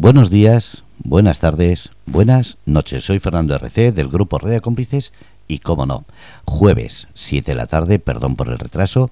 Buenos 0.00 0.30
días, 0.30 0.82
buenas 1.04 1.40
tardes, 1.40 1.90
buenas 2.06 2.56
noches. 2.64 3.04
Soy 3.04 3.18
Fernando 3.18 3.54
RC 3.54 3.92
del 3.92 4.08
grupo 4.08 4.38
Red 4.38 4.52
de 4.52 4.60
Cómplices 4.62 5.12
y, 5.46 5.58
como 5.58 5.84
no, 5.84 6.06
jueves 6.46 7.06
7 7.12 7.50
de 7.50 7.54
la 7.54 7.66
tarde, 7.66 7.98
perdón 7.98 8.34
por 8.34 8.48
el 8.48 8.58
retraso, 8.58 9.10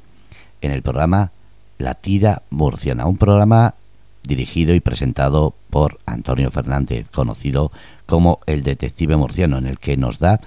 en 0.62 0.72
el 0.72 0.80
programa 0.80 1.30
La 1.76 1.92
Tira 1.92 2.40
Murciana, 2.48 3.04
un 3.04 3.18
programa 3.18 3.74
dirigido 4.22 4.74
y 4.74 4.80
presentado 4.80 5.52
por 5.68 5.98
Antonio 6.06 6.50
Fernández, 6.50 7.10
conocido 7.10 7.70
como 8.06 8.40
el 8.46 8.62
Detective 8.62 9.16
Murciano, 9.16 9.58
en 9.58 9.66
el 9.66 9.78
que 9.78 9.98
nos 9.98 10.18
da 10.18 10.40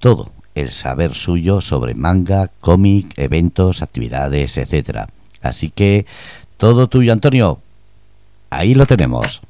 todo 0.00 0.32
el 0.56 0.72
saber 0.72 1.14
suyo 1.14 1.60
sobre 1.60 1.94
manga, 1.94 2.50
cómic, 2.60 3.16
eventos, 3.16 3.80
actividades, 3.80 4.58
etcétera. 4.58 5.08
Así 5.40 5.70
que 5.70 6.04
todo 6.56 6.88
tuyo, 6.88 7.12
Antonio. 7.12 7.60
Ahí 8.50 8.74
lo 8.74 8.86
tenemos. 8.86 9.40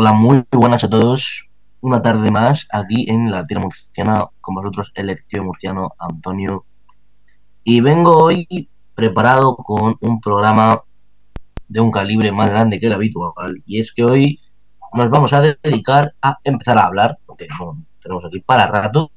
Hola, 0.00 0.12
muy 0.12 0.44
buenas 0.52 0.84
a 0.84 0.88
todos. 0.88 1.48
Una 1.80 2.00
tarde 2.00 2.30
más 2.30 2.68
aquí 2.70 3.10
en 3.10 3.32
la 3.32 3.44
tierra 3.44 3.64
murciana 3.64 4.26
con 4.40 4.54
vosotros, 4.54 4.92
el 4.94 5.08
detective 5.08 5.42
murciano 5.42 5.90
Antonio. 5.98 6.64
Y 7.64 7.80
vengo 7.80 8.16
hoy 8.16 8.68
preparado 8.94 9.56
con 9.56 9.96
un 10.00 10.20
programa 10.20 10.84
de 11.66 11.80
un 11.80 11.90
calibre 11.90 12.30
más 12.30 12.48
grande 12.48 12.78
que 12.78 12.86
el 12.86 12.92
habitual. 12.92 13.60
Y 13.66 13.80
es 13.80 13.90
que 13.90 14.04
hoy 14.04 14.38
nos 14.92 15.10
vamos 15.10 15.32
a 15.32 15.40
dedicar 15.40 16.14
a 16.22 16.38
empezar 16.44 16.78
a 16.78 16.86
hablar, 16.86 17.18
porque 17.26 17.48
tenemos 18.00 18.24
aquí 18.24 18.38
para 18.38 18.68
rato, 18.68 19.10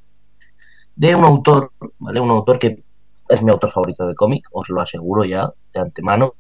de 0.95 1.13
un 1.13 1.25
autor, 1.25 1.73
¿vale? 1.99 2.19
Un 2.19 2.31
autor 2.31 2.57
que 2.57 2.83
es 3.29 3.43
mi 3.43 3.51
autor 3.51 3.69
favorito 3.69 4.07
de 4.07 4.15
cómic, 4.15 4.47
os 4.51 4.67
lo 4.69 4.81
aseguro 4.81 5.25
ya 5.25 5.47
de 5.75 5.79
antemano. 5.79 6.33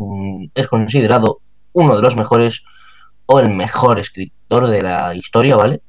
Mm, 0.00 0.46
es 0.52 0.66
considerado 0.66 1.38
uno 1.74 1.94
de 1.94 2.02
los 2.02 2.16
mejores 2.16 2.64
o 3.26 3.40
el 3.40 3.50
mejor 3.50 3.98
escritor 3.98 4.68
de 4.68 4.82
la 4.82 5.14
historia, 5.14 5.56
¿vale? 5.56 5.82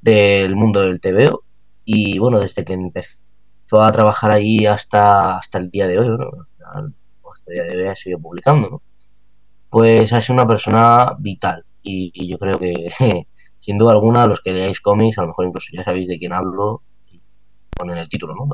Del 0.00 0.56
mundo 0.56 0.80
del 0.80 1.00
TVO. 1.00 1.44
Y 1.84 2.18
bueno, 2.18 2.40
desde 2.40 2.64
que 2.64 2.72
empezó 2.74 3.24
a 3.80 3.92
trabajar 3.92 4.30
ahí 4.30 4.66
hasta, 4.66 5.38
hasta 5.38 5.58
el 5.58 5.70
día 5.70 5.86
de 5.86 5.98
hoy, 5.98 6.08
¿no? 6.08 6.46
Hasta 7.32 7.50
el 7.50 7.54
día 7.54 7.64
de 7.64 7.76
hoy 7.76 7.88
ha 7.88 7.96
seguido 7.96 8.20
publicando, 8.20 8.70
¿no? 8.70 8.82
Pues 9.70 10.12
ha 10.12 10.20
sido 10.20 10.34
una 10.34 10.46
persona 10.46 11.14
vital. 11.18 11.64
Y, 11.82 12.28
yo 12.28 12.38
creo 12.38 12.58
que, 12.58 12.90
sin 13.60 13.78
duda 13.78 13.92
alguna, 13.92 14.26
los 14.26 14.40
que 14.40 14.52
leáis 14.52 14.80
cómics, 14.80 15.18
a 15.18 15.22
lo 15.22 15.28
mejor 15.28 15.46
incluso 15.46 15.68
ya 15.72 15.84
sabéis 15.84 16.08
de 16.08 16.18
quién 16.18 16.32
hablo, 16.32 16.82
y 17.10 17.20
ponen 17.70 17.98
el 17.98 18.08
título, 18.08 18.34
¿no? 18.34 18.48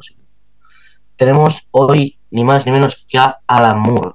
Tenemos 1.16 1.66
hoy 1.72 2.18
ni 2.30 2.44
más 2.44 2.64
ni 2.64 2.72
menos 2.72 3.04
que 3.08 3.18
Alan 3.46 3.80
Moore. 3.80 4.12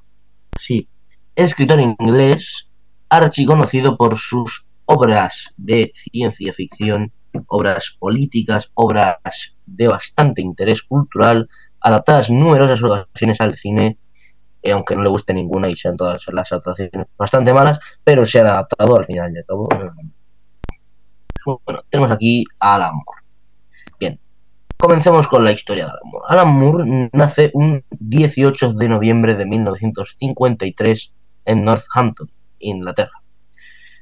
Sí, 0.58 0.88
escritor 1.36 1.80
inglés 1.81 2.70
archiconocido 3.17 3.97
por 3.97 4.17
sus 4.17 4.67
obras 4.86 5.53
de 5.58 5.92
ciencia 5.94 6.53
ficción, 6.53 7.11
obras 7.47 7.95
políticas, 8.00 8.72
obras 8.73 9.17
de 9.66 9.88
bastante 9.88 10.42
interés 10.42 10.83
cultural, 10.83 11.50
adaptadas 11.80 12.30
numerosas 12.30 12.81
ocasiones 12.83 13.42
al 13.42 13.55
cine, 13.55 13.97
eh, 14.61 14.72
aunque 14.72 14.95
no 14.95 15.03
le 15.03 15.09
guste 15.09 15.33
ninguna 15.33 15.70
y 15.70 15.75
sean 15.75 15.95
todas 15.95 16.23
las 16.31 16.52
adaptaciones 16.52 17.08
bastante 17.17 17.53
malas, 17.53 17.80
pero 18.03 18.25
se 18.25 18.39
han 18.39 18.47
adaptado 18.47 18.97
al 18.97 19.05
final 19.05 19.33
de 19.33 19.44
todo. 19.44 19.67
Bueno, 21.66 21.81
tenemos 21.89 22.11
aquí 22.11 22.45
a 22.59 22.75
Alan 22.75 22.94
Moore. 22.94 23.22
Bien, 24.00 24.20
comencemos 24.77 25.27
con 25.27 25.44
la 25.44 25.52
historia 25.52 25.86
de 25.86 25.92
Alan 25.92 26.03
Moore. 26.05 26.25
Alan 26.30 26.48
Moore 26.48 27.09
nace 27.11 27.52
un 27.53 27.83
18 27.92 28.73
de 28.73 28.88
noviembre 28.88 29.36
de 29.36 29.45
1953 29.45 31.14
en 31.45 31.66
Northampton, 31.66 32.31
Inglaterra. 32.69 33.22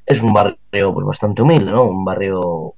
Es 0.05 0.21
un 0.21 0.33
barrio 0.33 0.57
pues, 0.93 1.05
bastante 1.05 1.41
humilde, 1.41 1.71
¿no? 1.71 1.83
Un 1.83 2.03
barrio 2.05 2.73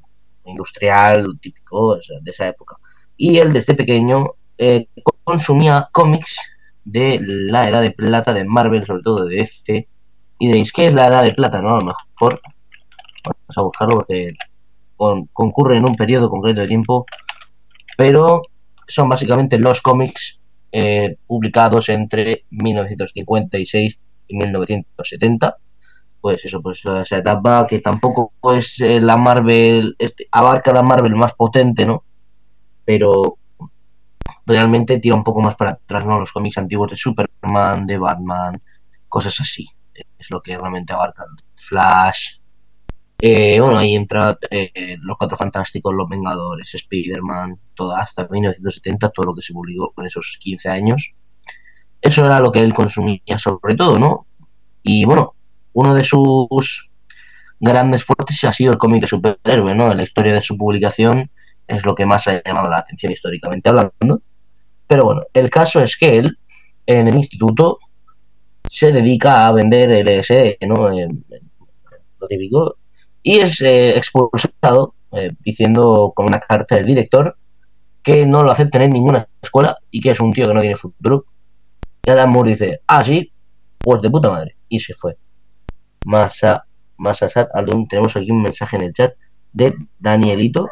industrial 0.45 1.39
típico 1.41 1.95
de 1.95 2.31
esa 2.31 2.47
época. 2.47 2.75
Y 3.17 3.37
él 3.37 3.53
desde 3.53 3.75
pequeño 3.75 4.31
eh, 4.57 4.87
consumía 5.23 5.89
cómics 5.91 6.37
de 6.83 7.19
la 7.21 7.69
edad 7.69 7.81
de 7.81 7.91
plata 7.91 8.33
de 8.33 8.45
Marvel, 8.45 8.85
sobre 8.85 9.03
todo 9.03 9.25
de 9.25 9.35
DC. 9.37 9.87
Y 10.39 10.47
diréis, 10.47 10.71
¿qué 10.71 10.87
es 10.87 10.93
la 10.93 11.07
edad 11.07 11.23
de 11.23 11.33
plata? 11.33 11.61
No, 11.61 11.75
a 11.75 11.79
lo 11.79 11.85
mejor 11.85 12.41
vamos 13.23 13.57
a 13.57 13.61
buscarlo 13.61 13.97
porque 13.99 14.33
concurre 15.33 15.77
en 15.77 15.85
un 15.85 15.95
periodo 15.95 16.29
concreto 16.29 16.61
de 16.61 16.67
tiempo, 16.67 17.05
pero 17.97 18.43
son 18.87 19.09
básicamente 19.09 19.57
los 19.57 19.81
cómics 19.81 20.39
eh, 20.71 21.17
publicados 21.27 21.89
entre 21.89 22.45
1956 22.49 23.97
y 24.27 24.37
1970 24.37 25.57
pues 26.23 26.45
eso, 26.45 26.61
pues 26.61 26.81
esa 26.85 27.17
etapa 27.17 27.67
que 27.67 27.81
tampoco 27.81 28.31
es 28.53 28.79
eh, 28.79 29.01
la 29.01 29.17
Marvel, 29.17 29.97
abarca 30.31 30.71
la 30.71 30.81
Marvel 30.81 31.17
más 31.17 31.33
potente, 31.33 31.85
¿no? 31.85 32.05
Pero 32.85 33.39
realmente 34.45 34.99
tira 34.99 35.15
un 35.15 35.23
poco 35.25 35.41
más 35.41 35.57
para 35.57 35.71
atrás, 35.71 36.05
¿no? 36.05 36.17
Los 36.17 36.31
cómics 36.31 36.57
antiguos 36.57 36.91
de 36.91 36.95
Superman, 36.95 37.85
de 37.85 37.97
Batman, 37.97 38.61
cosas 39.09 39.37
así. 39.41 39.67
Es 40.17 40.31
lo 40.31 40.41
que 40.41 40.57
realmente 40.57 40.93
abarca. 40.93 41.25
Flash. 41.55 42.37
Eh, 43.19 43.59
bueno, 43.59 43.77
ahí 43.77 43.93
entra 43.93 44.37
eh, 44.49 44.95
los 45.01 45.17
Cuatro 45.17 45.35
Fantásticos, 45.35 45.93
los 45.93 46.07
Vengadores, 46.07 46.73
Spider-Man, 46.73 47.59
todo 47.73 47.97
hasta 47.97 48.29
1970, 48.29 49.09
todo 49.09 49.25
lo 49.25 49.35
que 49.35 49.41
se 49.41 49.51
publicó 49.51 49.91
con 49.91 50.05
esos 50.05 50.37
15 50.39 50.69
años. 50.69 51.11
Eso 51.99 52.25
era 52.25 52.39
lo 52.39 52.49
que 52.49 52.61
él 52.61 52.73
consumía 52.73 53.37
sobre 53.37 53.75
todo, 53.75 53.99
¿no? 53.99 54.25
Y 54.83 55.03
bueno, 55.03 55.32
uno 55.73 55.93
de 55.93 56.03
sus 56.03 56.89
grandes 57.59 58.03
fuertes 58.03 58.43
ha 58.43 58.53
sido 58.53 58.71
el 58.71 58.77
cómic 58.77 59.01
de 59.01 59.07
superhéroe, 59.07 59.75
¿no? 59.75 59.93
La 59.93 60.03
historia 60.03 60.33
de 60.33 60.41
su 60.41 60.57
publicación 60.57 61.29
es 61.67 61.85
lo 61.85 61.95
que 61.95 62.05
más 62.05 62.27
ha 62.27 62.41
llamado 62.43 62.69
la 62.69 62.79
atención 62.79 63.11
históricamente 63.11 63.69
hablando. 63.69 64.21
Pero 64.87 65.05
bueno, 65.05 65.23
el 65.33 65.49
caso 65.49 65.81
es 65.81 65.97
que 65.97 66.17
él, 66.17 66.37
en 66.85 67.07
el 67.07 67.15
instituto, 67.15 67.79
se 68.69 68.91
dedica 68.91 69.47
a 69.47 69.51
vender 69.53 69.89
LSD, 69.89 70.57
¿no? 70.67 70.89
lo 70.89 72.27
típico. 72.27 72.77
Y 73.21 73.39
es 73.39 73.61
eh, 73.61 73.97
expulsado 73.97 74.95
eh, 75.13 75.31
diciendo 75.39 76.11
con 76.15 76.25
una 76.25 76.39
carta 76.39 76.75
del 76.75 76.85
director 76.85 77.37
que 78.01 78.25
no 78.25 78.43
lo 78.43 78.51
acepten 78.51 78.81
en 78.81 78.91
ninguna 78.91 79.27
escuela 79.41 79.77
y 79.89 80.01
que 80.01 80.11
es 80.11 80.19
un 80.19 80.33
tío 80.33 80.47
que 80.47 80.53
no 80.53 80.61
tiene 80.61 80.75
futuro. 80.75 81.25
Y 82.05 82.09
Alan 82.09 82.29
Moore 82.29 82.51
dice, 82.51 82.81
ah, 82.87 83.03
sí, 83.05 83.31
pues 83.79 84.01
de 84.01 84.09
puta 84.09 84.29
madre. 84.29 84.57
Y 84.67 84.79
se 84.79 84.93
fue. 84.93 85.15
Masa, 86.05 86.65
Masasat 86.97 87.49
Alun. 87.53 87.87
Tenemos 87.87 88.15
aquí 88.15 88.31
un 88.31 88.41
mensaje 88.41 88.75
en 88.77 88.83
el 88.83 88.93
chat 88.93 89.13
de 89.51 89.75
Danielito. 89.99 90.67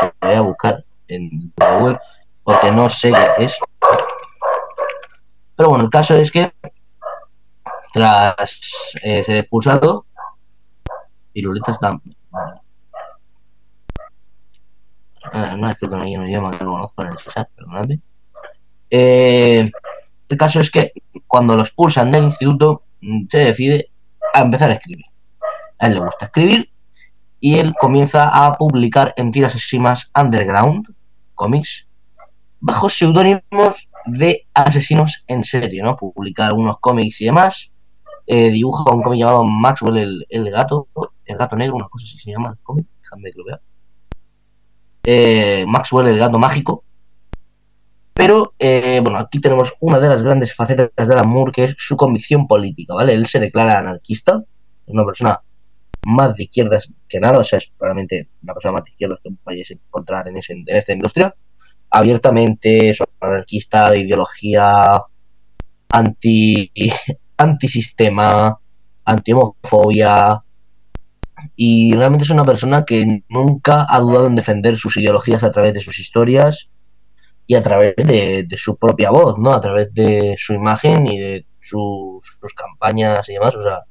Que 0.00 0.12
voy 0.20 0.34
a 0.34 0.40
buscar 0.40 0.82
en 1.08 1.52
Google 1.56 1.98
porque 2.44 2.70
no 2.70 2.88
sé 2.88 3.12
qué 3.12 3.44
es. 3.44 3.58
Pero 5.56 5.70
bueno, 5.70 5.84
el 5.84 5.90
caso 5.90 6.14
es 6.14 6.30
que 6.30 6.52
tras 7.92 8.94
eh, 9.02 9.24
ser 9.24 9.36
expulsado, 9.38 10.04
Piruleta 11.32 11.72
está. 11.72 11.98
Ah, 15.32 15.56
no 15.56 15.68
es 15.68 15.76
que 15.76 15.88
que 15.88 16.38
no 16.38 16.58
conozco 16.58 17.02
en 17.02 17.08
el 17.08 17.16
chat. 17.16 17.48
Eh, 18.90 19.70
el 20.28 20.38
caso 20.38 20.60
es 20.60 20.70
que 20.70 20.92
cuando 21.26 21.56
lo 21.56 21.62
expulsan 21.62 22.12
del 22.12 22.24
instituto, 22.24 22.85
se 23.28 23.38
decide 23.38 23.90
a 24.32 24.40
empezar 24.40 24.70
a 24.70 24.74
escribir. 24.74 25.04
A 25.78 25.86
él 25.86 25.94
le 25.94 26.00
gusta 26.00 26.26
escribir 26.26 26.70
y 27.40 27.58
él 27.58 27.74
comienza 27.78 28.46
a 28.46 28.54
publicar 28.54 29.12
en 29.16 29.30
tiras 29.30 29.54
underground, 30.14 30.86
cómics, 31.34 31.86
bajo 32.60 32.88
seudónimos 32.88 33.88
de 34.06 34.46
asesinos 34.54 35.24
en 35.26 35.44
serie, 35.44 35.82
¿no? 35.82 35.96
Publicar 35.96 36.48
algunos 36.48 36.78
cómics 36.78 37.20
y 37.20 37.26
demás. 37.26 37.72
Eh, 38.26 38.50
dibuja 38.50 38.90
un 38.90 39.02
cómic 39.02 39.20
llamado 39.20 39.44
Maxwell 39.44 40.26
el, 40.28 40.50
gato, 40.50 40.88
el 41.24 41.36
gato 41.36 41.56
negro, 41.56 41.76
una 41.76 41.86
cosa 41.86 42.04
así 42.06 42.18
se 42.18 42.32
llama 42.32 42.50
el 42.50 42.58
cómic, 42.62 42.86
déjame 43.02 43.30
que 43.30 43.38
lo 43.38 43.44
vea. 43.44 43.60
Eh, 45.04 45.64
Maxwell 45.68 46.08
el 46.08 46.18
gato 46.18 46.38
mágico, 46.38 46.82
pero, 48.16 48.54
eh, 48.58 49.00
bueno, 49.02 49.18
aquí 49.18 49.40
tenemos 49.42 49.74
una 49.78 50.00
de 50.00 50.08
las 50.08 50.22
grandes 50.22 50.54
facetas 50.54 50.90
de 50.96 51.14
Alan 51.14 51.52
que 51.52 51.64
es 51.64 51.74
su 51.76 51.98
convicción 51.98 52.46
política, 52.46 52.94
¿vale? 52.94 53.12
Él 53.12 53.26
se 53.26 53.38
declara 53.38 53.78
anarquista, 53.78 54.42
es 54.86 54.94
una 54.94 55.04
persona 55.04 55.42
más 56.06 56.34
de 56.34 56.44
izquierdas 56.44 56.94
que 57.06 57.20
nada, 57.20 57.40
o 57.40 57.44
sea, 57.44 57.58
es 57.58 57.66
probablemente 57.76 58.30
una 58.42 58.54
persona 58.54 58.72
más 58.72 58.84
de 58.84 58.90
izquierdas 58.90 59.18
que 59.22 59.30
vayáis 59.44 59.70
a 59.70 59.74
encontrar 59.74 60.28
en 60.28 60.38
esta 60.38 60.92
industria. 60.94 61.34
Abiertamente, 61.90 62.88
es 62.88 63.02
anarquista 63.20 63.90
de 63.90 64.00
ideología 64.00 65.02
anti 65.90 66.72
antisistema, 67.36 68.58
anti-homofobia, 69.04 70.42
y 71.54 71.94
realmente 71.94 72.24
es 72.24 72.30
una 72.30 72.46
persona 72.46 72.86
que 72.86 73.24
nunca 73.28 73.86
ha 73.86 74.00
dudado 74.00 74.26
en 74.26 74.36
defender 74.36 74.78
sus 74.78 74.96
ideologías 74.96 75.42
a 75.42 75.50
través 75.50 75.74
de 75.74 75.82
sus 75.82 75.98
historias 75.98 76.70
y 77.46 77.54
a 77.54 77.62
través 77.62 77.94
de, 77.96 78.46
su 78.56 78.76
propia 78.76 79.10
voz, 79.10 79.38
¿no? 79.38 79.52
A 79.52 79.60
través 79.60 79.92
de 79.94 80.34
su 80.36 80.52
imagen 80.52 81.06
y 81.06 81.18
de 81.18 81.46
sus, 81.60 82.24
campañas 82.56 83.28
y 83.28 83.34
demás. 83.34 83.54
O 83.54 83.62
sea, 83.62 83.84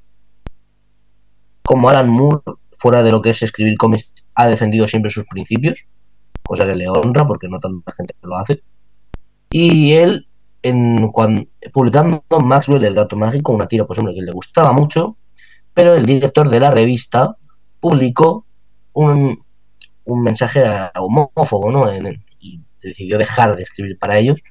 como 1.63 1.89
Alan 1.89 2.09
Moore, 2.09 2.41
fuera 2.77 3.01
de 3.01 3.11
lo 3.11 3.21
que 3.21 3.29
es 3.29 3.41
escribir 3.41 3.77
cómics, 3.77 4.13
ha 4.35 4.47
defendido 4.47 4.87
siempre 4.87 5.09
sus 5.09 5.25
principios, 5.25 5.85
cosa 6.43 6.65
que 6.65 6.75
le 6.75 6.89
honra 6.89 7.25
porque 7.25 7.47
no 7.47 7.59
tanta 7.59 7.91
gente 7.93 8.13
lo 8.21 8.35
hace. 8.35 8.61
Y 9.51 9.93
él, 9.93 10.27
en, 10.61 11.09
cuando, 11.11 11.43
publicando 11.71 12.23
Maxwell, 12.43 12.83
el 12.83 12.95
gato 12.95 13.15
mágico, 13.15 13.53
una 13.53 13.67
tira, 13.67 13.85
pues 13.85 13.99
hombre, 13.99 14.15
que 14.15 14.21
le 14.21 14.33
gustaba 14.33 14.73
mucho, 14.73 15.15
pero 15.73 15.95
el 15.95 16.05
director 16.05 16.49
de 16.49 16.59
la 16.59 16.71
revista 16.71 17.37
publicó 17.79 18.45
un, 18.93 19.45
un 20.03 20.23
mensaje 20.23 20.63
homófobo, 20.95 21.71
¿no? 21.71 21.89
En, 21.89 22.24
decidió 22.89 23.17
dejar 23.17 23.55
de 23.55 23.63
escribir 23.63 23.97
para 23.97 24.17
ellos 24.17 24.41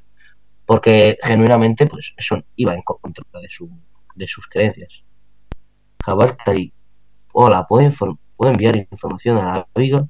porque 0.67 1.19
genuinamente 1.23 1.87
pues 1.87 2.15
eso 2.17 2.43
iba 2.57 2.75
en 2.75 2.83
contra 2.83 3.25
de, 3.41 3.49
su, 3.49 3.71
de 4.15 4.27
sus 4.27 4.47
creencias. 4.47 5.05
Jabartari, 6.05 6.73
hola, 7.33 7.67
¿puedo, 7.67 7.91
¿puedo 8.37 8.53
enviar 8.53 8.77
información 8.77 9.39
a 9.39 9.67
la? 9.75 10.09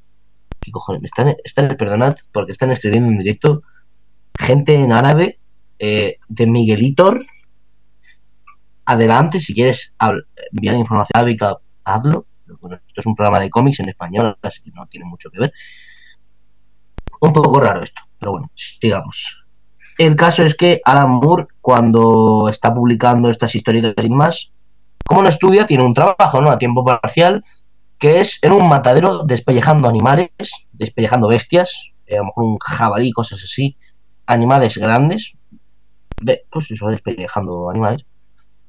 ¿Qué 0.60 0.70
cojones? 0.70 1.04
Están, 1.04 1.34
están, 1.44 1.76
perdonad, 1.76 2.16
porque 2.32 2.52
están 2.52 2.70
escribiendo 2.70 3.10
en 3.10 3.18
directo 3.18 3.62
gente 4.38 4.74
en 4.74 4.92
árabe 4.92 5.38
eh, 5.78 6.18
de 6.28 6.46
Miguelitor. 6.46 7.24
Adelante, 8.86 9.40
si 9.40 9.54
quieres 9.54 9.94
enviar 10.52 10.76
información 10.76 11.20
a 11.20 11.24
viga, 11.24 11.56
hazlo. 11.84 12.26
Bueno, 12.60 12.76
esto 12.86 13.00
es 13.00 13.06
un 13.06 13.14
programa 13.14 13.40
de 13.40 13.50
cómics 13.50 13.80
en 13.80 13.88
español, 13.88 14.36
así 14.42 14.62
que 14.62 14.70
no 14.70 14.86
tiene 14.86 15.06
mucho 15.06 15.30
que 15.30 15.40
ver. 15.40 15.52
Un 17.20 17.32
poco 17.32 17.60
raro 17.60 17.82
esto, 17.82 18.02
pero 18.24 18.32
bueno, 18.32 18.50
sigamos. 18.54 19.44
El 19.98 20.16
caso 20.16 20.44
es 20.44 20.54
que 20.54 20.80
Alan 20.86 21.10
Moore, 21.10 21.46
cuando 21.60 22.48
está 22.48 22.74
publicando 22.74 23.28
estas 23.28 23.54
historietas 23.54 24.02
sin 24.02 24.16
más, 24.16 24.50
como 25.04 25.22
no 25.22 25.28
estudia, 25.28 25.66
tiene 25.66 25.84
un 25.84 25.92
trabajo, 25.92 26.40
¿no? 26.40 26.50
A 26.50 26.58
tiempo 26.58 26.82
parcial, 26.82 27.44
que 27.98 28.20
es 28.20 28.38
en 28.42 28.52
un 28.52 28.66
matadero 28.66 29.24
despellejando 29.24 29.88
animales, 29.88 30.30
despellejando 30.72 31.28
bestias, 31.28 31.90
eh, 32.06 32.14
a 32.14 32.20
lo 32.20 32.24
mejor 32.24 32.44
un 32.44 32.58
jabalí, 32.58 33.12
cosas 33.12 33.42
así, 33.44 33.76
animales 34.24 34.78
grandes, 34.78 35.34
de, 36.22 36.46
pues 36.50 36.70
eso, 36.70 36.88
despellejando 36.88 37.68
animales. 37.68 38.06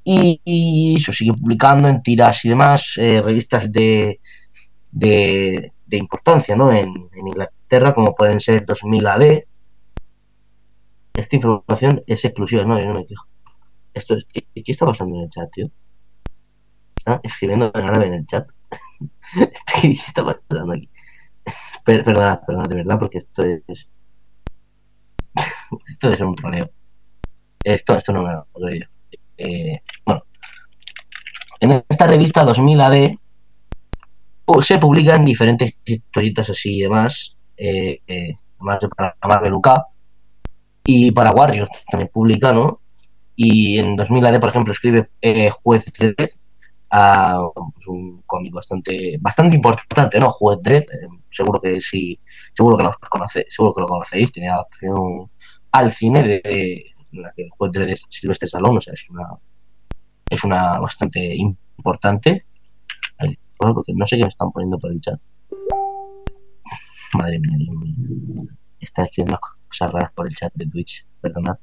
Y, 0.03 0.97
eso 0.99 1.13
sigue 1.13 1.31
publicando 1.31 1.87
en 1.87 2.03
tiras 2.03 2.43
y 2.43 2.49
demás, 2.49 2.95
eh, 2.97 3.21
revistas 3.21 3.71
de, 3.71 4.19
de, 4.91 5.71
de, 5.85 5.97
importancia, 5.97 6.57
¿no? 6.57 6.73
En, 6.73 6.89
en, 6.89 7.27
Inglaterra, 7.27 7.55
como 7.93 8.15
pueden 8.15 8.39
ser 8.39 8.65
2000 8.65 9.07
AD, 9.07 9.43
esta 11.13 11.35
información 11.35 12.03
es 12.07 12.25
exclusiva, 12.25 12.63
no, 12.63 12.79
yo 12.79 12.85
no 12.85 12.95
me 12.95 13.05
quejo. 13.05 13.25
Esto 13.93 14.15
es, 14.15 14.25
¿qué, 14.25 14.45
¿qué, 14.53 14.71
está 14.71 14.85
pasando 14.85 15.15
en 15.15 15.23
el 15.23 15.29
chat, 15.29 15.49
tío? 15.51 15.69
Está 16.97 17.21
escribiendo 17.23 17.71
en 17.73 17.85
árabe 17.85 18.07
en 18.07 18.13
el 18.13 18.25
chat. 18.25 18.49
¿Qué 19.81 19.87
está 19.89 20.25
pasando 20.25 20.73
aquí? 20.73 20.89
Per, 21.83 22.03
perdona, 22.03 22.67
de 22.67 22.75
verdad, 22.75 22.99
porque 22.99 23.19
esto 23.19 23.43
es. 23.43 23.87
esto 25.89 26.11
ser 26.11 26.25
un 26.25 26.35
troleo. 26.35 26.69
Esto, 27.63 27.95
esto 27.95 28.11
no 28.11 28.23
me 28.23 28.33
lo 28.33 28.47
creo 28.53 28.75
yo. 28.75 29.17
Eh, 29.37 29.81
bueno, 30.05 30.23
en 31.59 31.83
esta 31.89 32.07
revista 32.07 32.43
2000 32.43 32.81
AD 32.81 33.17
pues, 34.45 34.67
se 34.67 34.77
publican 34.77 35.25
diferentes 35.25 35.75
historietas 35.83 36.49
así 36.49 36.77
y 36.77 36.81
demás, 36.81 37.34
eh, 37.57 38.01
para 38.95 39.15
Marvel 39.23 39.53
UK 39.53 39.67
y 40.85 41.11
para 41.11 41.31
Warriors 41.31 41.69
también 41.89 42.09
publica, 42.13 42.53
¿no? 42.53 42.81
Y 43.35 43.79
en 43.79 43.95
2000 43.95 44.25
AD, 44.25 44.39
por 44.39 44.49
ejemplo, 44.49 44.73
escribe 44.73 45.09
eh, 45.21 45.49
Juez 45.49 45.85
Dredd, 45.93 46.29
a, 46.91 47.39
pues 47.73 47.87
un 47.87 48.21
cómic 48.25 48.53
bastante 48.53 49.17
bastante 49.19 49.55
importante, 49.55 50.19
¿no? 50.19 50.31
Juez 50.31 50.59
Dredd, 50.61 50.83
eh, 50.83 51.07
seguro 51.29 51.59
que 51.59 51.81
sí, 51.81 52.19
seguro 52.55 52.77
que 52.77 52.83
lo 52.83 52.93
conocéis, 53.09 53.47
seguro 53.49 53.73
que 53.73 53.81
lo 53.81 53.87
conocéis, 53.87 54.31
tiene 54.31 54.49
adaptación 54.49 55.29
al 55.71 55.91
cine 55.91 56.23
de, 56.23 56.85
la 57.11 57.33
que 57.35 57.43
el 57.43 57.49
Juez 57.49 57.71
Dredd 57.71 57.89
es 57.89 58.05
Silvestre 58.09 58.47
Stallone, 58.47 58.77
o 58.77 58.81
sea, 58.81 58.93
es 58.93 59.09
una 59.09 59.27
es 60.29 60.43
una 60.43 60.79
bastante 60.79 61.35
importante. 61.35 62.45
Porque 63.57 63.93
no 63.93 64.05
sé 64.05 64.17
qué 64.17 64.23
me 64.23 64.29
están 64.29 64.51
poniendo 64.51 64.77
por 64.77 64.91
el 64.91 64.99
chat. 64.99 65.19
Madre 67.13 67.39
mía, 67.39 67.57
Dios 67.57 67.75
mío. 67.75 68.43
Están 68.79 69.05
escribiendo 69.05 69.39
cosas 69.67 69.91
raras 69.91 70.11
por 70.13 70.27
el 70.27 70.35
chat 70.35 70.53
de 70.55 70.65
Twitch, 70.67 71.05
perdonad. 71.21 71.57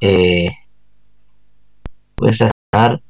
Eh, 0.00 0.50
voy 2.16 2.30
a 2.30 2.34
sacar 2.34 3.02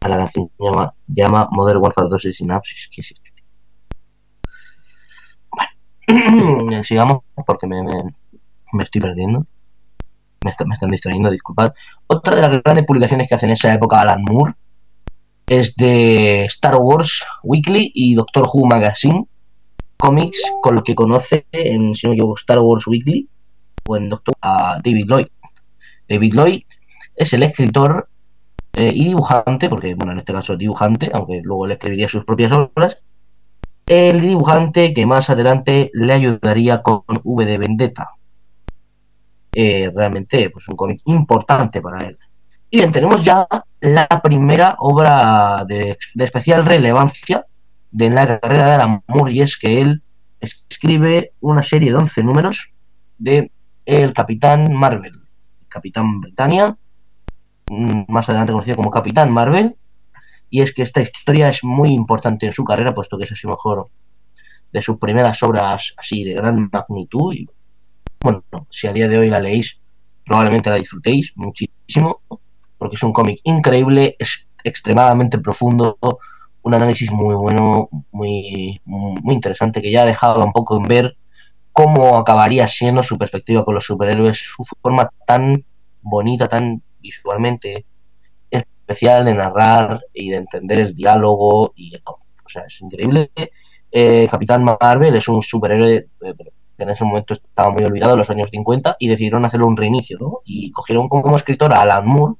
a 0.00 0.08
la 0.08 0.16
canción 0.16 0.48
que 0.48 0.64
llama, 0.64 0.94
llama 1.06 1.48
Modern 1.50 1.78
Warfare 1.78 2.08
2 2.08 2.24
y 2.26 2.34
Synapsis. 2.34 2.88
¿Qué 2.92 3.00
es 3.00 3.12
este? 3.12 3.32
Bueno, 6.06 6.82
sigamos 6.82 7.22
porque 7.46 7.66
me, 7.66 7.82
me, 7.82 8.02
me 8.72 8.84
estoy 8.84 9.00
perdiendo. 9.00 9.46
Me, 10.42 10.50
está, 10.50 10.64
me, 10.66 10.74
están 10.74 10.90
distrayendo, 10.90 11.30
disculpad. 11.30 11.72
Otra 12.06 12.34
de 12.34 12.42
las 12.42 12.62
grandes 12.62 12.84
publicaciones 12.84 13.28
que 13.28 13.34
hace 13.34 13.46
en 13.46 13.52
esa 13.52 13.72
época 13.72 14.00
Alan 14.00 14.22
Moore 14.22 14.54
es 15.46 15.74
de 15.76 16.44
Star 16.46 16.76
Wars 16.76 17.24
Weekly 17.42 17.92
y 17.94 18.14
Doctor 18.14 18.46
Who 18.52 18.66
Magazine 18.66 19.26
cómics 19.96 20.42
con 20.60 20.74
los 20.74 20.84
que 20.84 20.94
conoce 20.94 21.46
en, 21.52 21.94
si 21.94 22.06
no 22.06 22.26
me 22.26 22.32
Star 22.34 22.58
Wars 22.58 22.86
Weekly 22.86 23.28
o 23.86 23.96
en 23.96 24.08
Doctor 24.08 24.34
a 24.40 24.80
David 24.82 25.06
Lloyd. 25.06 25.26
David 26.08 26.34
Lloyd 26.34 26.62
es 27.16 27.32
el 27.32 27.42
escritor 27.42 28.08
eh, 28.74 28.92
y 28.94 29.04
dibujante, 29.04 29.68
porque 29.68 29.94
bueno, 29.94 30.12
en 30.12 30.18
este 30.18 30.32
caso 30.32 30.54
es 30.54 30.58
dibujante, 30.58 31.10
aunque 31.12 31.40
luego 31.42 31.66
le 31.66 31.74
escribiría 31.74 32.08
sus 32.08 32.24
propias 32.24 32.52
obras, 32.52 32.98
el 33.86 34.20
dibujante 34.20 34.94
que 34.94 35.06
más 35.06 35.30
adelante 35.30 35.90
le 35.92 36.12
ayudaría 36.12 36.82
con 36.82 37.02
V 37.22 37.44
de 37.44 37.58
Vendetta. 37.58 38.10
Eh, 39.52 39.92
realmente, 39.94 40.50
pues 40.50 40.66
un 40.68 40.76
cómic 40.76 41.00
importante 41.04 41.80
para 41.80 42.06
él. 42.06 42.18
Y 42.70 42.78
bien, 42.78 42.90
tenemos 42.90 43.22
ya 43.24 43.46
la 43.80 44.08
primera 44.22 44.74
obra 44.78 45.64
de, 45.68 45.96
de 46.14 46.24
especial 46.24 46.64
relevancia 46.64 47.46
de 47.94 48.10
la 48.10 48.40
carrera 48.40 48.66
de 48.66 48.72
Alan 48.72 49.04
Moore 49.06 49.32
y 49.32 49.40
es 49.40 49.56
que 49.56 49.80
él 49.80 50.02
escribe 50.40 51.32
una 51.40 51.62
serie 51.62 51.90
de 51.90 51.96
11 51.96 52.24
números 52.24 52.72
de 53.18 53.52
El 53.86 54.12
Capitán 54.12 54.74
Marvel, 54.74 55.22
Capitán 55.68 56.20
Britannia, 56.20 56.76
mm, 57.70 58.02
más 58.08 58.28
adelante 58.28 58.52
conocido 58.52 58.76
como 58.76 58.90
Capitán 58.90 59.30
Marvel, 59.30 59.76
y 60.50 60.62
es 60.62 60.74
que 60.74 60.82
esta 60.82 61.02
historia 61.02 61.48
es 61.48 61.62
muy 61.62 61.92
importante 61.92 62.46
en 62.46 62.52
su 62.52 62.64
carrera, 62.64 62.94
puesto 62.94 63.16
que 63.16 63.24
es 63.24 63.32
así 63.32 63.46
mejor 63.46 63.88
de 64.72 64.82
sus 64.82 64.98
primeras 64.98 65.40
obras 65.44 65.94
así 65.96 66.24
de 66.24 66.34
gran 66.34 66.68
magnitud. 66.72 67.32
Y, 67.32 67.48
bueno, 68.20 68.42
si 68.70 68.88
a 68.88 68.92
día 68.92 69.06
de 69.06 69.18
hoy 69.18 69.30
la 69.30 69.38
leéis, 69.38 69.80
probablemente 70.24 70.68
la 70.68 70.76
disfrutéis 70.76 71.32
muchísimo, 71.36 72.22
porque 72.76 72.96
es 72.96 73.02
un 73.04 73.12
cómic 73.12 73.38
increíble, 73.44 74.16
es 74.18 74.48
extremadamente 74.64 75.38
profundo, 75.38 75.96
un 76.64 76.74
análisis 76.74 77.12
muy 77.12 77.34
bueno, 77.34 77.88
muy, 78.10 78.80
muy 78.84 79.34
interesante, 79.34 79.82
que 79.82 79.92
ya 79.92 80.02
ha 80.02 80.06
dejado 80.06 80.44
un 80.44 80.52
poco 80.52 80.76
en 80.76 80.84
ver 80.84 81.16
cómo 81.72 82.16
acabaría 82.16 82.66
siendo 82.68 83.02
su 83.02 83.18
perspectiva 83.18 83.64
con 83.64 83.74
los 83.74 83.84
superhéroes, 83.84 84.38
su 84.38 84.64
forma 84.82 85.10
tan 85.26 85.64
bonita, 86.00 86.48
tan 86.48 86.82
visualmente 87.00 87.84
especial 88.50 89.26
de 89.26 89.34
narrar 89.34 90.00
y 90.12 90.30
de 90.30 90.36
entender 90.36 90.80
el 90.80 90.94
diálogo 90.94 91.72
y 91.76 91.94
el 91.94 92.02
cómic. 92.02 92.24
O 92.44 92.48
sea, 92.48 92.62
es 92.66 92.80
increíble. 92.80 93.30
Eh, 93.90 94.26
Capitán 94.30 94.64
Marvel 94.64 95.16
es 95.16 95.28
un 95.28 95.42
superhéroe 95.42 95.94
eh, 95.96 96.34
que 96.76 96.82
en 96.82 96.90
ese 96.90 97.04
momento 97.04 97.34
estaba 97.34 97.70
muy 97.70 97.84
olvidado 97.84 98.12
en 98.14 98.18
los 98.18 98.30
años 98.30 98.48
50 98.50 98.96
y 98.98 99.08
decidieron 99.08 99.44
hacerle 99.44 99.66
un 99.66 99.76
reinicio, 99.76 100.18
¿no? 100.18 100.40
Y 100.44 100.70
cogieron 100.72 101.08
como 101.08 101.36
escritor 101.36 101.74
a 101.74 101.82
Alan 101.82 102.06
Moore, 102.06 102.34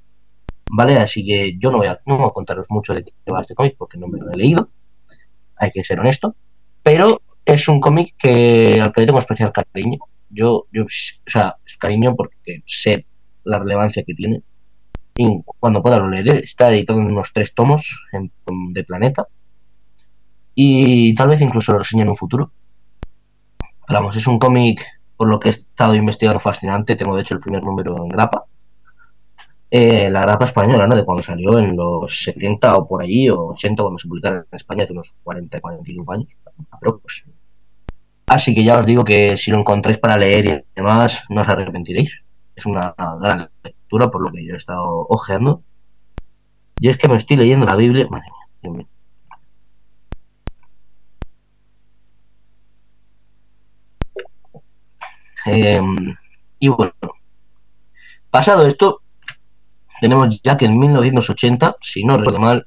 ¿vale? 0.71 0.97
Así 0.97 1.25
que 1.25 1.57
yo 1.59 1.71
no 1.71 1.79
voy 1.79 1.89
a, 1.89 2.01
no 2.07 2.19
voy 2.19 2.29
a 2.29 2.31
contaros 2.31 2.67
mucho 2.71 2.95
de 2.95 3.05
qué 3.05 3.13
va 3.33 3.43
este 3.43 3.55
cómic 3.55 3.77
porque 3.79 3.99
no 3.99 4.09
me 4.09 4.19
lo 4.19 4.31
he 4.31 4.37
leído, 4.37 4.71
hay 5.57 5.71
que 5.71 5.85
ser 5.85 6.01
honesto, 6.01 6.35
pero 6.83 7.23
es 7.45 7.69
un 7.69 7.81
cómic 7.81 8.15
que 8.19 8.81
al 8.81 8.93
que 8.93 9.03
le 9.03 9.07
tengo 9.07 9.19
especial 9.19 9.53
cariño. 9.53 9.99
Yo, 10.31 10.67
yo, 10.73 10.85
o 10.85 10.87
sea, 11.27 11.57
cariño 11.79 12.17
porque 12.17 12.63
sé 12.67 13.07
la 13.45 13.59
relevancia 13.59 14.03
que 14.05 14.15
tiene. 14.15 14.43
Y 15.17 15.43
cuando 15.61 15.83
pueda 15.83 15.99
lo 15.99 16.09
leeré, 16.09 16.41
está 16.41 16.73
editado 16.73 17.01
en 17.01 17.07
unos 17.07 17.33
tres 17.33 17.55
tomos 17.55 18.07
en, 18.13 18.33
de 18.73 18.85
Planeta. 18.85 19.27
Y 20.55 21.15
tal 21.15 21.29
vez 21.29 21.41
incluso 21.41 21.73
lo 21.73 21.79
reseñe 21.79 22.03
en 22.03 22.09
un 22.09 22.17
futuro. 22.17 22.51
Pero 23.87 24.11
es 24.11 24.27
un 24.27 24.39
cómic 24.39 24.85
por 25.17 25.29
lo 25.29 25.39
que 25.39 25.49
he 25.49 25.53
estado 25.53 25.95
investigando 25.95 26.41
fascinante. 26.41 26.97
Tengo 26.97 27.15
de 27.15 27.23
hecho 27.23 27.35
el 27.35 27.41
primer 27.41 27.63
número 27.63 27.97
en 28.03 28.09
grapa 28.09 28.47
eh, 29.77 30.09
la 30.09 30.21
grapa 30.23 30.45
española, 30.45 30.87
¿no? 30.87 30.95
De 30.95 31.05
cuando 31.05 31.25
salió 31.25 31.59
en 31.59 31.77
los 31.77 32.23
70 32.23 32.77
o 32.77 32.87
por 32.87 33.03
allí, 33.03 33.29
o 33.29 33.49
80 33.49 33.83
cuando 33.83 33.99
se 33.99 34.07
publicaron 34.07 34.47
en 34.49 34.57
España 34.57 34.85
hace 34.85 34.93
unos 34.93 35.13
40, 35.25 35.61
45 35.61 36.13
años. 36.13 36.29
Así 38.27 38.55
que 38.55 38.63
ya 38.63 38.79
os 38.79 38.87
digo 38.87 39.05
que 39.05 39.37
si 39.37 39.51
lo 39.51 39.59
encontráis 39.59 39.99
para 39.99 40.17
leer 40.17 40.45
y 40.47 40.65
demás, 40.77 41.25
no 41.29 41.41
os 41.41 41.49
arrepentiréis. 41.49 42.13
Es 42.55 42.67
una 42.67 42.95
gran 43.21 43.51
lectura 43.65 44.11
por 44.13 44.23
lo 44.23 44.31
que 44.31 44.45
yo 44.47 44.55
he 44.55 44.57
estado 44.57 45.07
ojeando. 45.09 45.63
Y 46.79 46.89
es 46.89 46.97
que 46.97 47.09
me 47.09 47.17
estoy 47.17 47.37
leyendo 47.37 47.67
la 47.67 47.75
Biblia. 47.75 48.07
Madre 48.09 48.29
mía, 48.63 48.87
em, 55.47 56.15
y 56.61 56.69
bueno, 56.69 56.93
pasado 58.31 58.67
esto, 58.67 59.04
tenemos 60.05 60.39
ya 60.43 60.55
que 60.55 60.67
en 60.67 60.79
1980, 60.79 61.77
si 61.81 62.05
no 62.05 62.19
recuerdo 62.19 62.39
mal, 62.39 62.67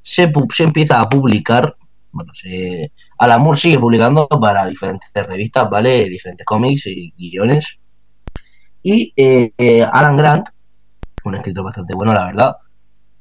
se, 0.00 0.30
empieza 0.58 1.00
a 1.00 1.08
publicar, 1.08 1.76
bueno, 2.12 2.32
se, 2.34 2.92
Alan 3.18 3.56
sigue 3.56 3.80
publicando 3.80 4.28
para 4.28 4.64
diferentes 4.68 5.10
revistas, 5.12 5.68
¿vale? 5.68 6.08
Diferentes 6.08 6.46
cómics 6.46 6.86
y 6.86 7.12
guiones. 7.16 7.78
Y 8.80 9.12
eh, 9.16 9.50
eh, 9.58 9.82
Alan 9.82 10.16
Grant, 10.16 10.46
un 11.24 11.34
escritor 11.34 11.64
bastante 11.64 11.96
bueno, 11.96 12.14
la 12.14 12.26
verdad, 12.26 12.56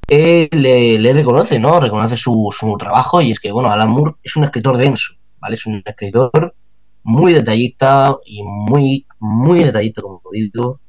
eh, 0.07 0.47
le, 0.51 1.13
reconoce, 1.13 1.59
¿no? 1.59 1.79
Reconoce 1.79 2.17
su, 2.17 2.49
su, 2.55 2.77
trabajo 2.77 3.23
y 3.23 3.31
es 3.31 3.39
que, 3.39 3.51
bueno, 3.51 3.71
Alan 3.71 3.89
Moore 3.89 4.17
es 4.21 4.35
un 4.35 4.43
escritor 4.43 4.77
denso, 4.77 5.15
¿vale? 5.39 5.55
Es 5.55 5.65
un 5.65 5.81
escritor 5.83 6.53
muy 7.01 7.33
detallista 7.33 8.15
y 8.23 8.43
muy, 8.43 9.07
muy 9.17 9.63
detallista, 9.63 10.03
como 10.03 10.21
digo. 10.31 10.79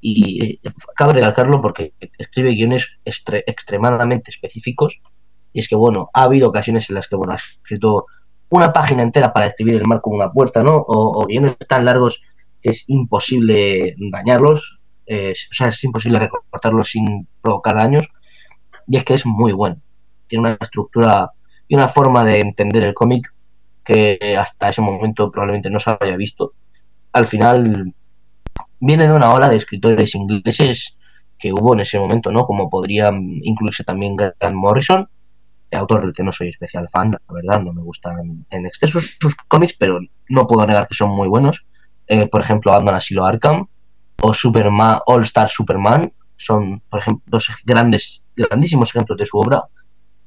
Y 0.00 0.60
cabe 0.96 1.14
recalcarlo 1.14 1.60
porque 1.60 1.92
escribe 2.18 2.54
guiones 2.54 2.98
extremadamente 3.04 4.30
específicos 4.30 5.00
y 5.52 5.60
es 5.60 5.68
que, 5.68 5.76
bueno, 5.76 6.10
ha 6.14 6.22
habido 6.22 6.48
ocasiones 6.48 6.88
en 6.90 6.96
las 6.96 7.08
que, 7.08 7.16
bueno, 7.16 7.32
ha 7.32 7.36
escrito 7.36 8.06
una 8.48 8.72
página 8.72 9.02
entera 9.02 9.32
para 9.32 9.46
escribir 9.46 9.74
el 9.74 9.86
mar 9.86 10.00
como 10.00 10.16
una 10.16 10.32
puerta, 10.32 10.62
¿no? 10.62 10.84
O, 10.86 11.26
guiones 11.26 11.56
tan 11.68 11.84
largos 11.84 12.20
que 12.62 12.70
es 12.70 12.84
imposible 12.88 13.94
dañarlos, 14.12 14.80
o 15.08 15.54
sea, 15.54 15.68
es 15.68 15.82
imposible 15.84 16.18
recortarlos 16.18 16.90
sin 16.90 17.26
provocar 17.42 17.74
daños. 17.76 18.08
Y 18.86 18.96
es 18.96 19.04
que 19.04 19.14
es 19.14 19.26
muy 19.26 19.52
bueno. 19.52 19.80
Tiene 20.28 20.40
una 20.42 20.58
estructura 20.60 21.32
y 21.68 21.74
una 21.74 21.88
forma 21.88 22.24
de 22.24 22.40
entender 22.40 22.84
el 22.84 22.94
cómic 22.94 23.32
que 23.84 24.36
hasta 24.38 24.68
ese 24.68 24.82
momento 24.82 25.30
probablemente 25.30 25.70
no 25.70 25.78
se 25.78 25.90
había 25.90 26.16
visto. 26.16 26.54
Al 27.12 27.26
final 27.26 27.94
viene 28.80 29.06
de 29.06 29.12
una 29.12 29.32
ola 29.32 29.48
de 29.48 29.56
escritores 29.56 30.14
ingleses 30.14 30.96
que 31.38 31.52
hubo 31.52 31.74
en 31.74 31.80
ese 31.80 31.98
momento, 31.98 32.30
¿no? 32.30 32.44
Como 32.44 32.68
podría 32.68 33.10
incluirse 33.12 33.84
también 33.84 34.16
Grant 34.16 34.56
Morrison, 34.56 35.08
autor 35.72 36.02
del 36.02 36.12
que 36.12 36.22
no 36.22 36.32
soy 36.32 36.48
especial 36.48 36.88
fan, 36.88 37.12
la 37.12 37.34
verdad, 37.34 37.62
no 37.62 37.72
me 37.72 37.82
gustan 37.82 38.44
en 38.50 38.66
exceso 38.66 39.00
sus 39.00 39.34
cómics, 39.48 39.74
pero 39.78 40.00
no 40.28 40.46
puedo 40.46 40.66
negar 40.66 40.88
que 40.88 40.94
son 40.94 41.10
muy 41.10 41.28
buenos. 41.28 41.64
Eh, 42.06 42.26
por 42.26 42.40
ejemplo, 42.40 42.72
Batman 42.72 42.96
Asilo 42.96 43.24
Arkham 43.24 43.66
o 44.20 44.34
Superman, 44.34 44.98
All 45.06 45.22
Star 45.22 45.48
Superman 45.48 46.12
son, 46.36 46.82
por 46.88 47.00
ejemplo, 47.00 47.22
dos 47.26 47.48
grandes, 47.64 48.26
grandísimos 48.34 48.90
ejemplos 48.90 49.18
de 49.18 49.26
su 49.26 49.38
obra, 49.38 49.62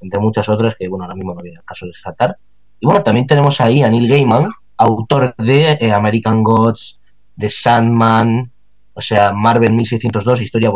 entre 0.00 0.20
muchas 0.20 0.48
otras 0.48 0.74
que, 0.78 0.88
bueno, 0.88 1.04
ahora 1.04 1.16
mismo 1.16 1.34
no 1.34 1.40
el 1.40 1.62
caso 1.64 1.86
de 1.86 1.92
tratar. 2.02 2.36
Y 2.80 2.86
bueno, 2.86 3.02
también 3.02 3.26
tenemos 3.26 3.60
ahí 3.60 3.82
a 3.82 3.90
Neil 3.90 4.08
Gaiman, 4.08 4.50
autor 4.76 5.34
de 5.38 5.72
eh, 5.72 5.92
American 5.92 6.42
Gods, 6.42 7.00
de 7.36 7.50
Sandman, 7.50 8.52
o 8.94 9.00
sea, 9.00 9.32
Marvel 9.32 9.72
1602, 9.72 10.42
historia, 10.42 10.70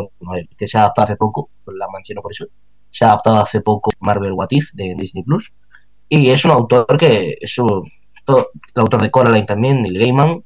que 0.56 0.66
se 0.66 0.76
ha 0.76 0.82
adaptado 0.82 1.04
hace 1.06 1.16
poco, 1.16 1.50
la 1.66 1.86
menciono 1.92 2.20
por 2.20 2.32
eso, 2.32 2.46
se 2.90 3.04
ha 3.04 3.08
adaptado 3.08 3.38
hace 3.38 3.60
poco 3.60 3.90
Marvel 4.00 4.32
What 4.32 4.48
If 4.50 4.72
de 4.72 4.94
Disney 4.96 5.22
Plus. 5.22 5.52
Y 6.08 6.30
es 6.30 6.44
un 6.44 6.52
autor 6.52 6.96
que 6.98 7.36
es 7.40 7.58
el 7.58 7.64
autor 8.74 9.02
de 9.02 9.10
Coraline 9.10 9.46
también, 9.46 9.82
Neil 9.82 9.98
Gaiman. 9.98 10.42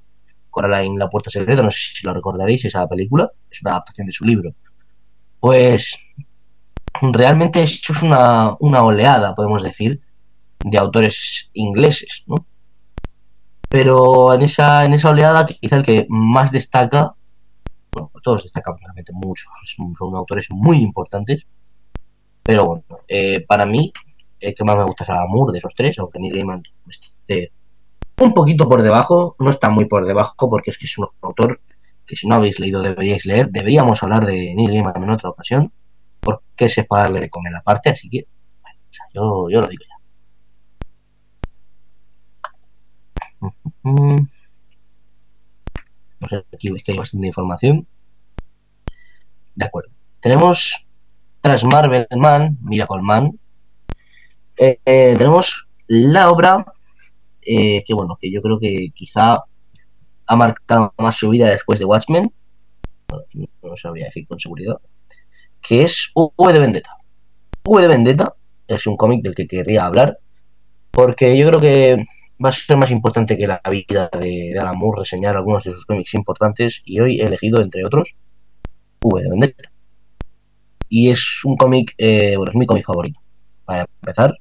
Coraline, 0.53 0.99
La 0.99 1.09
Puerta 1.09 1.31
Secreta, 1.31 1.63
no 1.63 1.71
sé 1.71 1.79
si 1.95 2.07
lo 2.07 2.13
recordaréis, 2.13 2.67
esa 2.67 2.87
película, 2.87 3.31
es 3.51 3.63
una 3.63 3.73
adaptación 3.73 4.07
de 4.07 4.13
su 4.13 4.25
libro. 4.27 4.55
Pues 5.41 5.99
realmente 7.01 7.63
eso 7.63 7.95
es 7.95 8.03
una, 8.03 8.55
una 8.61 8.85
oleada, 8.85 9.35
podemos 9.35 9.63
decir, 9.63 10.01
de 10.63 10.79
autores 10.79 11.51
ingleses, 11.55 12.25
¿no? 12.27 12.47
Pero 13.73 14.35
en 14.35 14.43
esa, 14.43 14.85
en 14.85 14.93
esa 14.93 15.09
oleada, 15.09 15.47
quizá 15.47 15.77
el 15.77 15.83
que 15.83 16.05
más 16.11 16.53
destaca, 16.53 17.15
bueno, 17.91 18.11
todos 18.23 18.43
destacan 18.43 18.77
realmente 18.79 19.13
mucho, 19.15 19.49
son, 19.65 20.15
autores 20.15 20.49
muy 20.51 20.77
importantes, 20.83 21.47
pero 22.43 22.67
bueno, 22.67 22.85
eh, 23.09 23.41
para 23.47 23.65
mí, 23.65 23.91
el 24.41 24.55
que 24.55 24.65
más 24.65 24.77
me 24.77 24.85
gusta 24.85 25.05
es 25.05 25.11
Alamur 25.11 25.53
de 25.53 25.59
esos 25.59 25.73
tres, 25.75 25.99
aunque 25.99 26.19
Neil 26.19 26.35
Gaiman 26.35 26.63
esté 26.87 27.51
un 28.19 28.35
poquito 28.35 28.69
por 28.69 28.83
debajo, 28.83 29.37
no 29.39 29.49
está 29.49 29.71
muy 29.71 29.87
por 29.87 30.05
debajo 30.05 30.51
porque 30.51 30.71
es 30.71 30.77
que 30.77 30.85
es 30.85 30.99
un 30.99 31.09
autor 31.23 31.59
que 32.07 32.15
si 32.15 32.29
no 32.29 32.35
habéis 32.35 32.61
leído 32.61 32.83
deberíais 32.83 33.25
leer. 33.25 33.49
Deberíamos 33.51 34.03
hablar 34.03 34.27
de 34.27 34.55
Neil 34.55 34.71
Gaiman 34.71 35.03
en 35.03 35.11
otra 35.11 35.31
ocasión, 35.31 35.73
porque 36.21 36.69
sepa 36.69 37.01
darle 37.01 37.21
de 37.21 37.31
comer 37.31 37.53
la 37.53 37.63
parte, 37.63 37.89
así 37.89 38.11
que 38.11 38.27
yo, 39.15 39.49
yo 39.49 39.61
lo 39.63 39.67
digo 39.67 39.83
ya. 39.89 39.93
No 43.19 43.19
sé, 43.19 43.31
aquí 46.53 46.71
veis 46.71 46.85
que 46.85 46.93
hay 46.93 46.99
bastante 46.99 47.27
información. 47.27 47.87
De 49.55 49.65
acuerdo. 49.65 49.91
Tenemos 50.21 50.87
tras 51.43 51.65
Marvel 51.65 52.07
Man, 52.17 52.57
Miracle 52.63 53.03
Man, 53.03 53.39
eh, 54.57 54.79
eh, 54.85 55.15
tenemos 55.19 55.67
la 55.89 56.31
obra 56.31 56.65
eh, 57.43 57.83
que, 57.85 57.95
bueno, 57.95 58.17
que 58.21 58.31
yo 58.31 58.41
creo 58.41 58.61
que 58.61 58.91
quizá 58.95 59.43
ha 60.27 60.37
marcado 60.37 60.95
más 60.99 61.17
su 61.17 61.31
vida 61.31 61.51
después 61.51 61.81
de 61.81 61.85
Watchmen, 61.85 62.33
no 63.11 63.77
sabría 63.77 64.07
decir 64.07 64.27
con 64.27 64.39
seguridad, 64.39 64.77
que 65.61 65.83
es 65.83 66.13
V 66.15 66.53
de 66.53 66.59
Vendetta. 66.61 66.97
V 67.65 67.83
de 67.83 67.89
Vendetta 67.89 68.35
es 68.69 68.87
un 68.87 68.97
cómic 68.97 69.23
del 69.23 69.35
que 69.35 69.49
querría 69.49 69.85
hablar, 69.85 70.19
porque 70.93 71.37
yo 71.37 71.49
creo 71.49 71.61
que 71.61 72.05
va 72.45 72.51
a 72.51 72.53
ser 72.53 72.77
más 72.77 72.91
importante 72.91 73.37
que 73.37 73.47
la 73.47 73.61
vida 73.71 74.11
de, 74.13 74.51
de 74.53 74.59
Alan 74.59 74.79
Moore 74.79 75.01
reseñar 75.01 75.37
algunos 75.37 75.65
de 75.65 75.73
sus 75.73 75.87
cómics 75.87 76.15
importantes, 76.15 76.83
y 76.85 77.01
hoy 77.01 77.21
he 77.21 77.25
elegido, 77.25 77.61
entre 77.61 77.85
otros, 77.85 78.15
V 79.03 79.23
de 79.23 79.31
Vendetta 79.31 79.73
y 80.95 81.11
es 81.11 81.43
un 81.47 81.57
cómic, 81.57 81.95
eh, 81.97 82.37
bueno, 82.37 82.51
es 82.51 82.57
mi 82.57 82.67
cómic 82.67 82.85
favorito. 82.85 83.19
Para 83.65 83.87
empezar, 84.03 84.37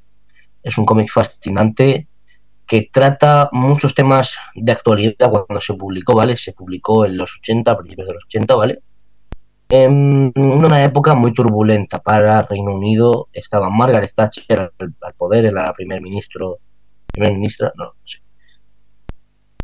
es 0.61 0.77
un 0.77 0.85
cómic 0.85 1.09
fascinante 1.09 2.09
que 2.67 2.89
trata 2.91 3.47
muchos 3.53 3.95
temas 3.95 4.35
de 4.53 4.73
actualidad 4.73 5.29
cuando 5.29 5.61
se 5.61 5.73
publicó, 5.75 6.13
¿vale? 6.13 6.35
Se 6.35 6.51
publicó 6.51 7.05
en 7.05 7.15
los 7.15 7.37
80, 7.37 7.71
a 7.71 7.77
principios 7.77 8.09
de 8.09 8.13
los 8.15 8.25
80, 8.25 8.55
¿vale? 8.55 8.79
En 9.69 10.33
una 10.35 10.83
época 10.83 11.15
muy 11.15 11.33
turbulenta 11.33 11.99
para 11.99 12.41
Reino 12.41 12.75
Unido, 12.75 13.29
estaba 13.31 13.69
Margaret 13.69 14.11
Thatcher 14.13 14.73
al, 14.77 15.13
poder, 15.13 15.45
era 15.45 15.67
la 15.67 15.73
primer 15.73 16.01
ministro, 16.01 16.57
primer 17.11 17.33
ministra, 17.33 17.71
no, 17.75 17.93
sé, 18.03 18.19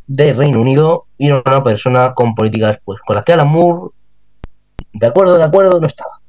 de 0.07 0.33
Reino 0.33 0.61
Unido 0.61 1.07
y 1.17 1.27
era 1.27 1.41
una 1.45 1.63
persona 1.63 2.13
con 2.13 2.33
políticas 2.35 2.79
pues 2.83 2.99
con 3.05 3.15
las 3.15 3.25
que 3.25 3.33
Alan 3.33 3.49
Moore, 3.49 3.91
de 4.93 5.07
acuerdo, 5.07 5.37
de 5.37 5.43
acuerdo, 5.43 5.79
no 5.79 5.87
estaba 5.87 6.21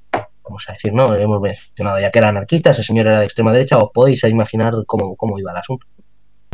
vamos 0.49 0.65
a 0.69 0.73
decir, 0.73 0.93
¿no? 0.93 1.15
Hemos 1.15 1.41
mencionado 1.41 2.01
ya 2.01 2.11
que 2.11 2.19
era 2.19 2.29
anarquista, 2.29 2.71
ese 2.71 2.83
señor 2.83 3.07
era 3.07 3.21
de 3.21 3.27
extrema 3.27 3.53
derecha, 3.53 3.79
os 3.79 3.91
podéis 3.93 4.25
imaginar 4.25 4.73
cómo, 4.87 5.15
cómo 5.17 5.39
iba 5.39 5.53
el 5.53 5.59
asunto. 5.59 5.87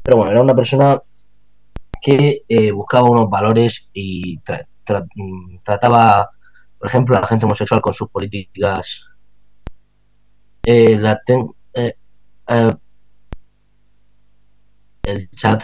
Pero 0.02 0.16
bueno, 0.16 0.32
era 0.32 0.42
una 0.42 0.54
persona 0.54 0.98
que 2.02 2.42
eh, 2.48 2.72
buscaba 2.72 3.08
unos 3.08 3.30
valores 3.30 3.88
y 3.92 4.38
trataba, 5.62 6.30
por 6.78 6.88
ejemplo, 6.88 7.16
a 7.16 7.20
la 7.20 7.26
gente 7.26 7.46
homosexual 7.46 7.80
con 7.80 7.94
sus 7.94 8.10
políticas. 8.10 9.06
Eh, 10.64 10.98
la 10.98 11.20
eh, 11.74 11.94
el 15.04 15.30
chat. 15.30 15.62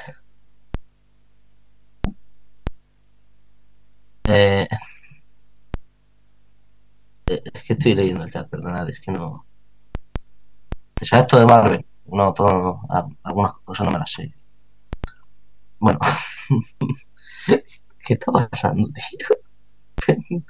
Eh, 4.25 4.67
es 7.27 7.63
que 7.63 7.73
estoy 7.75 7.95
leyendo 7.95 8.25
el 8.25 8.31
chat, 8.31 8.49
perdonad, 8.49 8.89
es 8.89 9.01
que 9.01 9.13
no. 9.13 9.45
¿Te 10.95 11.07
sabes 11.07 11.25
esto 11.25 11.39
de 11.39 11.47
Marvel? 11.47 11.87
No, 12.07 12.33
todo 12.35 12.63
no. 12.63 12.83
Algunas 13.23 13.53
cosas 13.65 13.87
no 13.87 13.93
me 13.93 13.99
las 13.99 14.13
sé. 14.13 14.35
Bueno. 15.79 15.99
¿Qué 18.07 18.15
está 18.15 18.33
pasando, 18.33 18.89
tío? 18.93 19.27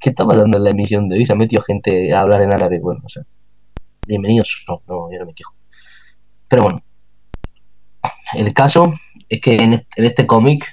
¿Qué 0.00 0.10
está 0.10 0.24
pasando 0.26 0.56
en 0.58 0.64
la 0.64 0.70
emisión 0.70 1.08
de 1.08 1.16
hoy? 1.16 1.26
Se 1.26 1.32
ha 1.32 1.36
metido 1.36 1.62
gente 1.62 2.12
a 2.14 2.20
hablar 2.20 2.42
en 2.42 2.52
árabe. 2.52 2.80
Bueno, 2.80 3.02
o 3.04 3.08
sea. 3.08 3.24
Bienvenidos. 4.06 4.64
No, 4.68 4.82
no, 4.88 5.12
yo 5.12 5.18
no 5.18 5.26
me 5.26 5.34
quejo. 5.34 5.54
Pero 6.48 6.64
bueno. 6.64 6.82
El 8.32 8.52
caso 8.54 8.94
es 9.28 9.40
que 9.40 9.56
en 9.56 9.84
este 9.96 10.26
cómic 10.26 10.66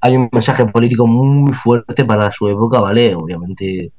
hay 0.00 0.16
un 0.16 0.28
mensaje 0.30 0.66
político 0.66 1.06
muy 1.06 1.52
fuerte 1.52 2.04
para 2.04 2.30
su 2.30 2.46
época, 2.48 2.78
¿vale? 2.78 3.14
Obviamente 3.14 3.90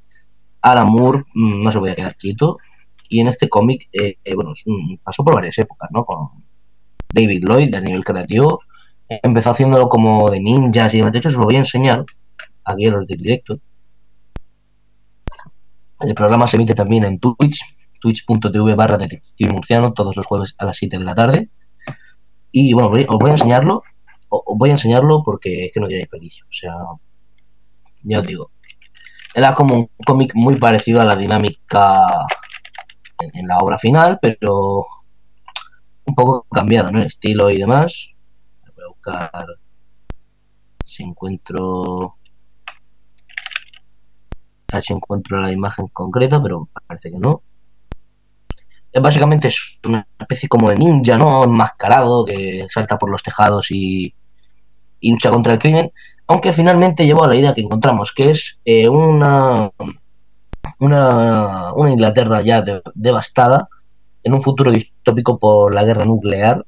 Alan 0.62 0.88
Moore 0.88 1.24
mm, 1.34 1.64
no 1.64 1.72
se 1.72 1.80
podía 1.80 1.96
quedar 1.96 2.16
quieto 2.16 2.58
y 3.10 3.22
en 3.22 3.28
este 3.28 3.50
cómic, 3.50 3.88
eh, 3.92 4.18
eh, 4.24 4.36
bueno, 4.36 4.54
pasó 5.04 5.24
por 5.24 5.36
varias 5.36 5.58
épocas, 5.58 5.90
¿no? 5.92 6.06
Con 6.06 6.30
David 7.12 7.44
Lloyd 7.48 7.74
a 7.74 7.82
nivel 7.82 8.04
creativo, 8.04 8.62
empezó 9.08 9.52
haciéndolo 9.52 9.90
como 9.90 10.30
de 10.30 10.40
ninjas 10.40 10.94
y 10.94 10.98
demás. 10.98 11.14
De 11.14 11.20
hecho, 11.20 11.30
os 11.30 11.36
lo 11.36 11.46
voy 11.46 11.56
a 11.56 11.60
enseñar 11.60 12.06
aquí 12.64 12.86
en 12.86 12.94
los 12.94 13.08
del 13.08 13.18
directo. 13.18 13.60
El 16.00 16.14
programa 16.14 16.48
se 16.48 16.58
emite 16.58 16.75
también 16.75 17.04
en 17.06 17.20
Twitch, 17.20 17.62
twitch.tv 18.00 18.75
barra 18.75 18.98
detective 18.98 19.52
murciano, 19.52 19.94
todos 19.94 20.16
los 20.16 20.25
jueves 20.25 20.56
a 20.58 20.66
las 20.66 20.78
7 20.78 21.00
de 21.00 21.04
la 21.04 21.16
tarde. 21.16 21.50
Y 22.57 22.71
bueno, 22.71 22.88
os 22.88 23.19
voy 23.19 23.31
a 23.31 23.33
enseñarlo, 23.33 23.83
os 24.29 24.57
voy 24.57 24.69
a 24.69 24.74
enseñarlo 24.74 25.24
porque 25.25 25.65
es 25.65 25.74
que 25.74 25.79
no 25.81 25.88
tiene 25.88 26.03
desperdicio. 26.03 26.45
O 26.45 26.53
sea, 26.53 26.74
ya 28.03 28.19
os 28.19 28.25
digo. 28.25 28.50
Era 29.33 29.53
como 29.53 29.75
un 29.75 29.89
cómic 30.05 30.31
muy 30.35 30.57
parecido 30.57 31.01
a 31.01 31.03
la 31.03 31.17
dinámica 31.17 32.00
en, 33.19 33.45
la 33.45 33.57
obra 33.57 33.77
final, 33.77 34.19
pero 34.21 34.85
un 36.05 36.15
poco 36.15 36.47
cambiado, 36.50 36.93
¿no? 36.93 37.00
El 37.00 37.07
estilo 37.07 37.50
y 37.50 37.57
demás. 37.57 38.13
Voy 38.74 38.85
a 38.85 38.88
buscar 38.88 39.45
si 40.85 41.03
encuentro 41.03 42.15
a 44.71 44.77
ver 44.77 44.83
si 44.83 44.93
encuentro 44.93 45.41
la 45.41 45.51
imagen 45.51 45.88
concreta, 45.89 46.41
pero 46.41 46.69
parece 46.88 47.12
que 47.12 47.19
no. 47.19 47.43
Básicamente 49.02 49.50
es 49.50 49.80
una 49.86 50.08
especie 50.20 50.48
como 50.48 50.70
de 50.70 50.78
ninja, 50.78 51.18
¿no? 51.18 51.44
Enmascarado 51.44 52.24
que 52.25 52.66
salta 52.70 52.98
por 52.98 53.10
los 53.10 53.22
tejados 53.22 53.70
y, 53.72 54.14
y 55.02 55.12
lucha 55.12 55.32
contra 55.32 55.54
el 55.54 55.60
crimen. 55.60 55.92
Aunque 56.28 56.54
finalmente 56.54 57.06
llevó 57.06 57.25
a 57.25 57.28
la 57.28 57.36
idea 57.36 57.54
que 57.54 57.62
encontramos, 57.62 58.14
que 58.14 58.32
es 58.32 58.60
eh, 58.66 58.88
una, 58.88 59.70
una, 60.80 61.74
una, 61.74 61.92
Inglaterra 61.92 62.42
ya 62.42 62.64
devastada 62.96 63.68
en 64.24 64.34
un 64.34 64.42
futuro 64.42 64.72
distópico 64.72 65.38
por 65.38 65.75
la 65.75 65.84
guerra 65.84 66.06
nuclear. 66.06 66.66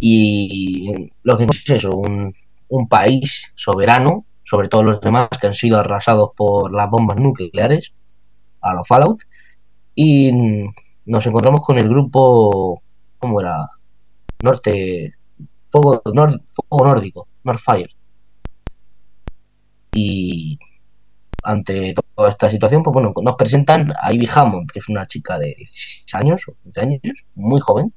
Y 0.00 1.10
lo 1.22 1.38
que 1.38 1.44
es 1.44 1.70
eso, 1.70 1.96
un, 1.96 2.34
un 2.68 2.88
país 2.88 3.52
soberano 3.56 4.24
sobre 4.44 4.68
todos 4.68 4.84
los 4.84 5.00
demás 5.00 5.28
que 5.40 5.46
han 5.46 5.54
sido 5.54 5.78
arrasados 5.78 6.30
por 6.36 6.72
las 6.72 6.90
bombas 6.90 7.16
nucleares 7.16 7.92
a 8.60 8.74
los 8.74 8.86
Fallout. 8.86 9.22
Y 9.94 10.30
nos 11.06 11.26
encontramos 11.26 11.62
con 11.62 11.78
el 11.78 11.88
grupo 11.88 12.82
¿cómo 13.18 13.40
era? 13.40 13.68
Norte 14.42 15.14
Fuego, 15.68 16.02
Fuego 16.04 16.84
Nórdico 16.84 17.28
Northfire 17.44 17.90
y 19.92 20.58
ante 21.44 21.94
toda 22.16 22.30
esta 22.30 22.50
situación, 22.50 22.82
pues 22.82 22.94
bueno, 22.94 23.12
nos 23.22 23.36
presentan 23.36 23.92
a 24.00 24.12
Ivy 24.12 24.28
Hammond, 24.34 24.70
que 24.70 24.78
es 24.78 24.88
una 24.88 25.06
chica 25.06 25.38
de 25.38 25.54
16 25.56 26.14
años 26.14 26.42
o 26.48 26.54
15 26.64 26.80
años, 26.80 27.00
muy 27.34 27.60
joven, 27.60 27.92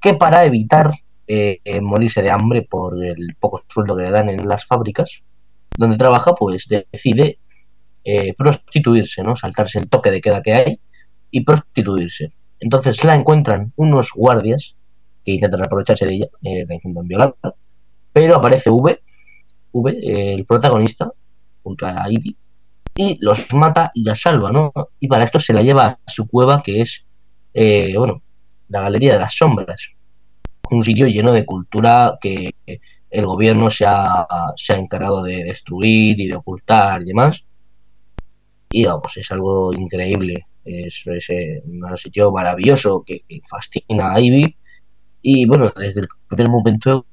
que 0.00 0.14
para 0.14 0.44
evitar 0.44 0.90
eh, 1.28 1.60
morirse 1.80 2.22
de 2.22 2.30
hambre 2.30 2.62
por 2.62 3.02
el 3.02 3.36
poco 3.38 3.62
sueldo 3.68 3.96
que 3.96 4.02
le 4.02 4.10
dan 4.10 4.28
en 4.28 4.48
las 4.48 4.66
fábricas 4.66 5.22
donde 5.78 5.96
trabaja, 5.96 6.34
pues 6.34 6.66
decide 6.68 7.38
eh, 8.04 8.34
prostituirse, 8.34 9.22
¿no? 9.22 9.36
Saltarse 9.36 9.78
el 9.78 9.88
toque 9.88 10.10
de 10.10 10.20
queda 10.20 10.42
que 10.42 10.52
hay 10.52 10.80
y 11.32 11.40
prostituirse. 11.40 12.32
Entonces 12.60 13.02
la 13.02 13.16
encuentran 13.16 13.72
unos 13.74 14.10
guardias 14.14 14.76
que 15.24 15.32
intentan 15.32 15.64
aprovecharse 15.64 16.06
de 16.06 16.14
ella, 16.14 16.26
eh, 16.42 16.64
la 16.68 16.74
intentan 16.74 17.08
violar, 17.08 17.34
pero 18.12 18.36
aparece 18.36 18.70
V, 18.70 19.02
V, 19.72 20.34
el 20.34 20.44
protagonista, 20.44 21.10
junto 21.64 21.86
a 21.86 22.08
Ivy 22.08 22.36
y 22.94 23.18
los 23.20 23.52
mata 23.54 23.90
y 23.94 24.04
la 24.04 24.14
salva, 24.14 24.52
¿no? 24.52 24.72
Y 25.00 25.08
para 25.08 25.24
esto 25.24 25.40
se 25.40 25.52
la 25.52 25.62
lleva 25.62 25.86
a 25.86 26.10
su 26.10 26.28
cueva 26.28 26.62
que 26.62 26.82
es, 26.82 27.04
eh, 27.54 27.94
bueno, 27.96 28.22
la 28.68 28.82
Galería 28.82 29.14
de 29.14 29.20
las 29.20 29.34
Sombras, 29.34 29.88
un 30.70 30.82
sitio 30.82 31.06
lleno 31.06 31.32
de 31.32 31.46
cultura 31.46 32.18
que 32.20 32.54
el 33.10 33.26
gobierno 33.26 33.70
se 33.70 33.84
ha, 33.86 34.26
se 34.56 34.72
ha 34.72 34.76
encargado 34.76 35.22
de 35.22 35.44
destruir 35.44 36.18
y 36.20 36.28
de 36.28 36.36
ocultar 36.36 37.02
y 37.02 37.06
demás. 37.06 37.44
Y 38.70 38.86
vamos, 38.86 39.16
es 39.16 39.30
algo 39.30 39.72
increíble, 39.74 40.46
es, 40.64 41.06
es 41.06 41.30
eh, 41.30 41.62
un 41.64 41.96
sitio 41.96 42.30
maravilloso 42.32 43.02
que, 43.06 43.24
fascina 43.48 44.12
a 44.12 44.20
Ivy. 44.20 44.56
Y 45.22 45.46
bueno, 45.46 45.70
desde 45.76 46.00
el 46.00 46.08
primer 46.28 46.50
momento 46.50 47.06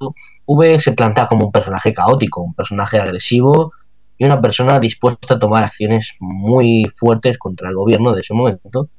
V 0.45 0.79
se 0.79 0.93
plantea 0.93 1.27
como 1.27 1.45
un 1.45 1.51
personaje 1.51 1.93
caótico, 1.93 2.41
un 2.41 2.55
personaje 2.55 2.99
agresivo 2.99 3.71
y 4.17 4.25
una 4.25 4.41
persona 4.41 4.79
dispuesta 4.79 5.35
a 5.35 5.39
tomar 5.39 5.63
acciones 5.63 6.15
muy 6.19 6.85
fuertes 6.95 7.37
contra 7.37 7.69
el 7.69 7.75
gobierno 7.75 8.13
de 8.13 8.21
ese 8.21 8.33
momento. 8.33 8.89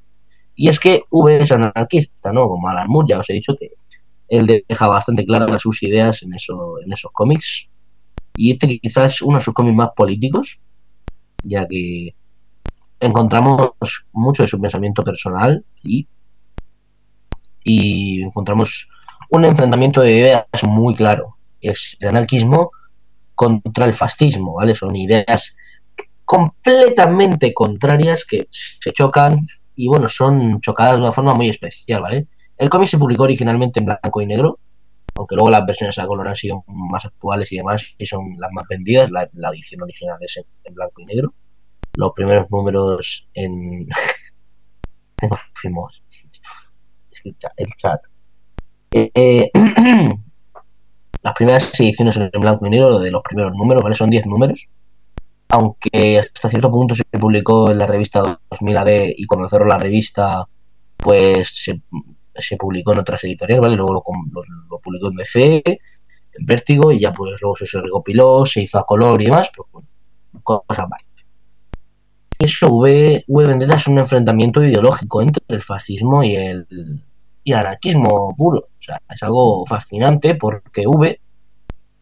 Y 0.54 0.68
es 0.68 0.78
que 0.78 1.02
V 1.10 1.42
es 1.42 1.52
anarquista, 1.52 2.32
¿no? 2.32 2.48
Como 2.48 2.68
Alan 2.68 2.88
Moore, 2.88 3.08
ya 3.10 3.18
os 3.18 3.28
he 3.30 3.32
dicho 3.32 3.56
que 3.56 3.70
él 4.28 4.64
deja 4.68 4.86
bastante 4.86 5.26
claras 5.26 5.60
sus 5.60 5.82
ideas 5.82 6.22
en, 6.22 6.34
eso, 6.34 6.80
en 6.84 6.92
esos 6.92 7.10
cómics. 7.12 7.68
Y 8.36 8.52
este 8.52 8.78
quizás 8.78 9.14
es 9.14 9.22
uno 9.22 9.38
de 9.38 9.44
sus 9.44 9.54
cómics 9.54 9.76
más 9.76 9.90
políticos, 9.96 10.60
ya 11.42 11.66
que 11.66 12.14
encontramos 13.00 13.72
mucho 14.12 14.42
de 14.42 14.48
su 14.48 14.60
pensamiento 14.60 15.02
personal 15.02 15.64
y, 15.82 16.06
y 17.64 18.22
encontramos 18.22 18.88
un 19.30 19.44
enfrentamiento 19.44 20.00
de 20.02 20.12
ideas 20.12 20.46
muy 20.62 20.94
claro. 20.94 21.36
Es 21.60 21.96
el 22.00 22.08
anarquismo 22.08 22.70
contra 23.34 23.86
el 23.86 23.94
fascismo, 23.94 24.54
¿vale? 24.54 24.74
Son 24.74 24.94
ideas 24.94 25.56
completamente 26.24 27.52
contrarias 27.52 28.24
que 28.24 28.48
se 28.50 28.92
chocan 28.92 29.46
y 29.74 29.88
bueno, 29.88 30.08
son 30.08 30.60
chocadas 30.60 30.94
de 30.94 31.00
una 31.00 31.12
forma 31.12 31.34
muy 31.34 31.48
especial, 31.48 32.02
¿vale? 32.02 32.26
El 32.56 32.68
cómic 32.68 32.88
se 32.88 32.98
publicó 32.98 33.22
originalmente 33.22 33.80
en 33.80 33.86
blanco 33.86 34.20
y 34.20 34.26
negro, 34.26 34.58
aunque 35.14 35.34
luego 35.34 35.50
las 35.50 35.64
versiones 35.64 35.98
a 35.98 36.06
color 36.06 36.28
han 36.28 36.36
sido 36.36 36.62
más 36.66 37.06
actuales 37.06 37.50
y 37.52 37.56
demás, 37.56 37.94
y 37.96 38.04
son 38.04 38.36
las 38.38 38.50
más 38.52 38.66
vendidas. 38.68 39.10
La, 39.10 39.28
edición 39.50 39.82
original 39.82 40.18
es 40.20 40.36
en, 40.36 40.74
blanco 40.74 41.00
y 41.00 41.06
negro. 41.06 41.32
Los 42.00 42.12
primeros 42.14 42.50
números 42.50 43.28
en. 43.34 43.86
Fuimos. 45.52 46.02
Es 47.10 47.20
que 47.20 47.34
el 47.58 47.74
chat. 47.76 48.00
Eh, 48.90 49.50
Las 51.22 51.34
primeras 51.34 51.78
ediciones 51.78 52.16
en 52.16 52.40
blanco 52.40 52.66
y 52.66 52.70
negro, 52.70 52.98
de 52.98 53.10
los 53.10 53.22
primeros 53.22 53.52
números, 53.52 53.82
¿vale? 53.82 53.94
Son 53.94 54.08
10 54.08 54.26
números. 54.26 54.66
Aunque 55.50 56.18
hasta 56.18 56.48
cierto 56.48 56.70
punto 56.70 56.94
se 56.94 57.04
publicó 57.04 57.70
en 57.70 57.76
la 57.76 57.86
revista 57.86 58.40
2000 58.50 58.76
AD 58.78 58.88
y 59.16 59.26
cuando 59.26 59.46
cerró 59.48 59.66
la 59.66 59.78
revista, 59.78 60.48
pues 60.96 61.54
se, 61.54 62.56
publicó 62.56 62.94
en 62.94 63.00
otras 63.00 63.22
editoriales, 63.24 63.60
¿vale? 63.60 63.76
Luego 63.76 63.92
lo, 63.92 64.80
publicó 64.80 65.08
en 65.08 65.16
DC, 65.16 65.62
en 65.66 66.46
Vértigo, 66.46 66.90
y 66.90 67.00
ya 67.00 67.12
pues 67.12 67.32
luego 67.42 67.54
se, 67.56 67.66
recopiló, 67.82 68.46
se 68.46 68.62
hizo 68.62 68.78
a 68.78 68.86
color 68.86 69.20
y 69.20 69.26
demás, 69.26 69.50
pues 69.54 69.68
bueno, 69.70 69.88
cosas 70.42 70.88
varias. 70.88 71.09
Eso, 72.40 72.72
V, 72.72 73.24
v 73.28 73.46
Vendetta 73.46 73.74
es 73.76 73.86
un 73.86 73.98
enfrentamiento 73.98 74.64
ideológico 74.64 75.20
entre 75.20 75.44
el 75.48 75.62
fascismo 75.62 76.24
y 76.24 76.36
el, 76.36 76.66
y 77.44 77.52
el 77.52 77.58
anarquismo 77.58 78.34
puro. 78.34 78.60
O 78.60 78.82
sea, 78.82 78.98
es 79.10 79.22
algo 79.22 79.66
fascinante 79.66 80.34
porque 80.36 80.86
V 80.86 81.20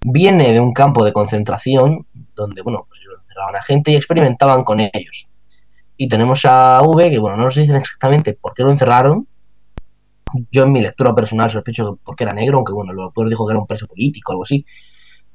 viene 0.05 0.53
de 0.53 0.61
un 0.61 0.73
campo 0.73 1.05
de 1.05 1.13
concentración 1.13 2.07
donde, 2.37 2.63
bueno, 2.63 2.87
pues 2.89 3.01
encerraban 3.23 3.57
a 3.57 3.63
gente 3.63 3.91
y 3.91 3.97
experimentaban 3.97 4.63
con 4.63 4.79
ellos. 4.79 5.27
Y 5.97 6.07
tenemos 6.07 6.45
a 6.45 6.83
V, 6.85 7.11
que, 7.11 7.19
bueno, 7.19 7.37
no 7.37 7.47
nos 7.47 7.57
dicen 7.57 7.75
exactamente 7.75 8.35
por 8.35 8.55
qué 8.55 8.63
lo 8.63 8.71
encerraron. 8.71 9.27
Yo 10.53 10.67
en 10.67 10.71
mi 10.73 10.81
lectura 10.81 11.17
personal 11.17 11.51
sospecho 11.51 11.97
que 11.97 12.01
porque 12.05 12.23
era 12.23 12.33
negro, 12.33 12.59
aunque, 12.59 12.73
bueno, 12.73 12.93
el 12.93 13.01
autor 13.01 13.29
dijo 13.29 13.45
que 13.45 13.55
era 13.55 13.61
un 13.61 13.67
preso 13.67 13.89
político 13.89 14.31
o 14.31 14.35
algo 14.35 14.45
así. 14.45 14.65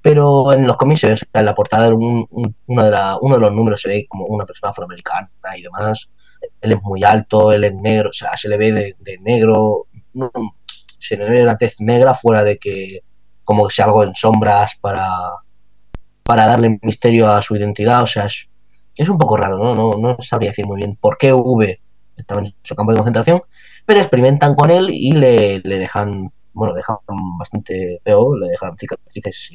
Pero 0.04 0.52
en 0.54 0.68
los 0.68 0.78
cómics 0.78 1.04
en 1.06 1.46
la 1.46 1.56
portada, 1.56 1.88
de 1.88 1.94
uno 1.94 2.28
de 2.68 3.40
los 3.40 3.54
números 3.54 3.82
se 3.82 3.90
ve 3.90 4.06
como 4.08 4.26
una 4.26 4.46
persona 4.46 4.72
afroamericana 4.72 5.30
y 5.58 5.62
demás. 5.64 6.10
Él 6.62 6.74
es 6.74 6.82
muy 6.84 7.04
alto, 7.04 7.54
él 7.54 7.64
es 7.64 7.74
negro, 7.74 8.10
o 8.10 8.14
sea, 8.14 8.36
se 8.36 8.50
le 8.50 8.58
ve 8.58 8.96
de, 9.00 9.18
negro. 9.22 9.88
Se 11.00 11.16
le 11.16 11.30
ve 11.30 11.46
la 11.46 11.58
tez 11.58 11.80
negra 11.80 12.14
fuera 12.14 12.44
de 12.44 12.58
que 12.58 13.00
como 13.46 13.66
que 13.66 13.74
sea 13.74 13.86
algo 13.86 14.04
en 14.04 14.14
sombras 14.14 14.76
para, 14.82 15.08
para 16.24 16.48
darle 16.48 16.80
misterio 16.82 17.30
a 17.30 17.42
su 17.42 17.56
identidad. 17.56 18.04
O 18.04 18.08
sea, 18.08 18.26
es, 18.26 18.50
es 18.98 19.08
un 19.08 19.18
poco 19.18 19.38
raro, 19.38 19.58
¿no? 19.58 19.74
¿no? 19.74 19.98
No 19.98 20.18
sabría 20.22 20.52
decir 20.52 20.66
muy 20.66 20.78
bien 20.78 20.98
por 20.98 21.18
qué 21.18 21.32
V 21.32 21.80
estaba 22.18 22.42
en 22.42 22.54
su 22.62 22.76
campo 22.76 22.92
de 22.92 22.98
concentración, 22.98 23.42
pero 23.86 24.02
experimentan 24.02 24.54
con 24.54 24.70
él 24.70 24.90
y 24.92 25.14
le, 25.14 25.60
le 25.60 25.80
dejan, 25.80 26.32
bueno, 26.54 26.74
dejan 26.74 26.98
bastante 27.38 28.00
feo, 28.04 28.38
le 28.38 28.48
dejan 28.48 28.78
cicatrices 28.78 29.50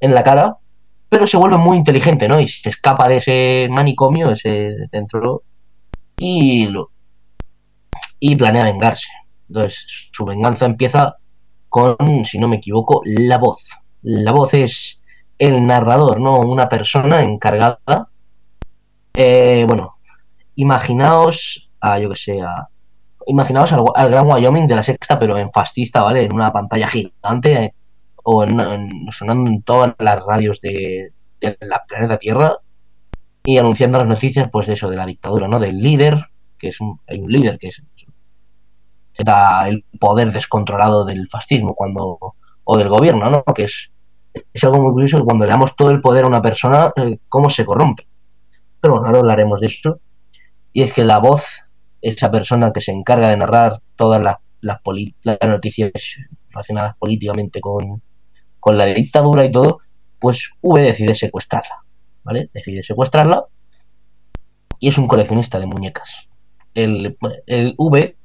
en 0.00 0.14
la 0.14 0.22
cara, 0.22 0.56
pero 1.08 1.26
se 1.26 1.36
vuelve 1.36 1.56
muy 1.56 1.76
inteligente, 1.76 2.28
¿no? 2.28 2.40
Y 2.40 2.48
se 2.48 2.68
escapa 2.68 3.08
de 3.08 3.16
ese 3.18 3.68
manicomio, 3.70 4.30
ese 4.30 4.74
centro, 4.90 5.42
y, 6.16 6.66
lo, 6.68 6.90
y 8.20 8.36
planea 8.36 8.64
vengarse. 8.64 9.08
Entonces, 9.48 9.84
su 10.12 10.24
venganza 10.24 10.66
empieza 10.66 11.16
con, 11.68 11.96
si 12.24 12.38
no 12.38 12.48
me 12.48 12.56
equivoco, 12.56 13.02
la 13.04 13.38
voz. 13.38 13.68
La 14.02 14.32
voz 14.32 14.54
es 14.54 15.02
el 15.38 15.66
narrador, 15.66 16.20
¿no? 16.20 16.40
Una 16.40 16.68
persona 16.68 17.22
encargada. 17.22 18.10
Eh, 19.14 19.64
bueno, 19.66 19.96
imaginaos 20.56 21.70
a, 21.80 21.98
yo 21.98 22.10
que 22.10 22.16
sé, 22.16 22.40
imaginaos 23.28 23.72
al, 23.72 24.10
Gran 24.10 24.26
Wyoming 24.26 24.66
de 24.66 24.76
la 24.76 24.82
sexta, 24.82 25.18
pero 25.18 25.38
en 25.38 25.52
fascista, 25.52 26.02
¿vale? 26.02 26.24
En 26.24 26.34
una 26.34 26.52
pantalla 26.52 26.88
gigante 26.88 27.52
eh, 27.64 27.74
o 28.24 28.44
sonando 29.10 29.50
en 29.50 29.62
todas 29.62 29.94
las 29.98 30.24
radios 30.24 30.60
de, 30.60 31.12
de 31.40 31.56
la 31.60 31.84
planeta 31.86 32.18
Tierra 32.18 32.56
y 33.44 33.58
anunciando 33.58 33.98
las 33.98 34.08
noticias 34.08 34.48
pues 34.50 34.66
de 34.66 34.74
eso, 34.74 34.90
de 34.90 34.96
la 34.96 35.06
dictadura, 35.06 35.48
¿no? 35.48 35.58
Del 35.60 35.78
líder, 35.78 36.26
que 36.58 36.68
es 36.68 36.80
un, 36.80 37.00
hay 37.06 37.20
un 37.20 37.30
líder 37.30 37.58
que 37.58 37.68
es 37.68 37.82
da 39.24 39.68
el 39.68 39.84
poder 39.98 40.32
descontrolado 40.32 41.04
del 41.04 41.28
fascismo 41.28 41.74
cuando 41.74 42.34
o 42.64 42.76
del 42.76 42.88
gobierno, 42.88 43.30
¿no? 43.30 43.42
Que 43.54 43.64
es, 43.64 43.90
es 44.52 44.64
algo 44.64 44.80
muy 44.80 44.92
curioso 44.92 45.18
que 45.18 45.24
cuando 45.24 45.44
le 45.44 45.50
damos 45.50 45.74
todo 45.74 45.90
el 45.90 46.00
poder 46.00 46.24
a 46.24 46.28
una 46.28 46.42
persona, 46.42 46.92
eh, 46.96 47.18
cómo 47.28 47.50
se 47.50 47.64
corrompe. 47.64 48.06
Pero 48.80 48.94
bueno, 48.94 49.06
ahora 49.06 49.20
hablaremos 49.20 49.60
de 49.60 49.66
esto. 49.66 50.00
Y 50.72 50.82
es 50.82 50.92
que 50.92 51.04
la 51.04 51.18
voz, 51.18 51.64
esa 52.02 52.30
persona 52.30 52.72
que 52.72 52.80
se 52.80 52.92
encarga 52.92 53.28
de 53.28 53.36
narrar 53.36 53.80
todas 53.96 54.22
las, 54.22 54.36
noticias 55.46 55.92
relacionadas 56.50 56.96
políticamente 56.96 57.60
con, 57.60 58.02
con 58.60 58.76
la 58.76 58.86
dictadura 58.86 59.44
y 59.44 59.52
todo, 59.52 59.80
pues 60.18 60.50
V 60.62 60.82
decide 60.82 61.14
secuestrarla, 61.14 61.84
¿vale? 62.24 62.50
Decide 62.52 62.82
secuestrarla 62.82 63.44
y 64.80 64.88
es 64.88 64.98
un 64.98 65.06
coleccionista 65.06 65.58
de 65.58 65.66
muñecas. 65.66 66.28
El, 66.74 67.16
el 67.46 67.74
V 67.76 68.16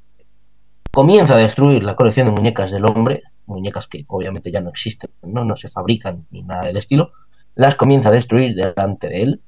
comienza 0.90 1.34
a 1.34 1.38
destruir 1.38 1.82
la 1.82 1.96
colección 1.96 2.26
de 2.26 2.32
muñecas 2.32 2.70
del 2.70 2.86
hombre, 2.86 3.22
muñecas 3.46 3.86
que 3.88 4.04
obviamente 4.08 4.50
ya 4.50 4.60
no 4.60 4.70
existen, 4.70 5.10
no, 5.22 5.44
no 5.44 5.56
se 5.56 5.68
fabrican 5.68 6.26
ni 6.30 6.42
nada 6.42 6.64
del 6.64 6.76
estilo, 6.76 7.12
las 7.54 7.74
comienza 7.74 8.08
a 8.08 8.12
destruir 8.12 8.54
delante 8.54 9.08
de 9.08 9.22
él 9.22 9.42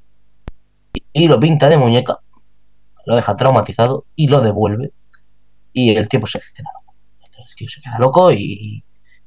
y 1.13 1.29
lo 1.29 1.39
pinta 1.39 1.69
de 1.69 1.77
muñeca, 1.77 2.21
lo 3.07 3.17
deja 3.17 3.35
traumatizado 3.35 4.05
y 4.15 4.29
lo 4.29 4.41
devuelve 4.41 4.91
y 5.73 5.95
el 5.95 6.09
tiempo 6.09 6.27
se 6.27 6.41
queda 6.41 6.71
loco. 6.75 6.95
El 7.21 7.55
tío 7.55 7.69
se 7.69 7.81
queda 7.81 7.99
loco 7.99 8.33
y, 8.33 8.83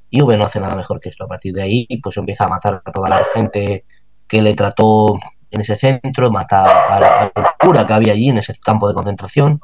y 0.10 0.22
V 0.22 0.38
no 0.38 0.46
hace 0.46 0.60
nada 0.60 0.76
mejor 0.76 1.00
que 1.00 1.10
esto. 1.10 1.24
A 1.24 1.28
partir 1.28 1.54
de 1.54 1.62
ahí, 1.62 1.88
pues 2.04 2.18
empieza 2.18 2.46
a 2.46 2.50
matar 2.50 2.82
a 2.84 2.92
toda 2.92 3.08
la 3.08 3.24
gente 3.34 3.86
que 4.28 4.42
le 4.42 4.54
trató 4.56 5.20
en 5.52 5.62
ese 5.62 5.78
centro, 5.78 6.30
mata 6.30 6.88
al, 6.88 7.32
cura 7.60 7.86
que 7.86 7.94
había 7.94 8.14
allí 8.14 8.30
en 8.30 8.40
ese 8.40 8.54
campo 8.60 8.88
de 8.88 8.94
concentración, 8.94 9.62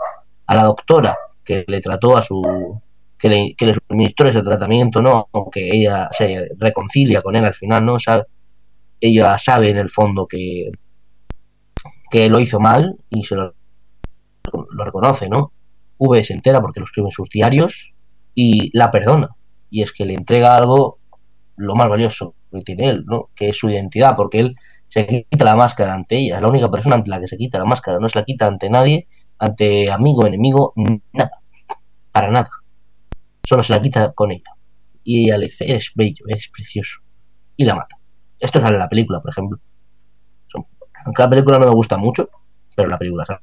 a 0.48 0.56
la 0.56 0.64
doctora 0.64 1.18
que 1.44 1.66
le 1.68 1.82
trató 1.82 2.18
a 2.18 2.22
su 2.22 2.82
que 3.18 3.30
le, 3.30 3.56
que 3.56 3.74
suministró 3.74 4.28
ese 4.28 4.42
tratamiento, 4.42 5.02
¿no? 5.02 5.28
Aunque 5.32 5.70
ella 5.72 6.10
se 6.12 6.50
reconcilia 6.58 7.22
con 7.22 7.36
él 7.36 7.46
al 7.46 7.56
final, 7.56 7.86
¿no? 7.86 7.98
Ella 9.02 9.38
sabe 9.38 9.70
en 9.70 9.78
el 9.78 9.90
fondo 9.90 10.28
que, 10.28 10.72
que 12.12 12.30
lo 12.30 12.40
hizo 12.40 12.60
mal 12.60 12.96
y 13.10 13.24
se 13.24 13.36
lo, 13.36 13.54
lo 14.52 14.86
reconoce, 14.86 15.30
¿no? 15.30 15.52
V 15.98 16.24
se 16.24 16.34
entera 16.34 16.62
porque 16.62 16.80
lo 16.80 16.86
escribe 16.86 17.08
en 17.08 17.12
sus 17.12 17.30
diarios 17.30 17.94
y 18.34 18.76
la 18.78 18.92
perdona. 18.92 19.30
Y 19.70 19.82
es 19.82 19.92
que 19.92 20.06
le 20.06 20.14
entrega 20.14 20.56
algo 20.56 21.00
lo 21.58 21.76
más 21.76 21.90
valioso 21.90 22.36
que 22.52 22.62
tiene 22.62 22.90
él, 22.90 23.06
¿no? 23.06 23.30
Que 23.36 23.50
es 23.50 23.58
su 23.58 23.70
identidad, 23.70 24.16
porque 24.16 24.40
él 24.40 24.56
se 24.90 25.26
quita 25.30 25.46
la 25.46 25.56
máscara 25.56 25.94
ante 25.94 26.18
ella. 26.18 26.36
Es 26.36 26.42
la 26.42 26.50
única 26.50 26.70
persona 26.70 26.96
ante 26.96 27.10
la 27.10 27.20
que 27.20 27.28
se 27.28 27.38
quita 27.38 27.60
la 27.60 27.66
máscara. 27.66 28.00
No 28.00 28.10
se 28.10 28.20
la 28.20 28.26
quita 28.26 28.48
ante 28.48 28.70
nadie, 28.70 29.08
ante 29.40 29.92
amigo, 29.92 30.26
enemigo, 30.26 30.74
nada. 31.14 31.32
Para 32.12 32.30
nada. 32.30 32.50
Solo 33.44 33.64
se 33.64 33.74
la 33.74 33.82
quita 33.82 34.12
con 34.14 34.32
ella. 34.32 34.52
Y 35.04 35.26
ella 35.26 35.38
le 35.38 35.46
dice, 35.46 35.66
eres 35.66 35.92
bello, 35.96 36.26
eres 36.28 36.50
precioso. 36.50 37.02
Y 37.58 37.66
la 37.66 37.76
mata. 37.76 37.98
Esto 38.40 38.60
sale 38.60 38.74
en 38.74 38.80
la 38.80 38.90
película, 38.90 39.22
por 39.22 39.32
ejemplo. 39.32 39.60
La 41.18 41.30
película 41.30 41.60
no 41.60 41.66
me 41.66 41.72
gusta 41.72 41.98
mucho, 41.98 42.28
pero 42.76 42.90
la 42.90 42.98
película 42.98 43.26
sale. 43.26 43.40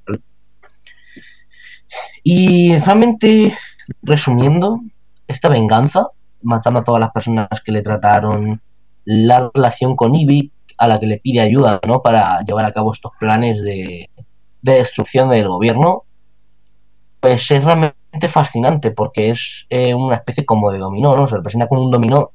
Y 2.22 2.76
realmente, 2.78 3.56
resumiendo, 4.02 4.80
esta 5.26 5.48
venganza, 5.48 6.08
matando 6.42 6.80
a 6.80 6.84
todas 6.84 7.00
las 7.00 7.12
personas 7.12 7.48
que 7.64 7.72
le 7.72 7.82
trataron, 7.82 8.60
la 9.04 9.50
relación 9.54 9.96
con 9.96 10.14
Ivy, 10.14 10.52
a 10.78 10.88
la 10.88 10.98
que 10.98 11.06
le 11.06 11.18
pide 11.18 11.40
ayuda, 11.40 11.80
¿no? 11.86 12.02
Para 12.02 12.42
llevar 12.42 12.64
a 12.64 12.72
cabo 12.72 12.92
estos 12.92 13.12
planes 13.18 13.62
de, 13.62 14.10
de 14.62 14.72
destrucción 14.72 15.30
del 15.30 15.48
gobierno, 15.48 16.04
pues 17.20 17.50
es 17.50 17.62
realmente 17.62 18.28
fascinante 18.28 18.90
porque 18.90 19.30
es 19.30 19.66
eh, 19.70 19.94
una 19.94 20.16
especie 20.16 20.44
como 20.44 20.72
de 20.72 20.78
dominó, 20.78 21.16
¿no? 21.16 21.28
Se 21.28 21.36
representa 21.36 21.68
como 21.68 21.82
un 21.84 21.90
dominó, 21.90 22.32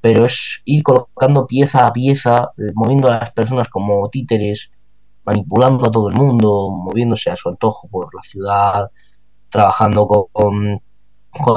pero 0.00 0.24
es 0.24 0.62
ir 0.64 0.82
colocando 0.82 1.46
pieza 1.46 1.86
a 1.86 1.92
pieza, 1.92 2.50
eh, 2.56 2.72
moviendo 2.74 3.08
a 3.08 3.18
las 3.20 3.32
personas 3.32 3.68
como 3.68 4.08
títeres, 4.08 4.70
manipulando 5.26 5.86
a 5.86 5.90
todo 5.90 6.08
el 6.08 6.14
mundo, 6.14 6.70
moviéndose 6.70 7.30
a 7.30 7.36
su 7.36 7.48
antojo 7.48 7.88
por 7.88 8.14
la 8.14 8.22
ciudad, 8.22 8.90
trabajando 9.50 10.28
con, 10.32 10.80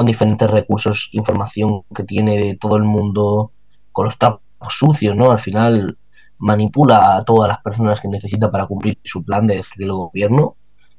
diferentes 0.04 0.50
recursos, 0.50 1.08
información 1.12 1.82
que 1.94 2.04
tiene 2.04 2.36
de 2.36 2.56
todo 2.56 2.76
el 2.76 2.82
mundo, 2.82 3.52
con 3.92 4.06
los 4.06 4.18
trapos 4.18 4.42
sucios, 4.68 5.16
¿no? 5.16 5.30
Al 5.30 5.40
final 5.40 5.96
manipula 6.38 7.16
a 7.16 7.24
todas 7.24 7.48
las 7.48 7.58
personas 7.62 8.00
que 8.00 8.08
necesita 8.08 8.50
para 8.50 8.66
cumplir 8.66 8.98
su 9.04 9.22
plan 9.24 9.46
de 9.46 9.56
destruir 9.56 9.90
gobierno. 9.92 10.56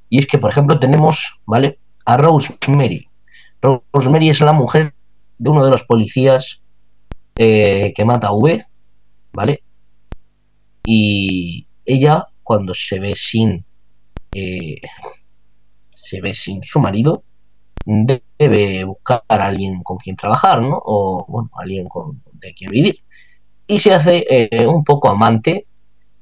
Y 0.09 0.19
es 0.19 0.27
que, 0.27 0.37
por 0.39 0.49
ejemplo, 0.49 0.79
tenemos, 0.79 1.39
¿vale? 1.45 1.79
A 2.05 2.17
Rosemary. 2.17 3.07
Rosemary 3.93 4.29
es 4.29 4.41
la 4.41 4.53
mujer 4.53 4.95
de 5.37 5.49
uno 5.49 5.63
de 5.63 5.71
los 5.71 5.83
policías 5.83 6.61
eh, 7.35 7.93
que 7.95 8.05
mata 8.05 8.27
a 8.27 8.33
V, 8.33 8.65
¿vale? 9.33 9.63
Y 10.83 11.67
ella, 11.85 12.27
cuando 12.51 12.73
se 12.73 12.99
ve 12.99 13.15
sin. 13.15 13.63
Eh, 14.33 14.81
se 15.95 16.19
ve 16.19 16.33
sin 16.33 16.61
su 16.63 16.81
marido, 16.81 17.23
debe 17.85 18.83
buscar 18.83 19.23
a 19.29 19.35
alguien 19.45 19.81
con 19.83 19.97
quien 19.97 20.17
trabajar, 20.17 20.61
¿no? 20.61 20.81
O, 20.83 21.25
bueno, 21.29 21.49
alguien 21.53 21.87
con, 21.87 22.21
de 22.33 22.53
quien 22.53 22.71
vivir 22.71 23.01
y 23.67 23.79
se 23.79 23.93
hace 23.93 24.25
eh, 24.29 24.67
un 24.67 24.83
poco 24.83 25.07
amante 25.07 25.65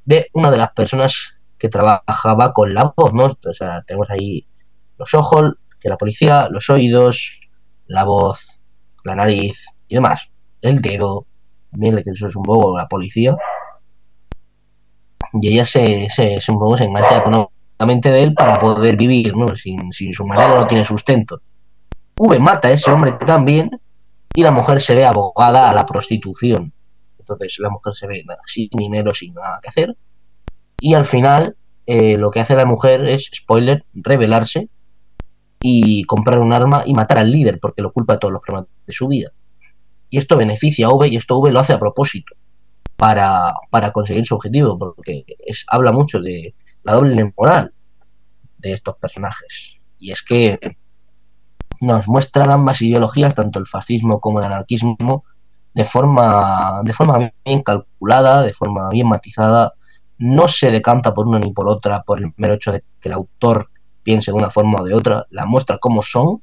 de 0.05 0.27
una 0.33 0.51
de 0.51 0.57
las 0.57 0.71
personas 0.73 1.33
que 1.57 1.67
trabajaba 1.67 2.53
con 2.53 2.75
la 2.75 2.93
voz, 2.95 3.11
¿no? 3.15 3.35
O 3.43 3.53
sea, 3.55 3.81
tenemos 3.81 4.07
ahí 4.11 4.45
los 4.99 5.15
ojos, 5.15 5.55
que 5.79 5.89
la 5.89 5.97
policía, 5.97 6.47
los 6.51 6.69
oídos, 6.69 7.39
la 7.87 8.03
voz, 8.03 8.59
la 9.03 9.15
nariz 9.15 9.65
y 9.87 9.95
demás. 9.95 10.29
El 10.61 10.79
dedo, 10.79 11.25
también 11.71 11.95
que 12.03 12.11
eso 12.11 12.27
es 12.27 12.35
un 12.35 12.43
poco 12.43 12.77
la 12.77 12.87
policía. 12.87 13.35
Y 15.33 15.53
ella 15.53 15.65
se, 15.65 16.07
se, 16.09 16.41
se, 16.41 16.51
un 16.51 16.59
poco 16.59 16.77
se 16.77 16.85
engancha 16.85 17.17
económicamente 17.17 18.11
de 18.11 18.23
él 18.23 18.33
para 18.33 18.59
poder 18.59 18.97
vivir, 18.97 19.35
¿no? 19.35 19.55
Sin, 19.55 19.93
sin 19.93 20.13
su 20.13 20.25
marido 20.25 20.55
no 20.55 20.67
tiene 20.67 20.85
sustento. 20.85 21.41
V 22.17 22.39
mata 22.39 22.67
a 22.67 22.71
ese 22.71 22.91
hombre 22.91 23.13
también 23.13 23.79
y 24.33 24.43
la 24.43 24.51
mujer 24.51 24.81
se 24.81 24.95
ve 24.95 25.05
abogada 25.05 25.69
a 25.69 25.73
la 25.73 25.85
prostitución. 25.85 26.73
Entonces 27.19 27.57
la 27.59 27.69
mujer 27.69 27.95
se 27.95 28.07
ve 28.07 28.25
sin 28.47 28.69
dinero, 28.71 29.13
sin 29.13 29.33
nada 29.33 29.59
que 29.61 29.69
hacer. 29.69 29.95
Y 30.79 30.93
al 30.95 31.05
final 31.05 31.55
eh, 31.85 32.17
lo 32.17 32.31
que 32.31 32.39
hace 32.39 32.55
la 32.55 32.65
mujer 32.65 33.07
es, 33.07 33.29
spoiler, 33.33 33.85
rebelarse 33.93 34.67
y 35.61 36.03
comprar 36.05 36.39
un 36.39 36.53
arma 36.53 36.83
y 36.85 36.93
matar 36.93 37.19
al 37.19 37.31
líder 37.31 37.59
porque 37.59 37.81
lo 37.81 37.91
culpa 37.91 38.13
de 38.13 38.19
todos 38.19 38.33
los 38.33 38.41
problemas 38.41 38.69
de 38.85 38.93
su 38.93 39.07
vida. 39.07 39.31
Y 40.09 40.17
esto 40.17 40.37
beneficia 40.37 40.87
a 40.87 40.89
V 40.89 41.07
y 41.07 41.17
esto 41.17 41.37
V 41.37 41.51
lo 41.51 41.59
hace 41.59 41.73
a 41.73 41.79
propósito 41.79 42.35
para, 42.99 43.53
para 43.69 43.91
conseguir 43.93 44.25
su 44.25 44.35
objetivo 44.35 44.77
porque 44.77 45.23
es, 45.39 45.65
habla 45.69 45.93
mucho 45.93 46.19
de 46.19 46.53
la 46.83 46.93
doble 46.93 47.33
moral 47.38 47.73
de 48.57 48.73
estos 48.73 48.97
personajes. 48.97 49.77
Y 49.99 50.12
es 50.12 50.21
que 50.21 50.59
nos 51.79 52.09
muestran 52.09 52.51
ambas 52.51 52.81
ideologías, 52.81 53.33
tanto 53.33 53.57
el 53.57 53.67
fascismo 53.67 54.19
como 54.19 54.39
el 54.39 54.45
anarquismo, 54.45 55.23
de 55.73 55.83
forma, 55.85 56.81
de 56.83 56.91
forma 56.91 57.31
bien 57.45 57.63
calculada, 57.63 58.41
de 58.43 58.51
forma 58.51 58.89
bien 58.89 59.07
matizada, 59.07 59.73
no 60.17 60.49
se 60.49 60.69
decanta 60.69 61.13
por 61.13 61.25
una 61.25 61.39
ni 61.39 61.53
por 61.53 61.69
otra 61.69 62.03
por 62.03 62.19
el 62.19 62.33
mero 62.35 62.55
hecho 62.55 62.73
de 62.73 62.83
que 62.99 63.07
el 63.07 63.13
autor 63.13 63.69
piense 64.03 64.31
de 64.31 64.38
una 64.38 64.49
forma 64.49 64.81
o 64.81 64.83
de 64.83 64.93
otra, 64.93 65.25
la 65.29 65.45
muestra 65.45 65.77
como 65.77 66.01
son, 66.01 66.41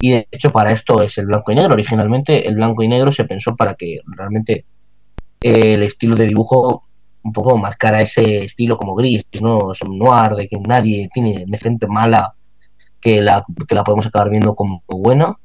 y 0.00 0.12
de 0.12 0.28
hecho 0.30 0.50
para 0.50 0.70
esto 0.70 1.02
es 1.02 1.18
el 1.18 1.26
blanco 1.26 1.52
y 1.52 1.56
negro. 1.56 1.74
Originalmente 1.74 2.48
el 2.48 2.54
blanco 2.54 2.82
y 2.82 2.88
negro 2.88 3.12
se 3.12 3.24
pensó 3.24 3.54
para 3.54 3.74
que 3.74 4.00
realmente 4.06 4.64
el 5.40 5.82
estilo 5.82 6.14
de 6.16 6.26
dibujo 6.26 6.84
un 7.22 7.32
poco 7.32 7.56
marcara 7.56 8.00
ese 8.00 8.44
estilo 8.44 8.76
como 8.78 8.94
gris, 8.94 9.24
¿no? 9.40 9.72
Es 9.72 9.82
un 9.82 9.98
noir, 9.98 10.32
de 10.32 10.48
que 10.48 10.58
nadie 10.58 11.08
tiene 11.12 11.44
de 11.46 11.58
frente 11.58 11.86
mala 11.86 12.34
que 13.00 13.20
la, 13.20 13.44
que 13.68 13.74
la 13.74 13.84
podemos 13.84 14.06
acabar 14.06 14.30
viendo 14.30 14.54
como 14.54 14.82
buena 14.86 15.36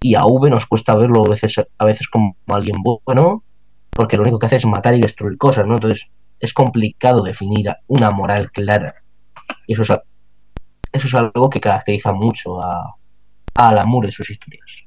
y 0.00 0.14
a 0.14 0.24
V 0.24 0.50
nos 0.50 0.66
cuesta 0.66 0.94
verlo 0.94 1.24
a 1.24 1.30
veces, 1.30 1.60
a 1.78 1.84
veces 1.84 2.08
como 2.08 2.36
alguien 2.48 2.76
bueno, 2.82 3.42
porque 3.90 4.16
lo 4.16 4.22
único 4.22 4.38
que 4.38 4.46
hace 4.46 4.56
es 4.56 4.66
matar 4.66 4.94
y 4.94 5.00
destruir 5.00 5.38
cosas, 5.38 5.66
¿no? 5.66 5.74
Entonces 5.74 6.08
es 6.38 6.52
complicado 6.52 7.22
definir 7.22 7.72
una 7.86 8.10
moral 8.10 8.50
clara. 8.52 8.94
Y 9.66 9.72
eso 9.72 9.82
es, 9.82 9.90
eso 10.92 11.06
es 11.06 11.14
algo 11.14 11.50
que 11.50 11.60
caracteriza 11.60 12.12
mucho 12.12 12.60
a, 12.60 12.94
a 13.54 13.68
Alan 13.68 13.88
Moore 13.88 14.08
en 14.08 14.12
sus 14.12 14.30
historias. 14.30 14.85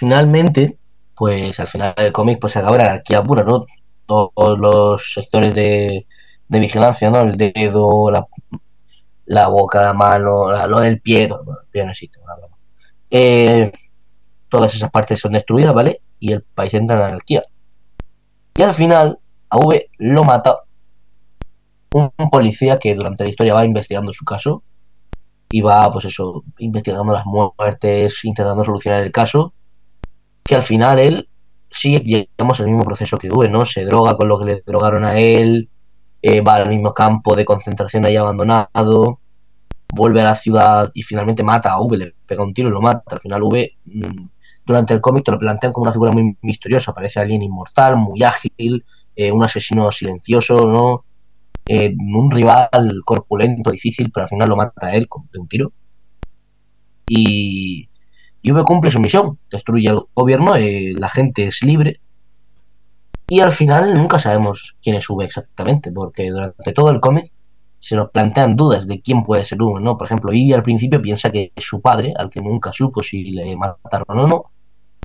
Finalmente, 0.00 0.78
pues 1.14 1.60
al 1.60 1.68
final 1.68 1.94
del 1.94 2.10
cómic 2.12 2.38
pues 2.40 2.54
se 2.54 2.58
acaba 2.60 2.78
la 2.78 2.86
anarquía 2.86 3.22
pura, 3.22 3.44
¿no? 3.44 3.66
todos 4.06 4.58
los 4.58 5.12
sectores 5.12 5.54
de, 5.54 6.06
de 6.48 6.58
vigilancia, 6.58 7.10
¿no? 7.10 7.20
El 7.20 7.36
dedo, 7.36 8.10
la, 8.10 8.26
la 9.26 9.48
boca, 9.48 9.82
la 9.82 9.92
mano, 9.92 10.50
la, 10.50 10.66
lo 10.66 10.80
del 10.80 11.00
pie, 11.02 11.28
bueno, 11.28 11.60
el 11.62 11.68
pie 11.70 11.84
no 11.84 11.90
existe, 11.92 12.18
una 12.18 12.34
broma. 12.36 12.56
eh, 13.10 13.70
todas 14.48 14.74
esas 14.74 14.90
partes 14.90 15.20
son 15.20 15.32
destruidas, 15.32 15.74
¿vale? 15.74 16.00
Y 16.18 16.32
el 16.32 16.42
país 16.42 16.72
entra 16.74 16.96
en 16.96 17.02
anarquía. 17.02 17.44
Y 18.56 18.62
al 18.62 18.72
final, 18.74 19.18
a 19.50 19.58
V 19.58 19.90
lo 19.98 20.24
mata 20.24 20.60
un, 21.92 22.10
policía 22.30 22.78
que 22.78 22.94
durante 22.94 23.24
la 23.24 23.30
historia 23.30 23.54
va 23.54 23.64
investigando 23.66 24.12
su 24.14 24.24
caso 24.24 24.62
y 25.50 25.60
va, 25.60 25.92
pues 25.92 26.06
eso, 26.06 26.44
investigando 26.58 27.12
las 27.12 27.26
muertes, 27.26 28.24
intentando 28.24 28.64
solucionar 28.64 29.02
el 29.02 29.12
caso, 29.12 29.52
que 30.50 30.56
al 30.56 30.62
final 30.64 30.98
él 30.98 31.28
sigue, 31.70 32.00
llegamos 32.00 32.58
al 32.58 32.66
mismo 32.66 32.82
proceso 32.82 33.16
que 33.16 33.30
V, 33.30 33.48
¿no? 33.48 33.64
Se 33.64 33.84
droga 33.84 34.16
con 34.16 34.26
lo 34.26 34.36
que 34.36 34.44
le 34.46 34.62
drogaron 34.66 35.04
a 35.04 35.16
él, 35.16 35.68
eh, 36.22 36.40
va 36.40 36.56
al 36.56 36.68
mismo 36.68 36.92
campo 36.92 37.36
de 37.36 37.44
concentración 37.44 38.04
ahí 38.04 38.16
abandonado, 38.16 39.20
vuelve 39.94 40.22
a 40.22 40.24
la 40.24 40.34
ciudad 40.34 40.90
y 40.92 41.04
finalmente 41.04 41.44
mata 41.44 41.70
a 41.70 41.80
V, 41.80 41.96
le 41.96 42.14
pega 42.26 42.42
un 42.42 42.52
tiro 42.52 42.68
y 42.68 42.72
lo 42.72 42.80
mata. 42.80 43.14
Al 43.14 43.20
final 43.20 43.44
V, 43.44 43.76
mm, 43.84 44.26
durante 44.66 44.92
el 44.92 45.00
cómic 45.00 45.28
lo 45.28 45.38
plantean 45.38 45.72
como 45.72 45.84
una 45.84 45.92
figura 45.92 46.10
muy 46.10 46.36
misteriosa, 46.42 46.92
parece 46.92 47.20
alguien 47.20 47.44
inmortal, 47.44 47.94
muy 47.94 48.24
ágil, 48.24 48.84
eh, 49.14 49.30
un 49.30 49.44
asesino 49.44 49.92
silencioso, 49.92 50.66
¿no? 50.66 51.04
Eh, 51.68 51.94
un 51.96 52.28
rival 52.28 52.70
corpulento, 53.04 53.70
difícil, 53.70 54.10
pero 54.10 54.24
al 54.24 54.30
final 54.30 54.48
lo 54.48 54.56
mata 54.56 54.88
a 54.88 54.96
él 54.96 55.06
de 55.32 55.38
un 55.38 55.46
tiro. 55.46 55.72
Y, 57.06 57.89
y 58.42 58.52
V 58.52 58.64
cumple 58.64 58.90
su 58.90 59.00
misión, 59.00 59.38
destruye 59.50 59.88
el 59.88 60.00
gobierno, 60.14 60.54
la 60.56 61.08
gente 61.08 61.46
es 61.46 61.62
libre. 61.62 62.00
Y 63.28 63.40
al 63.40 63.52
final 63.52 63.94
nunca 63.94 64.18
sabemos 64.18 64.76
quién 64.82 64.96
es 64.96 65.08
V 65.08 65.24
exactamente, 65.24 65.92
porque 65.92 66.30
durante 66.30 66.72
todo 66.72 66.90
el 66.90 67.00
cómic 67.00 67.30
se 67.78 67.96
nos 67.96 68.10
plantean 68.10 68.56
dudas 68.56 68.86
de 68.86 69.00
quién 69.00 69.24
puede 69.24 69.44
ser 69.44 69.62
uno, 69.62 69.80
¿no? 69.80 69.96
Por 69.96 70.06
ejemplo, 70.06 70.32
Ivy 70.32 70.52
al 70.52 70.62
principio 70.62 71.00
piensa 71.00 71.30
que 71.30 71.52
es 71.54 71.64
su 71.64 71.80
padre, 71.80 72.12
al 72.16 72.28
que 72.28 72.40
nunca 72.40 72.72
supo 72.72 73.02
si 73.02 73.30
le 73.30 73.56
mataron 73.56 74.20
o 74.20 74.26
no. 74.26 74.50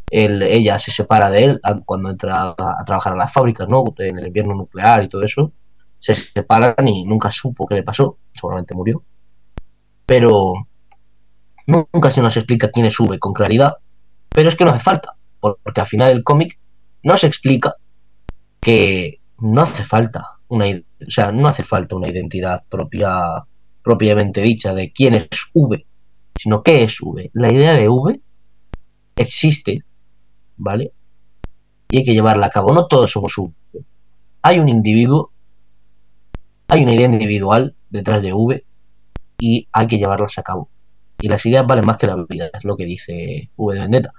ella 0.10 0.80
se 0.80 0.92
separa 0.92 1.30
de 1.30 1.44
él 1.44 1.62
cuando 1.86 2.10
entra 2.10 2.56
a, 2.58 2.84
trabajar 2.86 3.14
a 3.14 3.18
las 3.18 3.32
fábricas, 3.34 3.68
¿no? 3.70 3.84
En 3.98 4.18
el 4.18 4.28
invierno 4.28 4.56
nuclear 4.56 5.04
y 5.04 5.10
todo 5.10 5.24
eso. 5.24 5.52
Se 6.00 6.14
separan 6.14 6.88
y 6.88 7.06
nunca 7.06 7.32
supo 7.32 7.66
qué 7.66 7.76
le 7.76 7.84
pasó. 7.84 8.18
Seguramente 8.34 8.76
murió. 8.76 9.04
Pero 10.06 10.68
nunca 11.68 12.12
se 12.12 12.22
nos 12.22 12.38
explica 12.38 12.72
quién 12.72 12.86
es 12.86 13.00
V 13.00 13.20
con 13.20 13.34
claridad. 13.34 13.76
Pero 14.30 14.50
es 14.50 14.56
que 14.56 14.66
no 14.66 14.72
hace 14.72 14.84
falta. 14.84 15.16
Porque 15.40 15.82
al 15.82 15.88
final 15.88 16.12
el 16.12 16.24
cómic 16.24 16.60
no 17.04 17.18
se 17.18 17.28
explica 17.28 17.76
que 18.60 19.20
no 19.40 19.62
hace 19.62 19.84
falta 19.84 20.36
una 20.48 20.66
o 20.68 21.12
sea, 21.12 21.32
no 21.32 21.48
hace 21.48 21.64
falta 21.64 21.96
una 21.96 22.08
identidad 22.08 22.64
propia 22.68 23.46
propiamente 23.84 24.42
dicha 24.42 24.74
de 24.74 24.92
quién 24.92 25.14
es 25.14 25.28
V, 25.54 25.86
sino 26.36 26.64
qué 26.64 26.84
es 26.84 27.00
V. 27.02 27.30
La 27.34 27.52
idea 27.52 27.74
de 27.74 27.88
V 27.88 28.20
existe, 29.16 29.84
¿vale? 30.58 30.92
Y 31.92 31.98
hay 31.98 32.04
que 32.04 32.14
llevarla 32.14 32.48
a 32.48 32.50
cabo. 32.50 32.74
No 32.74 32.88
todos 32.88 33.12
somos 33.12 33.38
V. 33.38 33.54
Hay 34.42 34.60
un 34.60 34.70
individuo, 34.70 35.32
hay 36.68 36.82
una 36.82 36.94
idea 36.96 37.06
individual 37.06 37.76
detrás 37.92 38.24
de 38.24 38.34
V 38.34 38.66
y 39.38 39.68
hay 39.72 39.88
que 39.88 40.00
llevarlas 40.00 40.38
a 40.40 40.44
cabo. 40.44 40.70
Y 41.22 41.28
las 41.28 41.46
ideas 41.46 41.66
valen 41.66 41.86
más 41.86 41.98
que 41.98 42.08
la 42.08 42.16
vida, 42.28 42.50
es 42.54 42.64
lo 42.64 42.76
que 42.76 42.86
dice 42.86 43.50
V 43.56 43.74
de 43.74 43.82
Vendetta. 43.82 44.12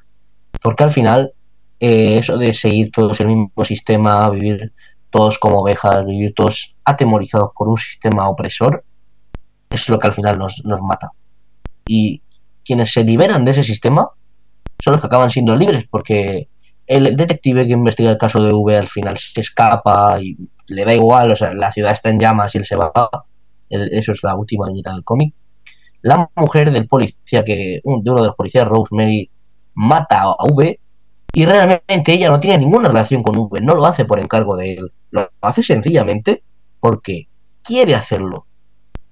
Porque 0.62 0.85
al 0.85 0.90
final, 0.90 1.32
eh, 1.80 2.18
eso 2.18 2.37
de 2.37 2.54
seguir 2.54 2.90
todos 2.90 3.20
el 3.20 3.28
mismo 3.28 3.64
sistema, 3.64 4.28
vivir 4.30 4.72
todos 5.11 5.38
como 5.38 5.61
ovejas, 5.61 6.04
vivir 6.04 6.35
todos 6.35 6.74
atemorizados 6.85 7.50
por 7.56 7.68
un 7.68 7.76
sistema 7.76 8.28
opresor, 8.28 8.85
es 9.70 9.88
lo 9.88 9.98
que 9.98 10.06
al 10.06 10.14
final 10.14 10.38
nos, 10.38 10.62
mata. 10.82 11.11
Y 11.87 12.22
quienes 12.64 12.92
se 12.92 13.04
liberan 13.04 13.44
de 13.44 13.52
ese 13.52 13.62
sistema 13.62 14.09
son 14.82 14.92
los 14.92 15.00
que 15.00 15.06
acaban 15.06 15.30
siendo 15.30 15.54
libres, 15.56 15.87
porque 15.90 16.48
el 16.87 17.16
detective 17.16 17.66
que 17.66 17.72
investiga 17.72 18.11
el 18.11 18.18
caso 18.18 18.42
de 18.42 18.52
V 18.52 18.76
al 18.76 18.88
final 18.88 19.18
se 19.18 19.40
escapa 19.40 20.20
y 20.20 20.37
le 20.66 20.85
da 20.85 20.94
igual, 20.94 21.32
o 21.32 21.37
sea, 21.37 21.52
la 21.54 21.72
ciudad 21.72 21.92
está 21.92 22.11
en 22.11 22.18
llamas 22.18 22.54
y 22.54 22.59
él 22.59 22.66
se 22.66 22.76
va. 22.76 22.92
eso 23.68 24.12
es 24.12 24.22
la 24.22 24.35
última 24.35 24.68
viñeta 24.68 24.92
del 24.92 25.04
cómic. 25.04 25.35
La 26.07 26.31
mujer 26.37 26.71
del 26.71 26.87
policía, 26.87 27.42
que 27.42 27.57
de 27.57 27.81
uno 27.83 28.21
de 28.21 28.27
los 28.29 28.37
policías, 28.37 28.64
Rosemary, 28.64 29.29
mata 29.75 30.23
a 30.23 30.45
V 30.45 30.79
y 31.33 31.45
realmente 31.45 32.12
ella 32.12 32.31
no 32.31 32.38
tiene 32.38 32.59
ninguna 32.59 32.87
relación 32.87 33.25
con 33.25 33.37
V, 33.37 33.61
no 33.61 33.75
lo 33.75 33.85
hace 33.87 34.05
por 34.05 34.21
encargo 34.21 34.57
de 34.57 34.75
él, 34.75 34.92
lo 35.11 35.29
hace 35.40 35.64
sencillamente 35.64 36.45
porque 36.79 37.27
quiere 37.61 37.97
hacerlo. 37.97 38.47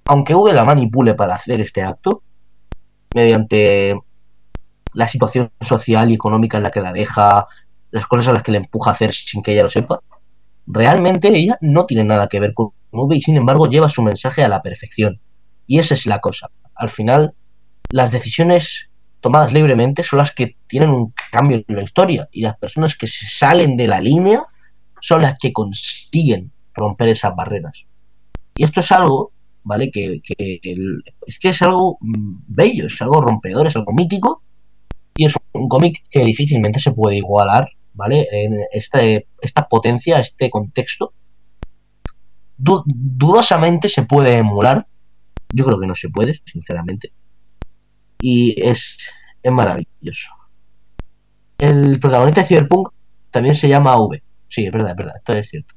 Aunque 0.05 0.37
V 0.37 0.53
la 0.53 0.65
manipule 0.65 1.15
para 1.15 1.35
hacer 1.35 1.61
este 1.61 1.83
acto, 1.83 2.23
mediante 3.13 3.99
la 4.93 5.09
situación 5.09 5.51
social 5.61 6.13
y 6.13 6.15
económica 6.15 6.59
en 6.59 6.63
la 6.63 6.71
que 6.71 6.81
la 6.81 6.93
deja, 6.93 7.49
las 7.91 8.07
cosas 8.07 8.29
a 8.29 8.35
las 8.35 8.45
que 8.45 8.53
le 8.53 8.59
empuja 8.59 8.93
a 8.93 8.95
hacer 8.95 9.13
sin 9.13 9.43
que 9.43 9.51
ella 9.51 9.65
lo 9.65 9.71
sepa, 9.71 9.99
realmente 10.69 11.37
ella 11.37 11.59
no 11.61 11.87
tiene 11.87 12.05
nada 12.05 12.29
que 12.29 12.39
ver 12.39 12.55
con 12.55 12.71
V 12.93 13.17
y 13.17 13.21
sin 13.21 13.37
embargo 13.37 13.67
lleva 13.67 13.89
su 13.89 14.01
mensaje 14.01 14.45
a 14.45 14.49
la 14.49 14.63
perfección. 14.63 15.21
Y 15.67 15.81
esa 15.81 15.95
es 15.95 16.07
la 16.07 16.21
cosa. 16.21 16.51
Al 16.75 16.91
final, 16.91 17.35
las 17.91 18.13
decisiones 18.13 18.91
tomadas 19.21 19.53
libremente 19.53 20.03
son 20.03 20.19
las 20.19 20.33
que 20.33 20.57
tienen 20.67 20.91
un 20.91 21.15
cambio 21.31 21.65
en 21.67 21.77
la 21.77 21.83
historia 21.83 22.29
y 22.31 22.43
las 22.43 22.59
personas 22.59 22.95
que 22.95 23.07
se 23.07 23.27
salen 23.27 23.77
de 23.77 23.87
la 23.87 24.01
línea 24.01 24.43
son 25.01 25.23
las 25.23 25.39
que 25.39 25.53
consiguen 25.53 26.51
romper 26.75 27.09
esas 27.09 27.35
barreras. 27.35 27.85
Y 28.57 28.65
esto 28.65 28.81
es 28.81 28.93
algo, 28.93 29.33
¿vale? 29.63 29.91
Que, 29.91 30.21
es 31.27 31.39
que 31.39 31.49
es 31.49 31.63
algo 31.63 31.99
mm, 32.01 32.37
bello, 32.49 32.87
es 32.87 33.01
algo 33.03 33.21
rompedor, 33.21 33.67
es 33.67 33.77
algo 33.77 33.93
mítico 33.93 34.43
y 35.17 35.27
es 35.27 35.35
un 35.53 35.69
cómic 35.69 36.05
que 36.11 36.25
difícilmente 36.25 36.81
se 36.81 36.93
puede 36.93 37.17
igualar, 37.17 37.69
¿vale? 37.95 38.27
En 38.31 38.61
este, 38.73 39.27
esta 39.41 39.69
potencia, 39.69 40.19
este 40.19 40.51
contexto. 40.51 41.13
dudosamente 42.57 43.89
se 43.89 44.03
puede 44.03 44.39
emular. 44.39 44.87
Yo 45.55 45.65
creo 45.65 45.81
que 45.81 45.87
no 45.87 45.95
se 45.95 46.09
puede, 46.09 46.43
sinceramente 46.45 47.13
y 48.25 48.55
es, 48.59 48.97
es 49.43 49.53
maravilloso. 49.53 50.31
El 51.59 52.01
protagonista 52.01 52.41
de 52.41 52.47
Cyberpunk 52.47 52.89
también 53.31 53.55
se 53.55 53.69
llama 53.69 54.01
V. 54.01 54.23
Sí, 54.49 54.65
es 54.65 54.73
verdad, 54.73 54.93
es 54.93 54.97
verdad, 54.97 55.17
esto 55.19 55.33
es 55.35 55.51
cierto. 55.51 55.75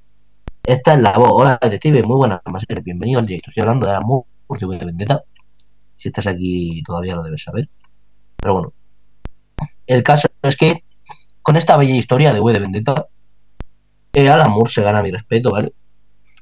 Esta 0.64 0.94
es 0.94 1.02
la 1.02 1.12
voz. 1.18 1.30
Hola, 1.34 1.60
detective, 1.62 2.04
muy 2.04 2.16
buenas 2.16 2.40
Bienvenido 2.86 3.20
al 3.20 3.26
directo. 3.26 3.50
Estoy 3.50 3.64
hablando 3.64 3.86
de 3.86 3.92
la 3.92 4.00
por 4.48 4.60
de 4.60 4.86
Vendetta. 4.86 5.22
Si 5.96 6.08
estás 6.08 6.28
aquí 6.28 6.82
todavía 6.84 7.16
lo 7.16 7.24
debes 7.24 7.44
saber. 7.44 7.68
Pero 8.38 8.54
bueno. 8.54 8.74
El 9.86 10.04
caso 10.04 10.30
es 10.42 10.56
que 10.56 10.86
con 11.42 11.58
esta 11.58 11.76
bella 11.76 11.96
historia 11.96 12.34
de 12.34 12.40
V 12.40 12.54
de 12.54 12.60
Vendetta, 12.60 13.08
el 14.14 14.30
Alan 14.30 14.54
se 14.68 14.84
gana 14.84 15.04
mi 15.04 15.12
respeto, 15.12 15.52
¿vale? 15.52 15.74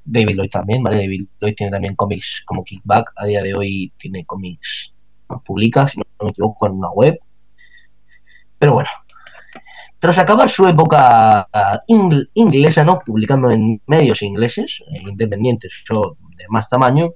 David 0.05 0.35
Lloyd 0.35 0.49
también, 0.49 0.83
¿vale? 0.83 0.97
David 0.97 1.27
Lloyd 1.39 1.55
tiene 1.55 1.71
también 1.71 1.95
cómics 1.95 2.43
como 2.45 2.63
Kickback. 2.63 3.11
A 3.17 3.25
día 3.25 3.41
de 3.41 3.55
hoy 3.55 3.91
tiene 3.97 4.25
cómics 4.25 4.93
publica, 5.43 5.87
si 5.87 5.99
no 5.99 6.05
me 6.21 6.29
equivoco, 6.29 6.67
en 6.67 6.73
una 6.73 6.91
web. 6.91 7.19
Pero 8.59 8.73
bueno, 8.73 8.89
tras 9.99 10.17
acabar 10.17 10.49
su 10.49 10.67
época 10.67 11.47
inglesa, 11.87 12.83
¿no? 12.83 12.99
publicando 12.99 13.51
en 13.51 13.81
medios 13.87 14.21
ingleses, 14.21 14.83
eh, 14.91 15.01
independientes 15.01 15.83
o 15.91 16.15
de 16.37 16.45
más 16.49 16.69
tamaño, 16.69 17.11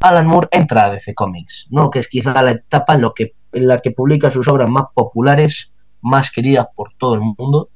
Alan 0.00 0.26
Moore 0.26 0.48
entra 0.50 0.86
a 0.86 0.90
DC 0.90 1.14
Comics, 1.14 1.68
¿no? 1.70 1.90
que 1.90 2.00
es 2.00 2.08
quizá 2.08 2.42
la 2.42 2.52
etapa 2.52 2.94
en, 2.94 3.02
lo 3.02 3.14
que, 3.14 3.34
en 3.52 3.68
la 3.68 3.78
que 3.78 3.92
publica 3.92 4.30
sus 4.30 4.48
obras 4.48 4.68
más 4.68 4.86
populares, 4.94 5.72
más 6.02 6.30
queridas 6.30 6.66
por 6.74 6.92
todo 6.98 7.14
el 7.14 7.20
mundo, 7.20 7.70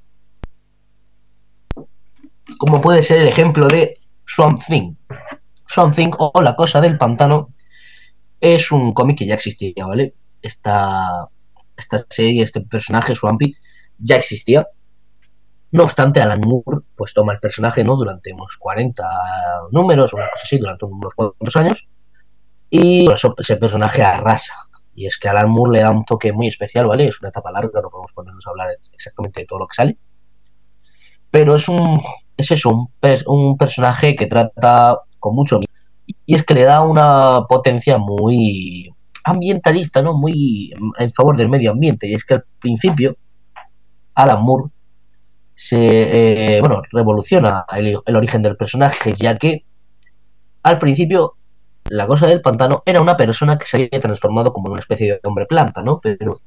como 2.58 2.80
puede 2.80 3.02
ser 3.02 3.20
el 3.20 3.28
ejemplo 3.28 3.68
de 3.68 3.97
Swamp 4.28 4.60
Thing. 4.64 4.94
Swamp 5.66 5.94
Thing 5.94 6.10
o 6.18 6.40
La 6.42 6.54
Cosa 6.54 6.80
del 6.80 6.98
Pantano, 6.98 7.54
es 8.40 8.70
un 8.70 8.92
cómic 8.92 9.18
que 9.18 9.26
ya 9.26 9.34
existía, 9.34 9.86
¿vale? 9.86 10.14
Esta, 10.40 11.28
esta 11.76 12.04
serie, 12.08 12.44
este 12.44 12.60
personaje, 12.60 13.14
Swampy, 13.14 13.56
ya 13.98 14.16
existía. 14.16 14.68
No 15.70 15.84
obstante, 15.84 16.20
Alan 16.20 16.40
Moore 16.40 16.82
pues 16.94 17.12
toma 17.12 17.32
el 17.32 17.40
personaje 17.40 17.84
¿no? 17.84 17.96
durante 17.96 18.32
unos 18.32 18.56
40 18.58 19.04
números, 19.72 20.12
una 20.12 20.28
cosa 20.30 20.42
así, 20.44 20.58
durante 20.58 20.84
unos 20.84 21.14
cuantos 21.14 21.56
años, 21.56 21.88
y 22.70 23.08
ese 23.10 23.56
personaje 23.56 24.02
arrasa. 24.02 24.54
Y 24.94 25.06
es 25.06 25.18
que 25.18 25.28
Alan 25.28 25.50
Moore 25.50 25.72
le 25.72 25.80
da 25.80 25.90
un 25.90 26.04
toque 26.04 26.32
muy 26.32 26.48
especial, 26.48 26.86
¿vale? 26.86 27.08
Es 27.08 27.20
una 27.20 27.28
etapa 27.30 27.52
larga, 27.52 27.80
no 27.80 27.90
podemos 27.90 28.12
ponernos 28.12 28.46
a 28.46 28.50
hablar 28.50 28.68
exactamente 28.92 29.42
de 29.42 29.46
todo 29.46 29.60
lo 29.60 29.66
que 29.66 29.74
sale. 29.74 29.98
Pero 31.30 31.56
es 31.56 31.68
un 31.68 32.00
es 32.38 32.66
un, 32.66 32.88
un 33.26 33.56
personaje 33.56 34.14
que 34.14 34.26
trata 34.26 34.98
con 35.18 35.34
mucho 35.34 35.60
y 36.26 36.34
es 36.34 36.44
que 36.44 36.54
le 36.54 36.64
da 36.64 36.82
una 36.82 37.46
potencia 37.48 37.98
muy 37.98 38.94
ambientalista, 39.24 40.02
¿no? 40.02 40.14
Muy 40.16 40.72
en 40.98 41.12
favor 41.12 41.36
del 41.36 41.48
medio 41.48 41.70
ambiente. 41.72 42.06
Y 42.06 42.14
es 42.14 42.24
que 42.24 42.34
al 42.34 42.44
principio 42.60 43.16
Alan 44.14 44.42
Moore 44.42 44.70
se, 45.54 46.56
eh, 46.56 46.60
bueno, 46.60 46.82
revoluciona 46.92 47.64
el, 47.76 47.98
origen 48.16 48.42
del 48.42 48.56
personaje, 48.56 49.12
ya 49.14 49.36
que 49.36 49.64
al 50.62 50.78
principio 50.78 51.34
la 51.88 52.06
cosa 52.06 52.26
del 52.26 52.42
pantano 52.42 52.82
era 52.86 53.00
una 53.00 53.16
persona 53.16 53.58
que 53.58 53.66
se 53.66 53.76
había 53.76 54.00
transformado 54.00 54.52
como 54.52 54.70
una 54.70 54.80
especie 54.80 55.14
de 55.14 55.20
hombre 55.24 55.46
planta, 55.46 55.82
¿no? 55.82 56.00
Pero 56.00 56.40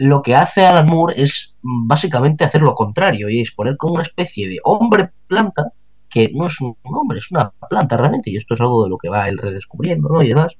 lo 0.00 0.22
que 0.22 0.34
hace 0.34 0.64
Alan 0.64 0.86
Moore 0.86 1.20
es 1.20 1.56
básicamente 1.60 2.42
hacer 2.42 2.62
lo 2.62 2.74
contrario 2.74 3.28
y 3.28 3.42
es 3.42 3.50
poner 3.50 3.76
como 3.76 3.96
una 3.96 4.02
especie 4.02 4.48
de 4.48 4.56
hombre 4.64 5.10
planta 5.26 5.74
que 6.08 6.30
no 6.34 6.46
es 6.46 6.58
un 6.62 6.74
hombre, 6.84 7.18
es 7.18 7.30
una 7.30 7.50
planta 7.68 7.98
realmente 7.98 8.30
y 8.30 8.38
esto 8.38 8.54
es 8.54 8.60
algo 8.62 8.82
de 8.82 8.88
lo 8.88 8.96
que 8.96 9.10
va 9.10 9.28
él 9.28 9.36
redescubriendo 9.36 10.08
¿no? 10.08 10.22
y 10.22 10.28
demás. 10.28 10.54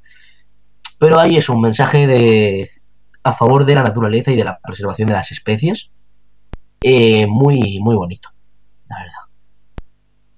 Pero 0.98 1.18
ahí 1.18 1.38
es 1.38 1.48
un 1.48 1.62
mensaje 1.62 2.06
de 2.06 2.70
a 3.22 3.32
favor 3.32 3.64
de 3.64 3.76
la 3.76 3.82
naturaleza 3.82 4.30
y 4.30 4.36
de 4.36 4.44
la 4.44 4.58
preservación 4.62 5.08
de 5.08 5.14
las 5.14 5.32
especies 5.32 5.90
eh, 6.82 7.26
muy, 7.26 7.80
muy 7.80 7.96
bonito, 7.96 8.28
la 8.90 8.96
verdad. 8.98 9.30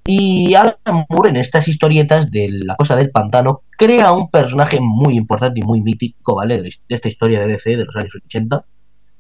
Y 0.06 0.54
Alan 0.54 0.76
Moore 1.08 1.30
en 1.30 1.36
estas 1.36 1.66
historietas 1.66 2.30
de 2.30 2.48
la 2.52 2.76
cosa 2.76 2.94
del 2.94 3.10
pantano 3.10 3.62
crea 3.70 4.12
un 4.12 4.30
personaje 4.30 4.78
muy 4.80 5.16
importante 5.16 5.58
y 5.58 5.64
muy 5.64 5.80
mítico, 5.80 6.36
¿vale? 6.36 6.62
De 6.62 6.72
esta 6.88 7.08
historia 7.08 7.40
de 7.40 7.48
DC 7.48 7.76
de 7.76 7.84
los 7.84 7.96
años 7.96 8.14
80, 8.26 8.64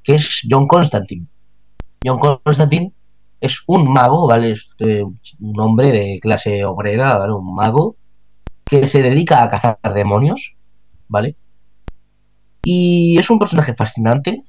que 0.02 0.14
es 0.14 0.42
John 0.48 0.66
Constantine. 0.66 1.26
John 2.04 2.18
Constantine 2.18 2.92
es 3.40 3.62
un 3.66 3.92
mago, 3.92 4.26
¿vale? 4.26 4.52
Es 4.52 4.70
eh, 4.78 5.04
un 5.04 5.60
hombre 5.60 5.92
de 5.92 6.18
clase 6.20 6.64
obrera, 6.64 7.16
¿vale? 7.16 7.32
Un 7.32 7.54
mago 7.54 7.96
que 8.64 8.86
se 8.86 9.02
dedica 9.02 9.42
a 9.42 9.48
cazar 9.48 9.78
demonios, 9.94 10.56
¿vale? 11.08 11.36
Y 12.64 13.18
es 13.18 13.28
un 13.30 13.38
personaje 13.38 13.74
fascinante, 13.74 14.44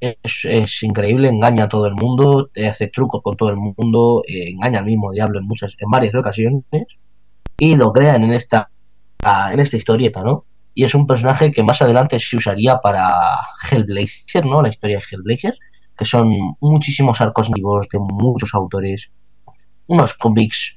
es, 0.00 0.82
increíble, 0.82 1.28
engaña 1.28 1.64
a 1.64 1.68
todo 1.68 1.86
el 1.86 1.94
mundo, 1.94 2.50
hace 2.66 2.88
trucos 2.88 3.22
con 3.22 3.36
todo 3.36 3.50
el 3.50 3.56
mundo, 3.56 4.22
eh, 4.26 4.50
engaña 4.50 4.78
al 4.78 4.86
mismo 4.86 5.12
diablo 5.12 5.40
en 5.40 5.46
muchas, 5.46 5.74
en 5.78 5.90
varias 5.90 6.14
ocasiones, 6.14 6.64
y 7.58 7.76
lo 7.76 7.92
crean 7.92 8.24
en 8.24 8.32
esta, 8.32 8.70
en 9.52 9.60
esta 9.60 9.76
historieta, 9.76 10.22
¿no? 10.22 10.46
Y 10.74 10.84
es 10.84 10.94
un 10.94 11.06
personaje 11.06 11.50
que 11.52 11.62
más 11.62 11.82
adelante 11.82 12.18
se 12.18 12.36
usaría 12.36 12.78
para 12.78 13.08
Hellblazer, 13.70 14.46
¿no? 14.46 14.62
La 14.62 14.68
historia 14.68 14.98
de 14.98 15.04
Hellblazer, 15.10 15.58
que 15.96 16.04
son 16.04 16.32
muchísimos 16.60 17.20
arcos 17.20 17.50
vivos 17.50 17.86
de 17.92 17.98
muchos 17.98 18.54
autores, 18.54 19.10
unos 19.86 20.14
cómics, 20.14 20.76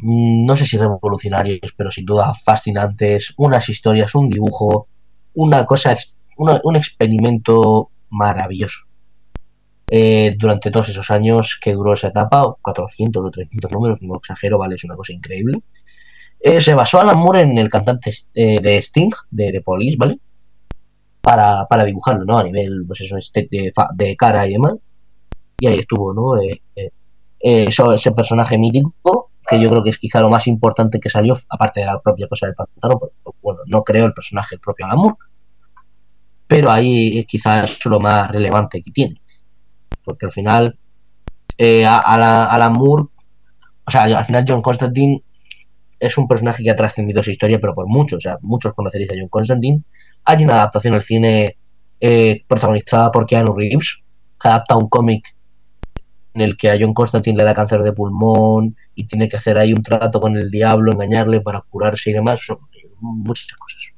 mm, 0.00 0.46
no 0.46 0.56
sé 0.56 0.66
si 0.66 0.78
revolucionarios, 0.78 1.72
pero 1.76 1.90
sin 1.90 2.06
duda 2.06 2.34
fascinantes, 2.34 3.34
unas 3.36 3.68
historias, 3.68 4.14
un 4.14 4.28
dibujo, 4.28 4.88
una 5.34 5.64
cosa 5.66 5.96
un 6.36 6.76
experimento 6.76 7.90
maravilloso. 8.10 8.86
Eh, 9.94 10.34
durante 10.38 10.70
todos 10.70 10.88
esos 10.88 11.10
años 11.10 11.58
que 11.60 11.74
duró 11.74 11.92
esa 11.92 12.08
etapa, 12.08 12.56
400 12.62 13.24
o 13.24 13.30
300 13.30 13.70
números, 13.70 13.98
no 14.00 14.16
exagero, 14.16 14.58
vale, 14.58 14.76
es 14.76 14.84
una 14.84 14.96
cosa 14.96 15.12
increíble. 15.12 15.60
Eh, 16.44 16.60
se 16.60 16.74
basó 16.74 17.00
Alan 17.00 17.18
Moore 17.18 17.42
en 17.42 17.56
el 17.56 17.70
cantante 17.70 18.10
eh, 18.34 18.58
de 18.60 18.78
Sting, 18.78 19.10
de, 19.30 19.52
de 19.52 19.60
Police, 19.60 19.96
¿vale? 19.96 20.18
Para, 21.20 21.66
para, 21.68 21.84
dibujarlo, 21.84 22.24
¿no? 22.24 22.38
A 22.38 22.42
nivel, 22.42 22.84
pues 22.86 23.00
eso, 23.02 23.16
este, 23.16 23.46
de, 23.48 23.72
de, 23.94 24.16
cara 24.16 24.46
y 24.48 24.52
demás. 24.54 24.74
Y 25.60 25.68
ahí 25.68 25.78
estuvo, 25.78 26.12
¿no? 26.12 26.40
Eso, 27.38 27.92
ese 27.92 28.10
personaje 28.12 28.58
mítico, 28.58 29.30
que 29.48 29.60
yo 29.60 29.70
creo 29.70 29.82
que 29.84 29.90
es 29.90 29.98
quizá 29.98 30.20
lo 30.20 30.30
más 30.30 30.48
importante 30.48 30.98
que 30.98 31.08
salió, 31.08 31.36
aparte 31.48 31.80
de 31.80 31.86
la 31.86 32.00
propia 32.00 32.26
cosa 32.26 32.46
del 32.46 32.56
pantano, 32.56 33.00
bueno, 33.40 33.60
no 33.66 33.82
creo 33.84 34.06
el 34.06 34.12
personaje, 34.12 34.56
el 34.56 34.60
propio 34.60 34.86
Alan 34.86 34.98
Moore, 34.98 35.16
pero 36.48 36.70
ahí 36.70 37.24
quizás 37.24 37.70
es 37.70 37.86
lo 37.86 38.00
más 38.00 38.30
relevante 38.30 38.82
que 38.82 38.90
tiene. 38.90 39.20
Porque 40.04 40.26
al 40.26 40.32
final, 40.32 40.78
eh, 41.56 41.86
a, 41.86 42.58
la, 42.58 42.70
Moore, 42.70 43.04
o 43.86 43.90
sea, 43.90 44.02
al 44.02 44.24
final 44.26 44.44
John 44.46 44.60
Constantine 44.60 45.22
es 46.02 46.18
un 46.18 46.26
personaje 46.26 46.64
que 46.64 46.70
ha 46.70 46.74
trascendido 46.74 47.22
su 47.22 47.30
historia, 47.30 47.60
pero 47.60 47.74
por 47.76 47.86
muchos, 47.86 48.18
o 48.18 48.20
sea, 48.20 48.36
muchos 48.42 48.74
conoceréis 48.74 49.12
a 49.12 49.14
John 49.16 49.28
Constantine. 49.28 49.82
Hay 50.24 50.42
una 50.42 50.54
adaptación 50.54 50.94
al 50.94 51.02
cine 51.02 51.56
eh, 52.00 52.42
protagonizada 52.48 53.12
por 53.12 53.24
Keanu 53.24 53.54
Reeves, 53.54 54.00
que 54.40 54.48
adapta 54.48 54.76
un 54.76 54.88
cómic 54.88 55.36
en 56.34 56.40
el 56.40 56.56
que 56.56 56.70
a 56.70 56.76
John 56.80 56.92
Constantine 56.92 57.36
le 57.38 57.44
da 57.44 57.54
cáncer 57.54 57.82
de 57.82 57.92
pulmón 57.92 58.76
y 58.96 59.06
tiene 59.06 59.28
que 59.28 59.36
hacer 59.36 59.58
ahí 59.58 59.72
un 59.72 59.84
trato 59.84 60.20
con 60.20 60.36
el 60.36 60.50
diablo, 60.50 60.92
engañarle 60.92 61.40
para 61.40 61.60
curarse 61.60 62.10
y 62.10 62.14
demás. 62.14 62.40
Muchas 63.00 63.56
cosas. 63.56 63.92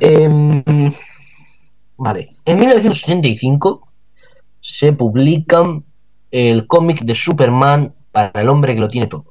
Em, 0.00 0.92
vale, 2.00 2.30
en 2.46 2.58
1985 2.58 3.86
se 4.60 4.92
publica 4.94 5.62
el 6.30 6.66
cómic 6.66 7.02
de 7.02 7.14
Superman 7.14 7.94
para 8.10 8.40
el 8.40 8.48
hombre 8.48 8.74
que 8.74 8.80
lo 8.80 8.88
tiene 8.88 9.06
todo. 9.06 9.26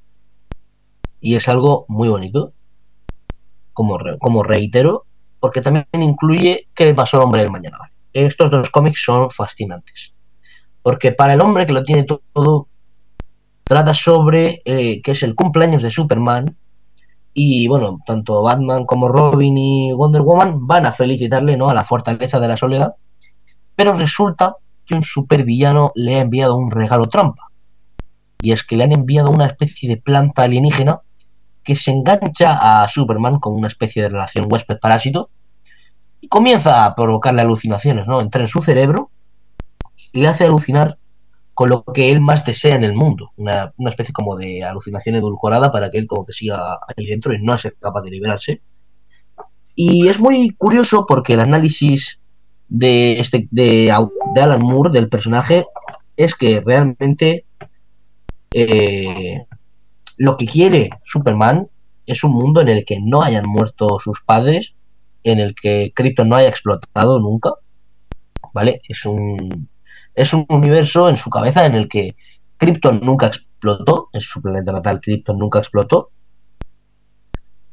Y 1.19 1.35
es 1.35 1.47
algo 1.47 1.85
muy 1.87 2.09
bonito, 2.09 2.53
como, 3.73 3.97
como 4.19 4.43
reitero, 4.43 5.05
porque 5.39 5.61
también 5.61 5.87
incluye 5.93 6.67
qué 6.75 6.85
le 6.85 6.93
pasó 6.93 7.17
al 7.17 7.23
hombre 7.23 7.41
del 7.41 7.51
mañana. 7.51 7.77
Estos 8.13 8.51
dos 8.51 8.69
cómics 8.69 9.03
son 9.03 9.31
fascinantes. 9.31 10.13
Porque 10.83 11.11
para 11.11 11.33
el 11.33 11.41
hombre 11.41 11.65
que 11.65 11.73
lo 11.73 11.83
tiene 11.83 12.03
todo, 12.03 12.67
trata 13.63 13.95
sobre 13.95 14.61
eh, 14.63 15.01
que 15.01 15.11
es 15.11 15.23
el 15.23 15.33
cumpleaños 15.33 15.81
de 15.81 15.89
Superman 15.89 16.55
y 17.41 17.69
bueno, 17.69 17.99
tanto 18.05 18.41
Batman 18.43 18.85
como 18.85 19.07
Robin 19.07 19.57
y 19.57 19.93
Wonder 19.93 20.23
Woman 20.23 20.67
van 20.67 20.85
a 20.85 20.91
felicitarle 20.91 21.55
¿no? 21.55 21.69
a 21.69 21.73
la 21.73 21.85
fortaleza 21.85 22.37
de 22.37 22.49
la 22.49 22.57
soledad, 22.57 22.95
pero 23.77 23.93
resulta 23.93 24.57
que 24.85 24.93
un 24.93 25.03
supervillano 25.03 25.93
le 25.95 26.17
ha 26.17 26.19
enviado 26.19 26.57
un 26.57 26.69
regalo 26.69 27.07
trampa. 27.07 27.43
Y 28.41 28.51
es 28.51 28.65
que 28.65 28.75
le 28.75 28.83
han 28.83 28.91
enviado 28.91 29.31
una 29.31 29.45
especie 29.45 29.87
de 29.87 29.95
planta 29.95 30.43
alienígena 30.43 30.99
que 31.63 31.77
se 31.77 31.91
engancha 31.91 32.81
a 32.83 32.85
Superman 32.89 33.39
con 33.39 33.53
una 33.53 33.69
especie 33.69 34.01
de 34.01 34.09
relación 34.09 34.51
huésped-parásito 34.51 35.29
y 36.19 36.27
comienza 36.27 36.83
a 36.83 36.93
provocarle 36.93 37.39
alucinaciones, 37.39 38.05
¿no? 38.05 38.19
Entra 38.19 38.41
en 38.41 38.49
su 38.49 38.61
cerebro 38.61 39.11
y 40.11 40.19
le 40.19 40.27
hace 40.27 40.43
alucinar 40.43 40.97
con 41.59 41.67
lo 41.67 41.83
que 41.83 42.09
él 42.09 42.21
más 42.21 42.45
desea 42.45 42.77
en 42.77 42.85
el 42.85 42.93
mundo, 42.93 43.33
una, 43.35 43.73
especie 43.89 44.13
como 44.13 44.37
de 44.37 44.63
alucinación 44.63 45.15
edulcorada 45.15 45.73
para 45.73 45.91
que 45.91 45.97
él 45.97 46.07
como 46.07 46.25
que 46.25 46.31
siga 46.31 46.79
ahí 46.87 47.05
dentro 47.05 47.33
y 47.33 47.41
no 47.41 47.57
sea 47.57 47.71
capaz 47.77 48.01
de 48.03 48.11
liberarse. 48.11 48.61
Y 49.75 50.07
es 50.07 50.21
muy 50.21 50.51
curioso 50.51 51.05
porque 51.05 51.33
el 51.33 51.41
análisis 51.41 52.21
de, 52.69 53.19
este, 53.19 53.49
de, 53.51 53.91
Alan 53.91 54.61
Moore, 54.61 54.93
del 54.93 55.09
personaje, 55.09 55.65
es 56.15 56.33
que 56.33 56.61
realmente 56.61 57.43
eh, 58.53 59.43
lo 60.17 60.37
que 60.37 60.45
quiere 60.45 60.91
Superman 61.03 61.67
es 62.05 62.23
un 62.23 62.31
mundo 62.31 62.61
en 62.61 62.69
el 62.69 62.85
que 62.85 63.01
no 63.01 63.21
hayan 63.21 63.45
muerto 63.45 63.99
sus 63.99 64.21
padres, 64.21 64.75
en 65.25 65.41
el 65.41 65.55
que 65.55 65.91
Krypton 65.93 66.29
no 66.29 66.37
haya 66.37 66.47
explotado 66.47 67.19
nunca, 67.19 67.51
¿vale? 68.53 68.81
Es 68.87 69.05
un, 69.05 69.67
es 70.19 70.33
un 70.33 70.45
universo 70.49 71.07
en 71.07 71.15
su 71.15 71.29
cabeza 71.29 71.65
en 71.65 71.75
el 71.75 71.87
que 71.87 72.15
Krypton 72.57 72.99
nunca 73.01 73.27
explotó, 73.27 74.09
en 74.11 74.19
su 74.19 74.41
planeta 74.41 74.73
natal 74.73 74.99
Krypton 74.99 75.39
nunca 75.39 75.59
explotó, 75.59 76.11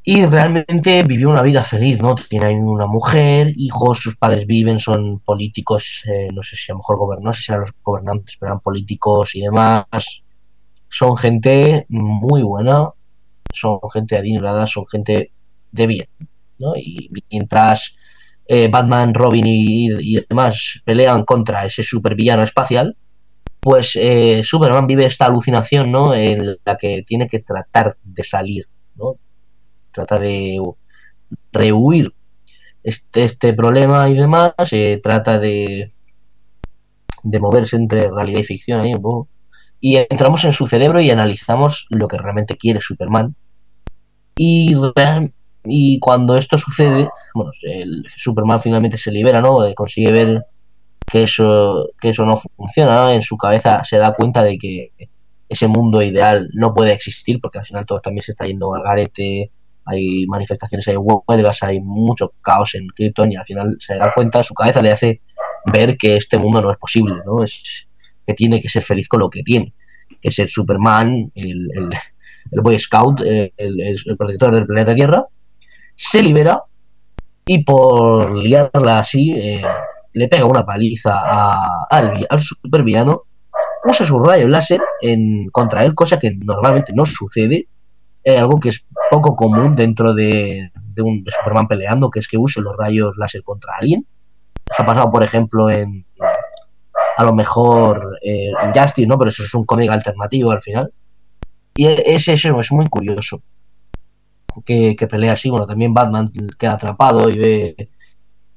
y 0.05 0.25
realmente 0.25 1.03
vivió 1.03 1.29
una 1.29 1.43
vida 1.43 1.65
feliz, 1.65 2.01
¿no? 2.01 2.15
Tiene 2.15 2.55
una 2.55 2.87
mujer, 2.87 3.53
hijos, 3.57 3.99
sus 3.99 4.17
padres 4.17 4.47
viven, 4.47 4.79
son 4.79 5.19
políticos, 5.19 6.05
eh, 6.07 6.29
no 6.33 6.45
sé 6.45 6.55
si 6.55 6.71
a 6.71 6.75
lo 6.75 6.79
mejor 6.79 6.99
gobernantes, 6.99 7.27
no 7.27 7.33
sé 7.33 7.43
si 7.43 7.51
eran 7.51 7.61
los 7.63 7.73
gobernantes, 7.83 8.37
pero 8.39 8.53
eran 8.53 8.61
políticos 8.61 9.35
y 9.35 9.41
demás. 9.41 9.87
Son 10.89 11.17
gente 11.17 11.87
muy 11.89 12.45
buena, 12.45 12.91
son 13.53 13.81
gente 13.93 14.17
adinerada, 14.17 14.69
son 14.69 14.87
gente 14.87 15.33
de 15.73 15.87
bien, 15.89 16.07
¿no? 16.61 16.77
Y 16.77 17.11
mientras 17.29 17.96
eh, 18.49 18.69
Batman, 18.69 19.15
Robin 19.15 19.45
y, 19.47 20.21
demás 20.29 20.81
pelean 20.85 21.25
contra 21.25 21.65
ese 21.65 21.83
supervillano 21.83 22.43
espacial, 22.43 22.97
pues 23.61 23.97
eh, 23.97 24.43
Superman 24.45 24.87
vive 24.87 25.07
esta 25.07 25.27
alucinación, 25.27 25.91
¿no? 25.91 26.15
En 26.15 26.57
la 26.65 26.77
que 26.77 27.03
tiene 27.07 27.29
que 27.29 27.41
tratar 27.41 27.97
de 28.05 28.23
salir, 28.23 28.69
¿no? 28.95 29.17
Trata 29.91 30.19
de 30.19 30.61
rehuir 31.53 32.15
este, 32.83 33.25
este 33.25 33.53
problema 33.53 34.09
y 34.09 34.15
demás, 34.15 34.55
se 34.65 35.01
trata 35.03 35.41
de, 35.41 35.93
de 37.25 37.41
moverse 37.41 37.77
entre 37.77 38.11
realidad 38.11 38.41
y 38.41 38.45
ficción 38.45 38.81
ahí 38.81 38.95
Y 39.81 39.97
entramos 39.97 40.45
en 40.45 40.53
su 40.53 40.69
cerebro 40.69 41.01
y 41.01 41.11
analizamos 41.11 41.87
lo 41.91 42.07
que 42.07 42.19
realmente 42.19 42.57
quiere 42.57 42.81
Superman. 42.81 43.35
Y 44.37 44.75
y 45.69 45.99
cuando 45.99 46.37
esto 46.37 46.59
sucede, 46.59 47.09
bueno, 47.35 47.51
el 47.63 48.05
Superman 48.09 48.61
finalmente 48.61 48.99
se 48.99 49.11
libera, 49.11 49.41
¿no? 49.41 49.65
Eh, 49.65 49.75
consigue 49.75 50.13
ver 50.13 50.47
que 51.11 51.23
eso, 51.25 51.91
que 52.01 52.11
eso 52.11 52.25
no 52.25 52.37
funciona. 52.37 53.15
En 53.15 53.23
su 53.23 53.37
cabeza 53.37 53.85
se 53.85 53.99
da 53.99 54.15
cuenta 54.15 54.43
de 54.43 54.59
que 54.59 54.93
ese 55.49 55.69
mundo 55.69 56.03
ideal 56.03 56.49
no 56.55 56.75
puede 56.75 56.93
existir 56.93 57.41
porque 57.41 57.59
al 57.59 57.67
final 57.67 57.87
todo 57.87 58.01
también 58.01 58.23
se 58.23 58.33
está 58.33 58.47
yendo 58.47 58.75
al 58.75 58.83
garete, 58.83 59.51
hay 59.85 60.27
manifestaciones, 60.27 60.89
hay 60.89 60.97
huelgas, 60.97 61.63
hay 61.63 61.81
mucho 61.81 62.33
caos 62.43 62.75
en 62.75 62.89
Krypton 62.89 63.33
y 63.33 63.37
al 63.37 63.45
final 63.45 63.77
se 63.79 63.97
da 63.97 64.13
cuenta, 64.13 64.43
su 64.43 64.53
cabeza 64.53 64.83
le 64.83 64.91
hace 64.91 65.21
ver 65.73 65.97
que 65.97 66.17
este 66.17 66.39
mundo 66.39 66.61
no 66.61 66.73
es 66.73 66.77
posible, 66.77 67.15
¿no? 67.25 67.45
Es 67.45 67.87
que 68.27 68.35
tiene 68.35 68.61
que 68.61 68.69
ser 68.69 68.83
feliz 68.83 69.09
con 69.09 69.21
lo 69.21 69.31
que 69.31 69.43
tiene. 69.43 69.73
que 70.21 70.29
es 70.29 70.39
el 70.41 70.49
Superman, 70.49 71.31
el, 71.35 71.69
el, 72.53 72.61
Boy 72.61 72.79
Scout, 72.79 73.21
el, 73.21 73.53
el, 73.57 74.17
protector 74.17 74.55
del 74.55 74.67
planeta 74.67 74.95
Tierra, 74.95 75.25
se 75.97 76.23
libera 76.23 76.63
y 77.45 77.65
por 77.65 78.37
liarla 78.37 79.01
así 79.01 79.33
eh, 79.37 79.63
le 80.13 80.29
pega 80.29 80.45
una 80.45 80.65
paliza 80.65 81.13
a, 81.15 81.87
al, 81.91 82.27
al 82.29 82.41
supervillano, 82.41 83.23
usa 83.85 84.07
su 84.07 84.19
rayo 84.19 84.49
láser 84.49 84.81
en, 85.01 85.49
contra 85.51 85.85
él, 85.85 85.95
cosa 85.95 86.19
que 86.19 86.33
normalmente 86.35 86.93
no 86.95 87.07
sucede, 87.07 87.69
es 88.23 88.41
algo 88.41 88.59
que 88.59 88.71
es 88.71 88.85
poco 89.11 89.37
común 89.37 89.77
dentro 89.77 90.13
de, 90.15 90.71
de 90.75 91.03
un 91.03 91.25
Superman 91.29 91.69
peleando, 91.69 92.11
que 92.11 92.21
es 92.21 92.29
que 92.29 92.39
use 92.39 92.61
los 92.61 92.77
rayos 92.77 93.17
láser 93.17 93.43
contra 93.43 93.75
alguien. 93.79 94.07
Eso 94.69 94.83
ha 94.83 94.87
pasado, 94.87 95.13
por 95.13 95.23
ejemplo, 95.23 95.71
en 95.71 96.05
a 97.17 97.25
lo 97.25 97.33
mejor 97.33 98.19
eh, 98.23 98.51
Justice, 98.75 99.07
¿no? 99.07 99.17
Pero 99.17 99.31
eso 99.31 99.43
es 99.43 99.55
un 99.55 99.65
cómic 99.65 99.91
alternativo 99.91 100.51
al 100.51 100.61
final. 100.61 100.93
Y 101.75 101.87
es 101.87 102.29
eso, 102.29 102.59
es 102.59 102.73
muy 102.73 102.87
curioso. 102.87 103.43
Que, 104.65 104.97
que, 104.97 105.07
pelea 105.07 105.35
así, 105.35 105.51
bueno, 105.51 105.67
también 105.67 105.93
Batman 105.93 106.33
queda 106.59 106.75
atrapado 106.75 107.29
y 107.29 107.39
ve 107.39 107.91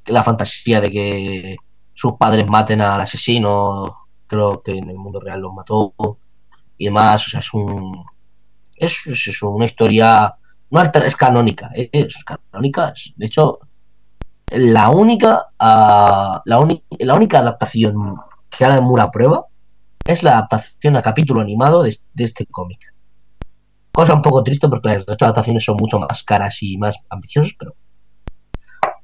la 0.05 0.23
fantasía 0.23 0.81
de 0.81 0.91
que 0.91 1.57
sus 1.93 2.13
padres 2.13 2.47
maten 2.47 2.81
al 2.81 3.01
asesino, 3.01 4.07
creo 4.27 4.61
que 4.61 4.77
en 4.77 4.89
el 4.89 4.97
mundo 4.97 5.19
real 5.19 5.41
los 5.41 5.53
mató 5.53 5.93
y 6.77 6.85
demás, 6.85 7.27
o 7.27 7.29
sea, 7.29 7.41
es 7.41 7.53
un 7.53 8.01
es, 8.75 9.05
es 9.07 9.43
una 9.43 9.65
historia 9.65 10.35
no 10.71 10.81
es 10.81 11.15
canónica, 11.15 11.71
es 11.73 12.23
canónica, 12.23 12.93
de 13.15 13.25
hecho 13.25 13.59
la 14.51 14.89
única 14.89 15.47
uh, 15.59 16.41
la, 16.45 16.67
la 16.99 17.15
única 17.15 17.39
adaptación 17.39 18.17
que 18.49 18.65
Alan 18.65 18.83
Moore 18.83 19.03
aprueba 19.03 19.45
es 20.05 20.23
la 20.23 20.31
adaptación 20.31 20.95
a 20.95 21.01
capítulo 21.01 21.41
animado 21.41 21.83
de 21.83 21.99
este 22.15 22.45
cómic. 22.45 22.79
Cosa 23.99 24.13
un 24.13 24.21
poco 24.21 24.41
triste 24.43 24.69
porque 24.69 24.87
las 24.87 25.01
otras 25.01 25.23
adaptaciones 25.23 25.65
son 25.65 25.75
mucho 25.75 25.99
más 25.99 26.23
caras 26.23 26.63
y 26.63 26.77
más 26.77 26.95
ambiciosas, 27.09 27.51
pero 27.59 27.75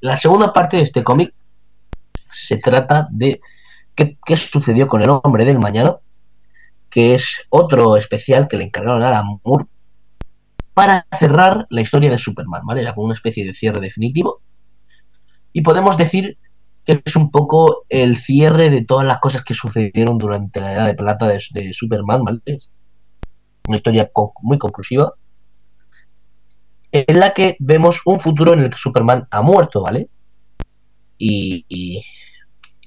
La 0.00 0.16
segunda 0.16 0.52
parte 0.52 0.76
de 0.76 0.84
este 0.84 1.02
cómic 1.02 1.34
se 2.30 2.58
trata 2.58 3.08
de 3.10 3.40
qué, 3.96 4.16
qué, 4.24 4.36
sucedió 4.36 4.86
con 4.86 5.02
el 5.02 5.10
hombre 5.10 5.44
del 5.44 5.58
mañana, 5.58 5.96
que 6.96 7.14
es 7.14 7.46
otro 7.50 7.98
especial 7.98 8.48
que 8.48 8.56
le 8.56 8.64
encargaron 8.64 9.02
a 9.02 9.08
Alan 9.08 9.38
para 10.72 11.06
cerrar 11.12 11.66
la 11.68 11.82
historia 11.82 12.08
de 12.08 12.16
Superman, 12.16 12.62
¿vale? 12.64 12.80
Era 12.80 12.94
como 12.94 13.04
una 13.04 13.14
especie 13.14 13.44
de 13.44 13.52
cierre 13.52 13.80
definitivo. 13.80 14.40
Y 15.52 15.60
podemos 15.60 15.98
decir 15.98 16.38
que 16.86 17.02
es 17.04 17.16
un 17.16 17.30
poco 17.30 17.80
el 17.90 18.16
cierre 18.16 18.70
de 18.70 18.82
todas 18.82 19.06
las 19.06 19.18
cosas 19.18 19.44
que 19.44 19.52
sucedieron 19.52 20.16
durante 20.16 20.58
la 20.58 20.72
edad 20.72 20.86
de 20.86 20.94
plata 20.94 21.28
de, 21.28 21.74
Superman, 21.74 22.22
¿vale? 22.24 22.40
Una 23.68 23.76
historia 23.76 24.10
muy 24.40 24.56
conclusiva. 24.56 25.12
En 26.92 27.20
la 27.20 27.34
que 27.34 27.58
vemos 27.58 28.00
un 28.06 28.20
futuro 28.20 28.54
en 28.54 28.60
el 28.60 28.70
que 28.70 28.78
Superman 28.78 29.28
ha 29.30 29.42
muerto, 29.42 29.82
¿vale? 29.82 30.08
Y, 31.18 32.02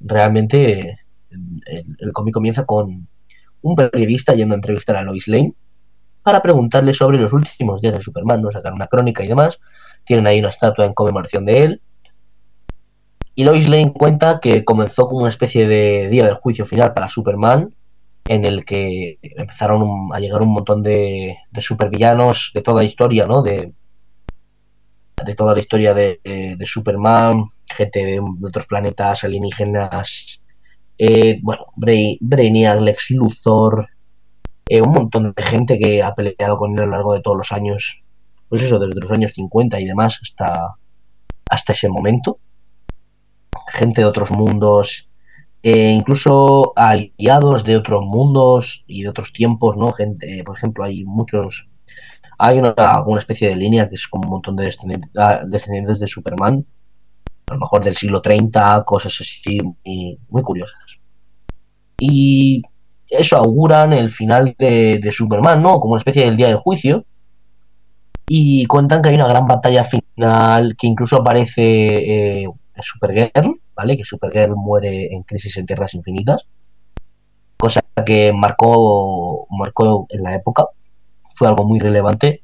realmente 0.02 0.98
el, 1.30 1.96
el 2.00 2.12
cómic 2.12 2.34
comienza 2.34 2.66
con 2.66 3.08
un 3.62 3.76
periodista 3.76 4.34
yendo 4.34 4.56
a 4.56 4.58
entrevistar 4.58 4.96
a 4.96 5.04
Lois 5.04 5.28
Lane 5.28 5.54
para 6.24 6.42
preguntarle 6.42 6.94
sobre 6.94 7.18
los 7.18 7.34
últimos 7.34 7.82
días 7.82 7.94
de 7.94 8.02
Superman, 8.02 8.42
¿no? 8.42 8.52
Sacar 8.52 8.74
una 8.74 8.88
crónica 8.88 9.24
y 9.24 9.28
demás. 9.28 9.60
Tienen 10.06 10.28
ahí 10.28 10.40
una 10.40 10.50
estatua 10.50 10.86
en 10.86 10.94
conmemoración 10.94 11.46
de 11.46 11.64
él. 11.64 11.82
Y 13.36 13.44
Lois 13.44 13.70
Lane 13.70 13.94
cuenta 13.94 14.40
que 14.40 14.66
comenzó 14.66 15.08
como 15.08 15.22
una 15.22 15.30
especie 15.30 15.68
de 15.68 16.10
día 16.10 16.26
del 16.26 16.36
juicio 16.36 16.66
final 16.66 16.94
para 16.94 17.08
Superman, 17.08 17.74
en 18.28 18.46
el 18.46 18.66
que 18.66 19.18
empezaron 19.22 20.10
a 20.14 20.20
llegar 20.20 20.42
un 20.42 20.50
montón 20.50 20.84
de, 20.84 21.38
de 21.50 21.62
supervillanos 21.62 22.52
de 22.54 22.62
toda 22.62 22.82
la 22.82 22.84
historia, 22.84 23.26
¿no? 23.26 23.42
De, 23.42 23.74
de 25.26 25.36
toda 25.36 25.54
la 25.54 25.60
historia 25.60 25.94
de, 25.94 26.20
de, 26.24 26.56
de 26.56 26.66
Superman, 26.66 27.46
gente 27.66 28.06
de, 28.06 28.20
otros 28.20 28.66
planetas 28.66 29.24
alienígenas, 29.24 30.39
eh, 31.00 31.40
bueno, 31.42 31.68
Bray, 31.78 32.18
Brainiac, 32.20 32.82
Lex 32.82 33.12
Luthor, 33.12 33.88
eh, 34.68 34.82
un 34.82 34.92
montón 34.92 35.34
de 35.34 35.44
gente 35.44 35.80
que 35.80 36.04
ha 36.04 36.14
peleado 36.14 36.58
con 36.58 36.74
él 36.74 36.80
a 36.80 36.86
lo 36.86 36.92
largo 36.92 37.14
de 37.14 37.22
todos 37.22 37.38
los 37.38 37.52
años, 37.54 38.04
pues 38.50 38.62
eso, 38.62 38.80
desde 38.80 39.00
los 39.00 39.10
años 39.10 39.32
50 39.34 39.80
y 39.80 39.86
demás 39.86 40.20
hasta, 40.22 40.76
hasta 41.50 41.74
ese 41.74 41.88
momento. 41.88 42.40
Gente 43.70 44.02
de 44.02 44.08
otros 44.08 44.32
mundos, 44.32 45.10
eh, 45.64 45.92
incluso 45.92 46.74
aliados 46.76 47.64
de 47.64 47.78
otros 47.78 48.02
mundos 48.02 48.84
y 48.86 49.04
de 49.04 49.10
otros 49.10 49.32
tiempos, 49.32 49.78
¿no? 49.78 49.94
Gente, 49.94 50.44
por 50.46 50.58
ejemplo, 50.58 50.84
hay 50.84 51.06
muchos. 51.06 51.70
Hay 52.38 52.60
una, 52.60 52.72
alguna 52.72 53.20
especie 53.20 53.50
de 53.50 53.56
línea 53.56 53.88
que 53.88 53.96
es 53.96 54.08
como 54.08 54.26
un 54.26 54.32
montón 54.32 54.56
de 54.58 54.66
descendientes, 54.66 55.12
descendientes 55.48 56.00
de 56.00 56.08
Superman, 56.08 56.66
a 57.50 57.54
lo 57.54 57.60
mejor 57.60 57.84
del 57.84 57.98
siglo 57.98 58.22
30, 58.22 58.84
cosas 58.86 59.18
así 59.20 59.60
muy, 60.30 60.44
curiosas. 60.44 61.00
Y 62.00 62.62
eso 63.10 63.38
auguran 63.38 63.92
el 63.94 64.10
final 64.10 64.56
de, 64.58 65.00
de, 65.02 65.12
Superman, 65.12 65.62
¿no? 65.62 65.80
Como 65.80 65.94
una 65.94 66.00
especie 66.00 66.26
del 66.26 66.38
día 66.38 66.48
del 66.48 66.58
juicio. 66.58 67.06
Y 68.28 68.66
cuentan 68.68 69.02
que 69.02 69.10
hay 69.10 69.16
una 69.16 69.28
gran 69.28 69.48
batalla 69.48 69.84
final, 69.84 70.76
que 70.78 70.86
incluso 70.86 71.18
aparece 71.18 72.44
eh, 72.44 72.48
Supergirl, 72.82 73.60
¿vale? 73.76 73.98
Que 73.98 74.06
Supergirl 74.06 74.56
muere 74.56 75.14
en 75.14 75.24
Crisis 75.24 75.58
en 75.58 75.66
Tierras 75.66 75.96
Infinitas. 75.96 76.46
Cosa 77.58 77.82
que 78.06 78.32
marcó, 78.32 79.48
marcó 79.50 80.06
en 80.10 80.24
la 80.24 80.36
época. 80.36 80.66
Fue 81.34 81.48
algo 81.48 81.66
muy 81.66 81.80
relevante. 81.80 82.44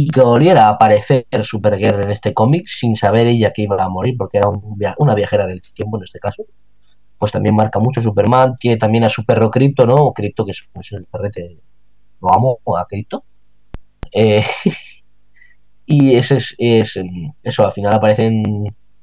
Y 0.00 0.08
que 0.10 0.20
volviera 0.20 0.66
a 0.66 0.70
aparecer 0.70 1.26
Supergirl 1.42 2.02
en 2.02 2.12
este 2.12 2.32
cómic 2.32 2.68
sin 2.68 2.94
saber 2.94 3.26
ella 3.26 3.52
que 3.52 3.62
iba 3.62 3.82
a 3.82 3.88
morir, 3.88 4.14
porque 4.16 4.38
era 4.38 4.48
un, 4.48 4.76
una 4.98 5.14
viajera 5.14 5.46
del 5.46 5.60
tiempo 5.60 5.96
en 5.96 6.04
este 6.04 6.20
caso 6.20 6.44
pues 7.18 7.32
también 7.32 7.54
marca 7.54 7.80
mucho 7.80 8.00
Superman, 8.00 8.56
tiene 8.56 8.76
también 8.76 9.04
a 9.04 9.08
su 9.08 9.24
perro 9.24 9.50
Crypto, 9.50 9.86
¿no? 9.86 10.12
Crypto, 10.12 10.44
que 10.44 10.52
es, 10.52 10.68
el 10.92 11.04
perrete, 11.06 11.58
lo 12.22 12.32
amo 12.32 12.58
a 12.78 12.86
Crypto. 12.86 13.24
Eh, 14.12 14.44
y 15.86 16.14
ese 16.14 16.36
es, 16.36 16.54
es, 16.58 17.00
eso, 17.42 17.64
al 17.64 17.72
final 17.72 17.94
aparecen 17.94 18.42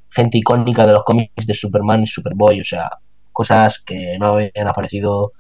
gente 0.10 0.38
icónica 0.38 0.86
de 0.86 0.94
los 0.94 1.04
cómics 1.04 1.46
de 1.46 1.54
Superman 1.54 2.04
y 2.04 2.08
Superboy, 2.08 2.62
o 2.62 2.66
sea, 2.66 2.90
cosas 3.34 3.80
que 3.80 4.18
no 4.18 4.28
habían 4.28 4.68
aparecido 4.68 5.34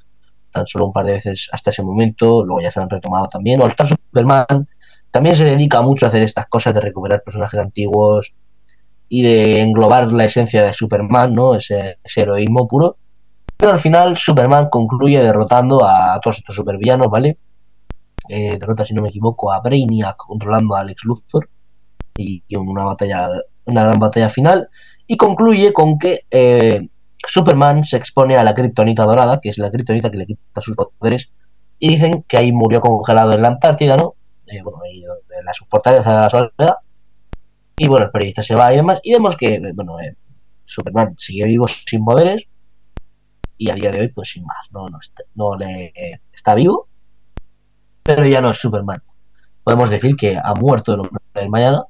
tan 0.51 0.67
solo 0.67 0.87
un 0.87 0.93
par 0.93 1.05
de 1.05 1.13
veces 1.13 1.47
hasta 1.53 1.69
ese 1.69 1.81
momento, 1.81 2.43
luego 2.43 2.61
ya 2.61 2.71
se 2.71 2.81
han 2.81 2.89
retomado 2.89 3.27
también. 3.29 3.61
O 3.61 3.67
Star 3.67 3.87
Superman 3.87 4.67
también 5.16 5.38
se 5.38 5.45
dedica 5.45 5.82
mucho 5.82 6.05
a 6.05 6.09
hacer 6.09 6.24
estas 6.24 6.45
cosas 6.47 6.74
de 6.74 6.82
recuperar 6.82 7.24
personajes 7.24 7.57
antiguos, 7.57 8.34
y 9.07 9.22
de 9.22 9.61
englobar 9.61 10.11
la 10.11 10.26
esencia 10.26 10.61
de 10.61 10.74
Superman, 10.74 11.34
¿no? 11.34 11.55
Ese, 11.55 11.99
heroísmo 12.13 12.68
puro. 12.68 12.97
Pero 13.55 13.72
al 13.72 13.80
final 13.80 14.18
Superman 14.18 14.68
concluye 14.70 15.22
derrotando 15.22 15.86
a 15.86 16.20
todos 16.22 16.39
estos 16.39 16.55
supervillanos, 16.55 17.07
¿vale? 17.07 17.38
Eh, 18.28 18.57
derrota, 18.59 18.84
si 18.84 18.93
no 18.93 19.01
me 19.01 19.07
equivoco, 19.07 19.53
a 19.53 19.61
Brainiac 19.61 20.18
controlando 20.18 20.76
a 20.76 20.82
Alex 20.82 21.05
Luthor 21.05 21.49
y, 22.18 22.43
y 22.45 22.57
una 22.57 22.84
batalla, 22.84 23.30
una 23.63 23.86
gran 23.86 23.99
batalla 23.99 24.28
final. 24.28 24.68
Y 25.07 25.16
concluye 25.16 25.72
con 25.72 25.97
que 25.97 26.26
eh, 26.30 26.89
Superman 27.26 27.86
se 27.86 27.95
expone 27.95 28.36
a 28.36 28.43
la 28.43 28.53
kriptonita 28.53 29.05
dorada, 29.05 29.39
que 29.39 29.47
es 29.47 29.57
la 29.59 29.72
kriptonita 29.72 30.11
que 30.11 30.18
le 30.18 30.26
quita 30.26 30.59
sus 30.59 30.76
poderes, 30.76 31.30
y 31.80 31.88
dicen 31.88 32.26
que 32.28 32.36
ahí 32.36 32.51
murió 32.51 32.82
congelado 32.82 33.32
en 33.32 33.43
la 33.43 33.47
Antártida, 33.47 33.95
¿no? 33.95 34.16
Eh, 34.47 34.61
bueno, 34.63 34.79
ahí 34.83 35.03
en 35.03 35.45
la 35.45 35.51
fortaleza 35.69 36.13
de 36.13 36.21
la 36.21 36.29
soledad 36.29 36.75
y 37.77 37.87
bueno, 37.87 38.05
el 38.05 38.11
periodista 38.11 38.43
se 38.43 38.55
va 38.55 38.73
y 38.73 38.77
demás. 38.77 38.99
Y 39.03 39.11
vemos 39.11 39.35
que, 39.35 39.59
bueno, 39.73 39.99
eh, 39.99 40.15
Superman 40.65 41.15
sigue 41.17 41.45
vivo 41.45 41.67
sin 41.67 42.05
poderes. 42.05 42.43
Y 43.57 43.69
a 43.69 43.75
día 43.75 43.91
de 43.91 44.01
hoy, 44.01 44.07
pues 44.09 44.29
sin 44.29 44.45
más. 44.45 44.69
No, 44.71 44.89
no, 44.89 44.99
no 45.35 45.57
le 45.57 45.85
eh, 45.95 46.21
está 46.33 46.55
vivo. 46.55 46.87
Pero 48.03 48.25
ya 48.25 48.41
no 48.41 48.51
es 48.51 48.57
Superman. 48.57 49.01
Podemos 49.63 49.89
decir 49.89 50.15
que 50.15 50.37
ha 50.41 50.53
muerto 50.53 50.93
el 50.93 51.01
hombre 51.01 51.49
mañana. 51.49 51.83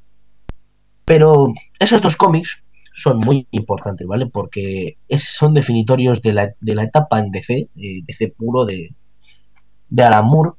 Pero 1.04 1.54
esos 1.80 2.02
dos 2.02 2.16
cómics 2.16 2.64
son 2.96 3.20
muy 3.20 3.48
importantes, 3.52 4.08
¿vale? 4.08 4.26
Porque 4.26 4.98
es, 5.08 5.24
son 5.24 5.54
definitorios 5.54 6.22
de 6.22 6.34
la, 6.34 6.54
de 6.60 6.76
la 6.76 6.84
etapa 6.84 7.20
en 7.20 7.30
DC, 7.30 7.70
eh, 7.76 8.02
DC 8.08 8.30
puro 8.30 8.66
de, 8.66 8.96
de 9.90 10.04
Alan 10.04 10.26
Moore, 10.26 10.52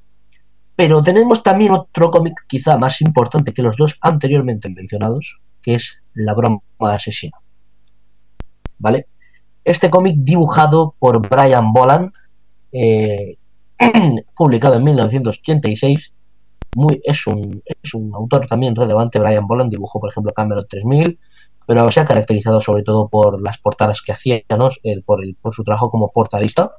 pero 0.77 1.03
tenemos 1.03 1.43
también 1.43 1.72
otro 1.72 2.11
cómic 2.11 2.45
quizá 2.47 2.77
más 2.77 3.01
importante 3.01 3.53
que 3.53 3.62
los 3.62 3.77
dos 3.77 3.97
anteriormente 4.03 4.68
mencionados, 4.68 5.41
que 5.62 5.74
es 5.74 6.03
La 6.12 6.35
broma 6.35 6.61
asesina. 6.81 7.39
¿Vale? 8.79 9.07
Este 9.64 9.89
cómic 9.89 10.16
dibujado 10.18 10.95
por 10.99 11.27
Brian 11.29 11.72
Boland, 11.72 12.12
eh, 12.72 13.37
publicado 14.37 14.77
en 14.77 14.85
1986. 14.85 16.12
Muy, 16.77 17.01
es, 17.05 17.27
un, 17.27 17.62
es 17.64 17.95
un 17.95 18.14
autor 18.14 18.47
también 18.47 18.77
relevante, 18.77 19.18
Brian 19.18 19.47
Boland 19.47 19.70
dibujó 19.70 19.99
por 19.99 20.11
ejemplo 20.11 20.35
Camelot 20.35 20.68
3000, 20.68 21.18
pero 21.66 21.91
se 21.91 22.01
ha 22.01 22.05
caracterizado 22.05 22.61
sobre 22.61 22.83
todo 22.83 23.09
por 23.09 23.43
las 23.43 23.57
portadas 23.57 24.03
que 24.03 24.12
hacía, 24.12 24.43
¿no? 24.51 24.68
por, 25.07 25.24
el, 25.24 25.35
por 25.41 25.55
su 25.55 25.64
trabajo 25.64 25.91
como 25.91 26.12
portadista. 26.12 26.72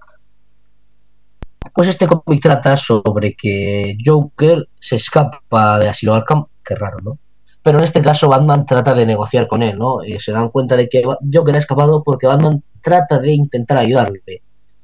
Pues 1.74 1.88
este 1.88 2.08
cómic 2.08 2.42
trata 2.42 2.78
sobre 2.78 3.36
que 3.36 3.98
Joker 4.04 4.68
se 4.80 4.98
escapa 4.98 5.80
de 5.80 5.90
Asilo 5.90 6.14
Arkham, 6.14 6.46
que 6.64 6.76
raro, 6.76 6.98
¿no? 7.02 7.20
Pero 7.62 7.80
en 7.80 7.84
este 7.84 8.02
caso 8.02 8.30
Batman 8.30 8.66
trata 8.66 8.94
de 8.94 9.06
negociar 9.06 9.48
con 9.48 9.62
él, 9.62 9.78
¿no? 9.78 10.02
Eh, 10.02 10.20
se 10.20 10.32
dan 10.32 10.50
cuenta 10.50 10.78
de 10.78 10.88
que 10.88 11.04
Joker 11.34 11.56
ha 11.56 11.60
escapado 11.60 12.04
porque 12.04 12.28
Batman 12.28 12.64
trata 12.82 13.20
de 13.20 13.34
intentar 13.34 13.78
ayudarle. 13.78 14.22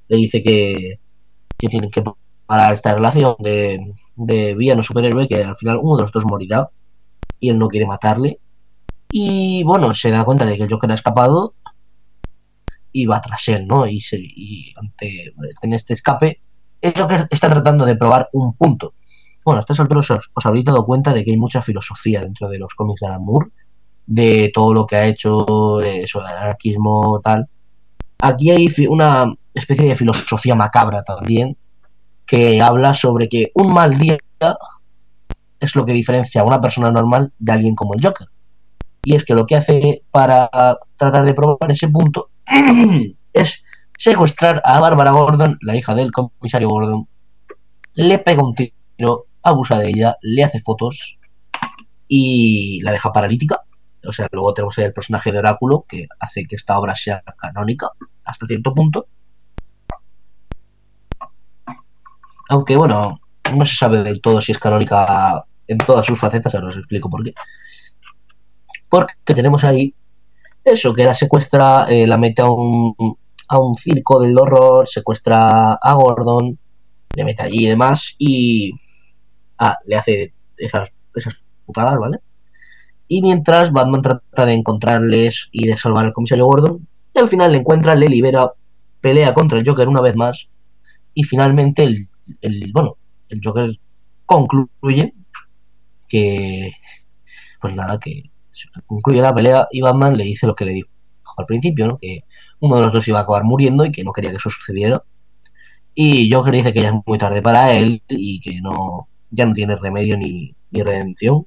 Le 0.07 0.17
dice 0.17 0.43
que, 0.43 0.99
que 1.57 1.67
tienen 1.67 1.89
que 1.89 2.03
parar 2.45 2.73
esta 2.73 2.93
relación 2.93 3.35
de, 3.39 3.93
de 4.15 4.55
villano 4.55 4.83
superhéroe, 4.83 5.27
que 5.27 5.43
al 5.43 5.55
final 5.55 5.79
uno 5.81 5.97
de 5.97 6.01
los 6.03 6.11
dos 6.11 6.25
morirá 6.25 6.69
y 7.39 7.49
él 7.49 7.59
no 7.59 7.67
quiere 7.67 7.85
matarle. 7.85 8.39
Y 9.11 9.63
bueno, 9.63 9.93
se 9.93 10.09
da 10.09 10.23
cuenta 10.23 10.45
de 10.45 10.57
que 10.57 10.67
Joker 10.69 10.91
ha 10.91 10.95
escapado 10.95 11.55
y 12.91 13.05
va 13.05 13.21
tras 13.21 13.47
él, 13.49 13.67
¿no? 13.67 13.87
Y, 13.87 13.99
se, 14.01 14.21
ante 14.75 15.33
en 15.61 15.73
este 15.73 15.93
escape, 15.93 16.41
el 16.83 16.93
Joker 16.95 17.27
está 17.29 17.49
tratando 17.49 17.85
de 17.85 17.95
probar 17.95 18.29
un 18.33 18.53
punto. 18.53 18.93
Bueno, 19.45 19.59
a 19.59 19.61
estas 19.61 19.79
os, 19.79 20.11
os, 20.11 20.45
habréis 20.45 20.65
dado 20.65 20.85
cuenta 20.85 21.13
de 21.13 21.23
que 21.23 21.31
hay 21.31 21.37
mucha 21.37 21.61
filosofía 21.61 22.21
dentro 22.21 22.49
de 22.49 22.59
los 22.59 22.75
cómics 22.75 22.99
de 22.99 23.07
Alan 23.07 23.23
Moore, 23.23 23.49
de 24.05 24.51
todo 24.53 24.73
lo 24.73 24.85
que 24.85 24.97
ha 24.97 25.05
hecho, 25.05 25.79
de 25.81 26.05
anarquismo, 26.13 27.21
tal. 27.23 27.47
Aquí 28.19 28.51
hay 28.51 28.69
una 28.89 29.33
especie 29.53 29.87
de 29.87 29.95
filosofía 29.95 30.55
macabra 30.55 31.03
también, 31.03 31.55
que 32.25 32.61
habla 32.61 32.93
sobre 32.93 33.29
que 33.29 33.51
un 33.55 33.73
mal 33.73 33.97
día 33.97 34.17
es 35.59 35.75
lo 35.75 35.85
que 35.85 35.93
diferencia 35.93 36.41
a 36.41 36.45
una 36.45 36.59
persona 36.59 36.91
normal 36.91 37.31
de 37.39 37.51
alguien 37.53 37.75
como 37.75 37.93
el 37.93 38.05
Joker. 38.05 38.27
Y 39.05 39.15
es 39.15 39.23
que 39.23 39.35
lo 39.35 39.45
que 39.45 39.55
hace 39.55 40.03
para 40.11 40.49
tratar 40.97 41.23
de 41.23 41.33
probar 41.33 41.71
ese 41.71 41.87
punto 41.87 42.29
es 43.33 43.63
secuestrar 43.97 44.61
a 44.65 44.79
Bárbara 44.79 45.11
Gordon, 45.11 45.57
la 45.61 45.75
hija 45.75 45.95
del 45.95 46.11
comisario 46.11 46.69
Gordon, 46.69 47.07
le 47.93 48.19
pega 48.19 48.43
un 48.43 48.55
tiro, 48.55 49.27
abusa 49.41 49.79
de 49.79 49.89
ella, 49.89 50.17
le 50.21 50.43
hace 50.43 50.59
fotos 50.59 51.17
y 52.07 52.81
la 52.83 52.91
deja 52.91 53.11
paralítica. 53.11 53.61
O 54.05 54.11
sea, 54.11 54.27
luego 54.31 54.53
tenemos 54.53 54.77
el 54.77 54.93
personaje 54.93 55.31
de 55.31 55.39
Oráculo 55.39 55.85
que 55.87 56.07
hace 56.19 56.45
que 56.45 56.55
esta 56.55 56.77
obra 56.77 56.95
sea 56.95 57.23
canónica 57.37 57.89
hasta 58.25 58.47
cierto 58.47 58.73
punto. 58.73 59.07
Aunque 62.49 62.75
bueno, 62.75 63.21
no 63.55 63.65
se 63.65 63.75
sabe 63.75 64.03
del 64.03 64.21
todo 64.21 64.41
si 64.41 64.51
es 64.51 64.59
canónica 64.59 65.45
en 65.67 65.77
todas 65.77 66.05
sus 66.05 66.19
facetas, 66.19 66.53
ahora 66.53 66.67
os 66.67 66.77
explico 66.77 67.09
por 67.09 67.23
qué. 67.23 67.33
Porque 68.89 69.33
tenemos 69.33 69.63
ahí 69.63 69.95
eso, 70.63 70.93
que 70.93 71.03
la 71.03 71.15
secuestra, 71.15 71.87
eh, 71.89 72.07
la 72.07 72.17
mete 72.17 72.41
a 72.41 72.49
un, 72.49 73.17
a 73.49 73.59
un 73.59 73.75
circo 73.75 74.19
del 74.19 74.37
horror, 74.37 74.87
secuestra 74.87 75.73
a 75.73 75.93
Gordon, 75.93 76.57
le 77.15 77.23
mete 77.23 77.43
allí 77.43 77.65
y 77.65 77.69
demás, 77.69 78.15
y 78.17 78.71
ah, 79.59 79.77
le 79.85 79.95
hace 79.95 80.33
esas, 80.57 80.91
esas 81.15 81.35
putadas, 81.65 81.97
¿vale? 81.99 82.19
Y 83.07 83.21
mientras 83.21 83.71
Batman 83.71 84.01
trata 84.01 84.45
de 84.45 84.53
encontrarles 84.53 85.49
y 85.51 85.67
de 85.67 85.77
salvar 85.77 86.05
al 86.05 86.13
comisario 86.13 86.45
Gordon, 86.45 86.87
y 87.13 87.19
al 87.19 87.27
final 87.27 87.51
le 87.51 87.59
encuentra, 87.59 87.95
le 87.95 88.07
libera, 88.07 88.51
pelea 89.01 89.33
contra 89.33 89.59
el 89.59 89.67
Joker 89.67 89.87
una 89.87 90.01
vez 90.01 90.15
más, 90.15 90.47
y 91.13 91.23
finalmente 91.23 91.83
el, 91.83 92.09
el 92.41 92.71
bueno, 92.73 92.97
el 93.29 93.39
Joker 93.43 93.77
concluye 94.25 95.13
que, 96.07 96.71
pues 97.61 97.75
nada, 97.75 97.99
que 97.99 98.31
concluye 98.85 99.21
la 99.21 99.33
pelea 99.33 99.67
y 99.71 99.81
Batman 99.81 100.17
le 100.17 100.23
dice 100.23 100.47
lo 100.47 100.55
que 100.55 100.65
le 100.65 100.73
dijo 100.73 100.89
al 101.37 101.45
principio, 101.45 101.87
¿no? 101.87 101.97
Que 101.97 102.23
uno 102.63 102.77
de 102.77 102.83
los 102.83 102.93
dos 102.93 103.07
iba 103.09 103.19
a 103.19 103.23
acabar 103.23 103.43
muriendo 103.43 103.85
y 103.85 103.91
que 103.91 104.05
no 104.05 104.13
quería 104.13 104.31
que 104.31 104.37
eso 104.37 104.49
sucediera. 104.49 105.03
Y 105.93 106.31
Joker 106.31 106.53
dice 106.53 106.71
que 106.73 106.81
ya 106.81 106.89
es 106.89 106.95
muy 107.05 107.17
tarde 107.17 107.41
para 107.41 107.73
él 107.73 108.01
y 108.07 108.39
que 108.39 108.61
no 108.61 109.09
ya 109.31 109.45
no 109.45 109.53
tiene 109.53 109.75
remedio 109.75 110.17
ni, 110.17 110.55
redención. 110.71 111.45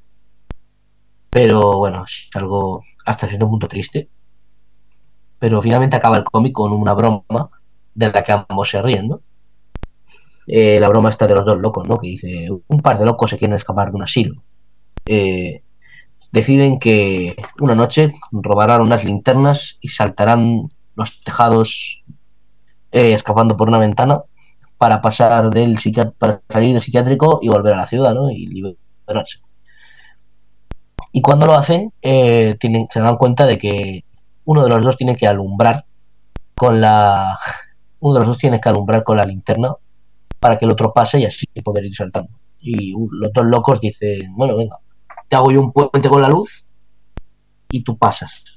Pero 1.30 1.78
bueno, 1.78 2.04
es 2.04 2.28
algo 2.34 2.82
hasta 3.06 3.26
cierto 3.28 3.48
punto 3.48 3.66
triste. 3.66 4.10
Pero 5.38 5.62
finalmente 5.62 5.96
acaba 5.96 6.18
el 6.18 6.24
cómic 6.24 6.52
con 6.52 6.72
una 6.72 6.92
broma 6.92 7.50
de 7.94 8.12
la 8.12 8.22
que 8.22 8.32
ambos 8.32 8.68
se 8.68 8.82
ríen. 8.82 9.10
Eh, 10.46 10.78
la 10.78 10.88
broma 10.90 11.08
está 11.08 11.26
de 11.26 11.34
los 11.34 11.46
dos 11.46 11.58
locos, 11.58 11.88
¿no? 11.88 11.98
Que 11.98 12.08
dice, 12.08 12.48
un 12.66 12.80
par 12.80 12.98
de 12.98 13.06
locos 13.06 13.30
se 13.30 13.38
quieren 13.38 13.56
escapar 13.56 13.90
de 13.90 13.96
un 13.96 14.02
asilo. 14.02 14.42
Eh, 15.06 15.62
deciden 16.30 16.78
que 16.78 17.36
una 17.58 17.74
noche 17.74 18.10
robarán 18.32 18.82
unas 18.82 19.04
linternas 19.04 19.78
y 19.80 19.88
saltarán 19.88 20.68
los 20.96 21.20
tejados 21.22 22.02
eh, 22.92 23.12
escapando 23.12 23.56
por 23.56 23.68
una 23.68 23.78
ventana 23.78 24.22
para 24.78 25.00
pasar 25.00 25.50
del 25.50 25.78
para 26.18 26.42
salir 26.48 26.72
del 26.72 26.82
psiquiátrico 26.82 27.38
y 27.42 27.48
volver 27.48 27.74
a 27.74 27.78
la 27.78 27.86
ciudad, 27.86 28.14
¿no? 28.14 28.30
Y 28.30 28.46
liberarse. 28.46 29.40
Y 31.12 31.22
cuando 31.22 31.46
lo 31.46 31.54
hacen, 31.54 31.92
eh, 32.02 32.56
tienen, 32.60 32.88
se 32.90 33.00
dan 33.00 33.16
cuenta 33.16 33.46
de 33.46 33.58
que 33.58 34.04
uno 34.44 34.62
de 34.62 34.68
los 34.68 34.84
dos 34.84 34.96
tiene 34.96 35.16
que 35.16 35.26
alumbrar 35.26 35.86
con 36.54 36.80
la 36.80 37.38
uno 38.00 38.14
de 38.14 38.20
los 38.20 38.28
dos 38.28 38.38
tiene 38.38 38.60
que 38.60 38.68
alumbrar 38.68 39.02
con 39.02 39.16
la 39.16 39.24
linterna 39.24 39.74
para 40.38 40.58
que 40.58 40.64
el 40.64 40.72
otro 40.72 40.92
pase 40.92 41.20
y 41.20 41.24
así 41.24 41.46
poder 41.64 41.84
ir 41.84 41.94
saltando. 41.94 42.30
Y 42.60 42.92
los 42.92 43.32
dos 43.32 43.46
locos 43.46 43.80
dicen, 43.80 44.34
bueno, 44.34 44.56
venga, 44.56 44.76
te 45.28 45.36
hago 45.36 45.50
yo 45.50 45.60
un 45.60 45.72
puente 45.72 46.08
con 46.08 46.22
la 46.22 46.28
luz 46.28 46.66
y 47.70 47.82
tú 47.82 47.96
pasas. 47.96 48.55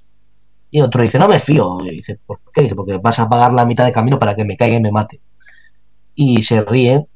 Y 0.72 0.80
el 0.80 0.86
otro 0.86 1.02
dice, 1.02 1.18
no 1.20 1.28
me 1.28 1.40
fío. 1.40 1.78
Dice, 1.84 2.20
¿por 2.26 2.40
qué? 2.54 2.62
Dice, 2.62 2.76
porque 2.76 2.98
vas 2.98 3.20
a 3.20 3.28
pagar 3.28 3.54
la 3.54 3.66
mitad 3.66 3.86
de 3.86 3.92
camino 3.92 4.20
para 4.20 4.36
que 4.36 4.46
me 4.46 4.58
caiga 4.58 4.78
y 4.78 4.82
me 4.82 4.92
mate. 4.92 5.22
Y 6.16 6.44
se 6.44 6.62
ríen. 6.62 7.08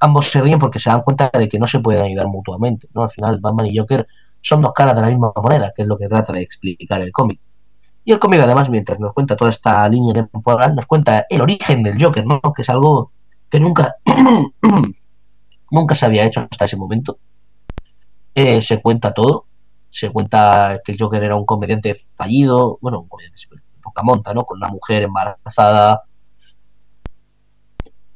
Ambos 0.00 0.30
se 0.30 0.40
ríen 0.40 0.58
porque 0.58 0.78
se 0.78 0.90
dan 0.90 1.02
cuenta 1.02 1.30
de 1.32 1.48
que 1.48 1.58
no 1.58 1.66
se 1.66 1.80
pueden 1.80 2.02
ayudar 2.02 2.28
mutuamente. 2.28 2.88
¿no? 2.94 3.02
Al 3.02 3.10
final, 3.10 3.40
Batman 3.40 3.66
y 3.66 3.76
Joker 3.76 4.06
son 4.40 4.60
dos 4.60 4.72
caras 4.72 4.94
de 4.94 5.02
la 5.02 5.08
misma 5.08 5.32
moneda, 5.34 5.72
que 5.74 5.82
es 5.82 5.88
lo 5.88 5.98
que 5.98 6.08
trata 6.08 6.32
de 6.32 6.42
explicar 6.42 7.00
el 7.00 7.12
cómic. 7.12 7.40
Y 8.04 8.12
el 8.12 8.18
cómic, 8.18 8.40
además, 8.40 8.70
mientras 8.70 9.00
nos 9.00 9.12
cuenta 9.12 9.36
toda 9.36 9.50
esta 9.50 9.88
línea 9.88 10.14
temporal, 10.14 10.74
nos 10.74 10.86
cuenta 10.86 11.26
el 11.28 11.42
origen 11.42 11.82
del 11.82 12.02
Joker, 12.02 12.24
¿no? 12.24 12.40
Que 12.54 12.62
es 12.62 12.70
algo 12.70 13.12
que 13.50 13.60
nunca, 13.60 13.96
nunca 15.70 15.94
se 15.94 16.06
había 16.06 16.24
hecho 16.24 16.46
hasta 16.50 16.64
ese 16.64 16.76
momento. 16.76 17.18
Eh, 18.34 18.62
se 18.62 18.80
cuenta 18.80 19.12
todo. 19.12 19.47
Se 19.90 20.10
cuenta 20.10 20.80
que 20.84 20.92
el 20.92 20.98
Joker 20.98 21.22
era 21.22 21.36
un 21.36 21.46
comediante 21.46 21.96
fallido, 22.14 22.78
bueno, 22.80 23.00
un 23.00 23.08
comediante 23.08 23.46
poca 23.82 24.02
monta, 24.02 24.34
¿no? 24.34 24.44
Con 24.44 24.58
una 24.58 24.68
mujer 24.68 25.04
embarazada. 25.04 26.02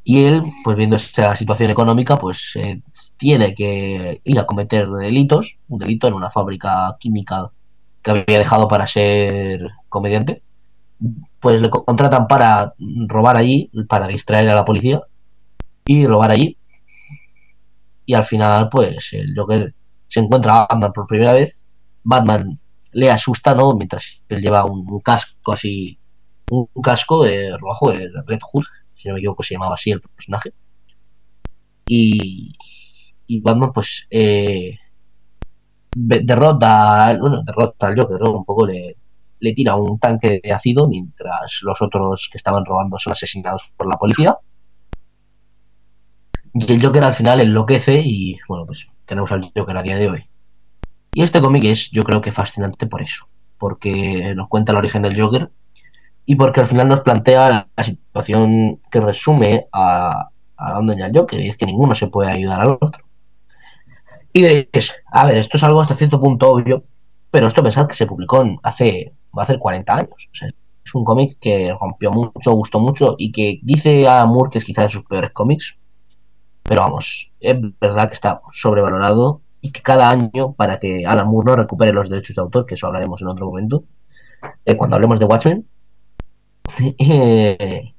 Y 0.04 0.24
él, 0.24 0.42
pues 0.64 0.76
viendo 0.76 0.96
esta 0.96 1.36
situación 1.36 1.70
económica, 1.70 2.16
pues 2.16 2.56
eh, 2.56 2.82
tiene 3.16 3.54
que 3.54 4.20
ir 4.24 4.38
a 4.38 4.46
cometer 4.46 4.88
delitos, 4.88 5.56
un 5.68 5.78
delito 5.78 6.08
en 6.08 6.14
una 6.14 6.30
fábrica 6.30 6.96
química 6.98 7.50
que 8.02 8.10
había 8.10 8.38
dejado 8.38 8.68
para 8.68 8.86
ser 8.86 9.60
comediante. 9.88 10.42
Pues 11.40 11.60
le 11.60 11.70
contratan 11.70 12.26
para 12.28 12.74
robar 13.08 13.36
allí, 13.36 13.70
para 13.88 14.06
distraer 14.06 14.48
a 14.50 14.54
la 14.54 14.64
policía 14.64 15.02
y 15.84 16.06
robar 16.06 16.30
allí. 16.30 16.56
Y 18.06 18.14
al 18.14 18.24
final, 18.24 18.68
pues 18.68 19.12
el 19.12 19.34
Joker 19.36 19.74
se 20.08 20.20
encuentra 20.20 20.64
a 20.64 20.92
por 20.92 21.06
primera 21.06 21.32
vez. 21.32 21.61
Batman 22.04 22.58
le 22.92 23.10
asusta, 23.10 23.54
¿no? 23.54 23.74
Mientras 23.74 24.22
él 24.28 24.40
lleva 24.40 24.64
un, 24.64 25.00
casco 25.00 25.52
así, 25.52 25.98
un, 26.50 26.68
casco 26.82 27.24
de 27.24 27.56
rojo, 27.56 27.92
de 27.92 28.08
Red 28.26 28.40
Hood, 28.40 28.64
si 28.96 29.08
no 29.08 29.14
me 29.14 29.20
equivoco, 29.20 29.42
se 29.42 29.54
llamaba 29.54 29.74
así 29.74 29.90
el 29.90 30.00
personaje. 30.00 30.52
Y, 31.86 32.54
y 33.26 33.40
Batman, 33.40 33.72
pues, 33.72 34.06
eh, 34.10 34.78
derrota, 35.94 37.16
bueno, 37.20 37.42
derrota 37.42 37.88
al 37.88 37.98
Joker, 37.98 38.22
Un 38.22 38.44
poco 38.44 38.66
le, 38.66 38.96
le 39.40 39.54
tira 39.54 39.76
un 39.76 39.98
tanque 39.98 40.40
de 40.42 40.52
ácido 40.52 40.88
mientras 40.88 41.60
los 41.62 41.82
otros 41.82 42.28
que 42.30 42.38
estaban 42.38 42.64
robando 42.64 42.98
son 42.98 43.12
asesinados 43.12 43.72
por 43.76 43.88
la 43.88 43.98
policía. 43.98 44.38
Y 46.54 46.72
el 46.72 46.82
Joker 46.82 47.02
al 47.04 47.14
final 47.14 47.40
enloquece 47.40 48.00
y, 48.04 48.38
bueno, 48.46 48.66
pues 48.66 48.86
tenemos 49.04 49.32
al 49.32 49.50
Joker 49.54 49.76
a 49.76 49.82
día 49.82 49.96
de 49.96 50.08
hoy. 50.08 50.31
Y 51.14 51.22
este 51.22 51.40
cómic 51.40 51.64
es, 51.64 51.90
yo 51.90 52.04
creo 52.04 52.20
que 52.20 52.32
fascinante 52.32 52.86
por 52.86 53.02
eso, 53.02 53.28
porque 53.58 54.34
nos 54.34 54.48
cuenta 54.48 54.72
el 54.72 54.78
origen 54.78 55.02
del 55.02 55.20
Joker 55.20 55.50
y 56.24 56.36
porque 56.36 56.60
al 56.60 56.66
final 56.66 56.88
nos 56.88 57.00
plantea 57.00 57.68
la 57.76 57.84
situación 57.84 58.80
que 58.90 59.00
resume 59.00 59.66
a, 59.72 60.30
a 60.56 60.72
donde 60.72 60.94
el 60.94 61.12
Joker, 61.14 61.40
y 61.40 61.48
es 61.48 61.56
que 61.56 61.66
ninguno 61.66 61.94
se 61.94 62.06
puede 62.06 62.30
ayudar 62.30 62.60
al 62.60 62.78
otro. 62.80 63.04
Y 64.32 64.44
es, 64.72 64.94
a 65.10 65.26
ver, 65.26 65.36
esto 65.36 65.58
es 65.58 65.62
algo 65.62 65.80
hasta 65.80 65.94
cierto 65.94 66.18
punto 66.18 66.50
obvio, 66.50 66.84
pero 67.30 67.46
esto 67.46 67.62
pensad 67.62 67.86
que 67.86 67.94
se 67.94 68.06
publicó 68.06 68.44
hace, 68.62 69.12
va 69.36 69.42
a 69.42 69.44
hacer 69.44 69.58
40 69.58 69.94
años. 69.94 70.30
es 70.32 70.94
un 70.94 71.04
cómic 71.04 71.38
que 71.38 71.74
rompió 71.78 72.10
mucho, 72.12 72.52
gustó 72.52 72.80
mucho 72.80 73.16
y 73.18 73.32
que 73.32 73.60
dice 73.62 74.08
a 74.08 74.24
Moore 74.24 74.50
que 74.50 74.58
es 74.58 74.64
quizás 74.64 74.84
de 74.86 74.90
sus 74.90 75.04
peores 75.04 75.30
cómics 75.30 75.76
Pero 76.62 76.80
vamos, 76.82 77.32
es 77.40 77.56
verdad 77.80 78.08
que 78.08 78.14
está 78.14 78.40
sobrevalorado 78.52 79.42
y 79.62 79.70
que 79.70 79.80
cada 79.80 80.10
año, 80.10 80.52
para 80.54 80.78
que 80.80 81.06
Alan 81.06 81.28
Moore 81.28 81.46
no 81.46 81.56
recupere 81.56 81.92
los 81.92 82.10
derechos 82.10 82.34
de 82.34 82.42
autor, 82.42 82.66
que 82.66 82.74
eso 82.74 82.88
hablaremos 82.88 83.22
en 83.22 83.28
otro 83.28 83.46
momento, 83.46 83.84
eh, 84.64 84.76
cuando 84.76 84.96
hablemos 84.96 85.20
de 85.20 85.24
Watchmen, 85.24 85.68
eh, 86.98 87.94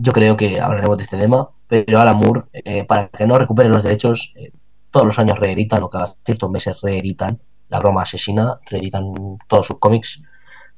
yo 0.00 0.12
creo 0.12 0.36
que 0.38 0.58
hablaremos 0.58 0.96
de 0.96 1.04
este 1.04 1.18
tema, 1.18 1.48
pero 1.68 2.00
Alan 2.00 2.16
Moore, 2.16 2.44
eh, 2.52 2.84
para 2.84 3.08
que 3.08 3.26
no 3.26 3.38
recupere 3.38 3.68
los 3.68 3.82
derechos, 3.82 4.32
todos 4.90 5.06
los 5.06 5.18
años 5.18 5.38
reeditan 5.38 5.82
o 5.82 5.90
cada 5.90 6.14
ciertos 6.24 6.50
meses 6.50 6.80
reeditan 6.80 7.40
La 7.68 7.78
broma 7.78 8.02
asesina, 8.02 8.58
reeditan 8.66 9.04
todos 9.48 9.66
sus 9.66 9.78
cómics, 9.78 10.22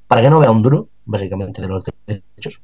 para 0.08 0.22
que 0.22 0.30
no 0.30 0.40
vea 0.40 0.50
un 0.50 0.62
duro, 0.62 0.88
básicamente, 1.04 1.62
de 1.62 1.68
los 1.68 1.84
derechos. 2.06 2.60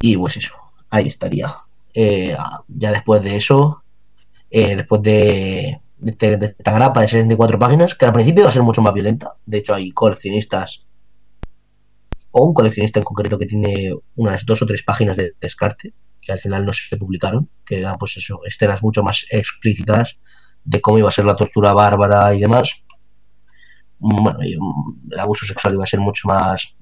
Y 0.00 0.16
pues 0.16 0.36
eso, 0.38 0.56
ahí 0.90 1.06
estaría. 1.06 1.54
Ya 1.94 2.90
después 2.90 3.22
de 3.22 3.36
eso, 3.36 3.82
después 4.50 5.02
de, 5.02 5.82
de, 6.04 6.10
este- 6.12 6.36
de 6.36 6.46
esta 6.58 6.72
grapa 6.78 7.00
de 7.00 7.08
64 7.08 7.58
páginas, 7.58 7.94
que 7.94 8.04
al 8.06 8.12
principio 8.12 8.44
va 8.44 8.50
a 8.50 8.52
ser 8.52 8.62
mucho 8.62 8.82
más 8.82 8.94
violenta, 8.94 9.34
de 9.46 9.58
hecho 9.58 9.74
hay 9.74 9.90
coleccionistas 9.92 10.84
o 12.36 12.38
un 12.46 12.54
coleccionista 12.58 12.98
en 13.00 13.04
concreto 13.10 13.38
que 13.38 13.46
tiene 13.52 13.72
unas 14.16 14.44
dos 14.46 14.62
o 14.62 14.66
tres 14.66 14.82
páginas 14.90 15.16
de 15.16 15.26
descarte 15.40 15.86
que 16.22 16.32
al 16.32 16.40
final 16.44 16.64
no 16.64 16.72
se 16.72 16.96
publicaron, 16.96 17.48
que 17.66 17.80
eran 17.80 17.98
pues 17.98 18.16
eso, 18.16 18.40
escenas 18.44 18.82
mucho 18.82 19.02
más 19.02 19.26
explícitas 19.30 20.18
de 20.64 20.80
cómo 20.80 20.98
iba 20.98 21.08
a 21.08 21.12
ser 21.12 21.24
la 21.24 21.34
tortura 21.36 21.72
bárbara 21.72 22.32
y 22.34 22.40
demás. 22.40 22.70
Bueno, 23.98 24.38
mm, 24.40 25.12
el 25.12 25.20
abuso 25.20 25.46
sexual 25.46 25.74
iba 25.74 25.84
a 25.84 25.86
ser 25.86 26.00
mucho 26.00 26.28
más 26.28 26.76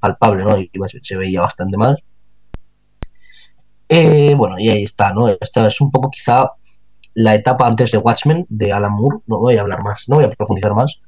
palpable, 0.00 0.44
¿no? 0.44 0.58
Y 0.58 0.70
se 1.02 1.16
veía 1.16 1.40
bastante 1.42 1.76
más. 1.76 1.96
Eh, 3.88 4.34
bueno, 4.36 4.56
y 4.58 4.68
ahí 4.68 4.84
está, 4.84 5.12
¿no? 5.14 5.28
Esta 5.28 5.66
es 5.66 5.80
un 5.80 5.90
poco 5.90 6.10
quizá 6.10 6.50
la 7.18 7.34
etapa 7.34 7.66
antes 7.66 7.90
de 7.90 7.98
Watchmen 7.98 8.46
de 8.48 8.72
Alan 8.72 8.92
Moore. 8.92 9.18
No 9.26 9.38
voy 9.38 9.56
a 9.56 9.62
hablar 9.62 9.82
más, 9.82 10.08
no 10.08 10.16
voy 10.16 10.24
a 10.26 10.30
profundizar 10.30 10.74
más, 10.74 11.00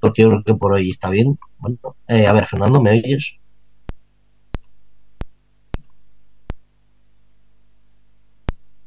porque 0.00 0.24
creo 0.24 0.42
que 0.44 0.54
por 0.54 0.72
hoy 0.72 0.90
está 0.90 1.08
bien. 1.10 1.30
Bueno, 1.58 1.78
eh, 2.08 2.26
a 2.26 2.32
ver, 2.32 2.46
Fernando, 2.48 2.82
¿me 2.82 2.90
oyes? 2.90 3.36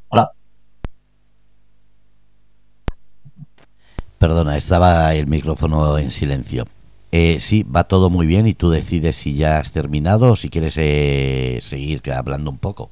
Hola. 0.10 0.32
Perdona, 4.18 4.58
estaba 4.58 5.14
el 5.16 5.28
micrófono 5.28 5.98
en 5.98 6.12
silencio. 6.12 6.66
Eh, 7.12 7.40
sí, 7.40 7.64
va 7.64 7.86
todo 7.86 8.10
muy 8.10 8.28
bien 8.28 8.48
y 8.48 8.54
tú 8.54 8.70
decides 8.70 9.16
si 9.16 9.36
ya 9.36 9.60
has 9.60 9.72
terminado 9.72 10.34
o 10.34 10.36
si 10.36 10.50
quieres 10.50 10.76
eh, 10.78 11.60
seguir 11.62 12.02
hablando 12.12 12.52
un 12.52 12.58
poco. 12.58 12.90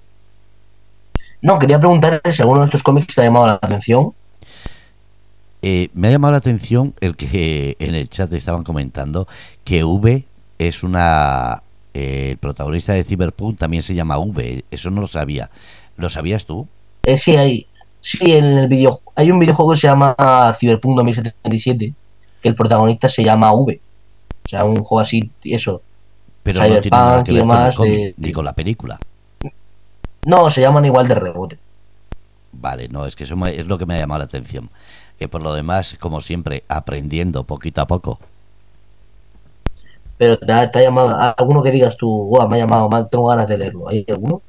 No, 1.44 1.60
quería 1.60 1.80
preguntarte 1.80 2.32
si 2.34 2.42
alguno 2.42 2.62
de 2.62 2.66
estos 2.68 2.82
cómics 2.84 3.14
te 3.16 3.22
ha 3.22 3.26
llamado 3.26 3.48
la 3.48 3.54
atención. 3.62 4.14
Eh, 5.62 5.90
me 5.94 6.08
ha 6.08 6.12
llamado 6.12 6.32
la 6.34 6.38
atención 6.38 6.94
el 7.00 7.16
que 7.16 7.76
en 7.80 7.96
el 7.96 8.10
chat 8.10 8.32
estaban 8.34 8.64
comentando 8.64 9.28
que 9.64 9.84
V 9.84 10.26
es 10.60 10.84
una... 10.84 11.64
eh, 11.94 12.30
el 12.32 12.38
protagonista 12.38 12.94
de 12.94 13.04
Cyberpunk 13.04 13.58
también 13.60 13.82
se 13.84 13.96
llama 13.96 14.18
V, 14.20 14.66
eso 14.72 14.90
no 14.90 15.02
lo 15.02 15.08
sabía. 15.08 15.50
¿Lo 15.98 16.10
sabías 16.10 16.46
tú? 16.46 16.68
Eh, 17.04 17.18
sí, 17.18 17.36
hay, 17.36 17.66
sí, 18.02 18.32
en 18.34 18.46
el 18.58 18.68
video, 18.68 19.02
hay 19.16 19.32
un 19.32 19.40
videojuego 19.40 19.72
que 19.74 19.78
se 19.80 19.88
llama 19.88 20.16
Cyberpunk 20.60 20.96
2077, 20.98 21.94
que 22.42 22.50
el 22.50 22.56
protagonista 22.56 23.08
se 23.10 23.24
llama 23.24 23.54
V. 23.54 23.82
O 24.46 24.50
sea, 24.50 24.66
un 24.66 24.78
juego 24.84 25.00
así, 25.02 25.30
eso. 25.44 25.82
Pero 26.44 26.64
no 26.68 26.80
tiene 26.82 26.98
nada 27.04 27.24
que 27.24 27.32
y 27.32 27.36
ver 27.36 27.48
con 27.48 27.62
el 27.62 27.70
demás 27.70 27.76
cómic, 27.76 27.94
de- 27.94 28.14
ni 28.18 28.32
con 28.34 28.46
la 28.46 28.54
película. 28.54 29.00
No, 30.26 30.50
se 30.50 30.62
llaman 30.62 30.86
igual 30.86 31.08
de 31.08 31.16
rebote. 31.16 31.60
Vale, 32.52 32.88
no, 32.88 33.06
es 33.06 33.16
que 33.16 33.24
eso 33.26 33.36
me- 33.36 33.56
es 33.56 33.66
lo 33.68 33.78
que 33.78 33.86
me 33.86 33.96
ha 33.96 34.00
llamado 34.00 34.20
la 34.20 34.26
atención. 34.26 34.70
Eh, 35.20 35.28
por 35.28 35.42
lo 35.42 35.54
demás, 35.54 35.98
como 36.00 36.22
siempre, 36.22 36.64
aprendiendo 36.68 37.44
poquito 37.44 37.82
a 37.82 37.88
poco. 37.88 38.20
Pero 40.18 40.38
te 40.38 40.52
ha, 40.54 40.70
te 40.72 40.80
ha 40.80 40.84
llamado, 40.84 41.16
alguno 41.38 41.64
que 41.64 41.72
digas 41.72 41.98
tú, 41.98 42.08
"Guau, 42.28 42.48
me 42.48 42.58
ha 42.58 42.60
llamado, 42.60 42.90
ha- 42.94 43.08
tengo 43.10 43.28
ganas 43.28 43.48
de 43.48 43.58
leerlo. 43.58 43.88
¿Hay 43.90 44.06
alguno? 44.08 44.42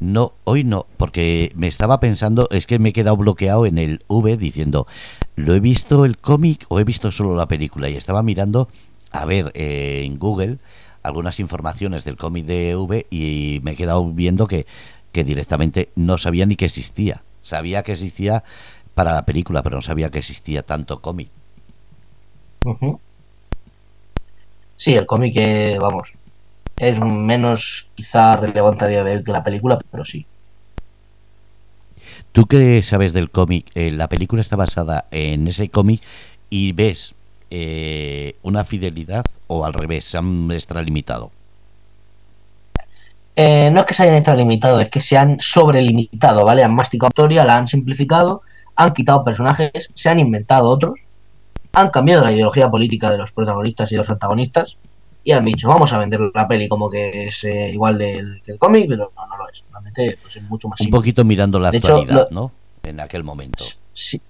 No, 0.00 0.32
hoy 0.44 0.64
no, 0.64 0.86
porque 0.96 1.52
me 1.54 1.66
estaba 1.68 2.00
pensando, 2.00 2.48
es 2.50 2.66
que 2.66 2.78
me 2.78 2.90
he 2.90 2.92
quedado 2.92 3.16
bloqueado 3.16 3.66
en 3.66 3.78
el 3.78 4.02
V 4.08 4.36
diciendo, 4.36 4.86
¿lo 5.36 5.54
he 5.54 5.60
visto 5.60 6.04
el 6.04 6.18
cómic 6.18 6.64
o 6.68 6.78
he 6.80 6.84
visto 6.84 7.10
solo 7.12 7.34
la 7.36 7.46
película? 7.46 7.88
Y 7.88 7.96
estaba 7.96 8.22
mirando, 8.22 8.68
a 9.12 9.24
ver, 9.24 9.50
eh, 9.54 10.02
en 10.04 10.18
Google 10.18 10.58
algunas 11.02 11.40
informaciones 11.40 12.04
del 12.04 12.16
cómic 12.16 12.44
de 12.46 12.76
V 12.76 13.06
y 13.10 13.60
me 13.62 13.72
he 13.72 13.76
quedado 13.76 14.04
viendo 14.06 14.46
que, 14.46 14.66
que 15.12 15.24
directamente 15.24 15.90
no 15.94 16.18
sabía 16.18 16.46
ni 16.46 16.56
que 16.56 16.66
existía. 16.66 17.22
Sabía 17.42 17.82
que 17.82 17.92
existía 17.92 18.44
para 18.94 19.12
la 19.12 19.24
película, 19.24 19.62
pero 19.62 19.76
no 19.76 19.82
sabía 19.82 20.10
que 20.10 20.18
existía 20.18 20.62
tanto 20.62 21.00
cómic. 21.00 21.28
Sí, 24.76 24.94
el 24.94 25.06
cómic, 25.06 25.34
eh, 25.36 25.78
vamos, 25.80 26.12
es 26.76 27.00
menos 27.00 27.88
quizá 27.94 28.36
relevante 28.36 28.84
a 28.84 28.88
día 28.88 29.04
de 29.04 29.16
hoy 29.16 29.24
que 29.24 29.32
la 29.32 29.44
película, 29.44 29.78
pero 29.90 30.04
sí. 30.04 30.26
¿Tú 32.32 32.46
qué 32.46 32.82
sabes 32.82 33.12
del 33.12 33.30
cómic? 33.30 33.66
Eh, 33.74 33.90
la 33.90 34.08
película 34.08 34.40
está 34.40 34.56
basada 34.56 35.06
en 35.10 35.48
ese 35.48 35.68
cómic 35.68 36.02
y 36.50 36.72
ves 36.72 37.14
eh, 37.50 38.36
una 38.42 38.64
fidelidad 38.64 39.24
o 39.46 39.64
al 39.64 39.72
revés, 39.72 40.04
se 40.04 40.18
han 40.18 40.50
extralimitado. 40.50 41.30
Eh, 43.40 43.70
no 43.70 43.80
es 43.80 43.86
que 43.86 43.94
se 43.94 44.02
hayan 44.02 44.16
extralimitado, 44.16 44.80
es 44.80 44.90
que 44.90 45.00
se 45.00 45.16
han 45.16 45.38
sobrelimitado, 45.38 46.44
¿vale? 46.44 46.64
Han 46.64 46.74
masticado 46.74 47.06
la 47.08 47.10
historia, 47.10 47.44
la 47.44 47.56
han 47.56 47.68
simplificado, 47.68 48.42
han 48.74 48.92
quitado 48.92 49.22
personajes, 49.24 49.70
se 49.94 50.08
han 50.08 50.18
inventado 50.18 50.68
otros, 50.68 50.98
han 51.72 51.90
cambiado 51.90 52.24
la 52.24 52.32
ideología 52.32 52.68
política 52.68 53.12
de 53.12 53.18
los 53.18 53.30
protagonistas 53.30 53.92
y 53.92 53.94
los 53.96 54.10
antagonistas 54.10 54.76
y 55.22 55.30
han 55.30 55.44
dicho, 55.44 55.68
vamos 55.68 55.92
a 55.92 55.98
vender 55.98 56.18
la 56.34 56.48
peli 56.48 56.68
como 56.68 56.90
que 56.90 57.28
es 57.28 57.44
eh, 57.44 57.70
igual 57.72 57.96
del, 57.96 58.42
que 58.44 58.52
el 58.52 58.58
cómic, 58.58 58.86
pero 58.88 59.12
no, 59.14 59.26
no 59.28 59.36
lo 59.36 59.48
es. 59.48 59.62
Realmente 59.70 60.18
pues, 60.20 60.34
es 60.36 60.42
mucho 60.44 60.66
más 60.68 60.80
Un 60.80 60.84
simple. 60.86 60.98
poquito 60.98 61.24
mirando 61.24 61.60
la 61.60 61.70
De 61.70 61.76
hecho, 61.78 61.94
actualidad, 61.98 62.28
lo- 62.32 62.40
¿no? 62.40 62.52
En 62.82 62.98
aquel 62.98 63.22
momento. 63.22 63.62
Sí. 63.92 64.20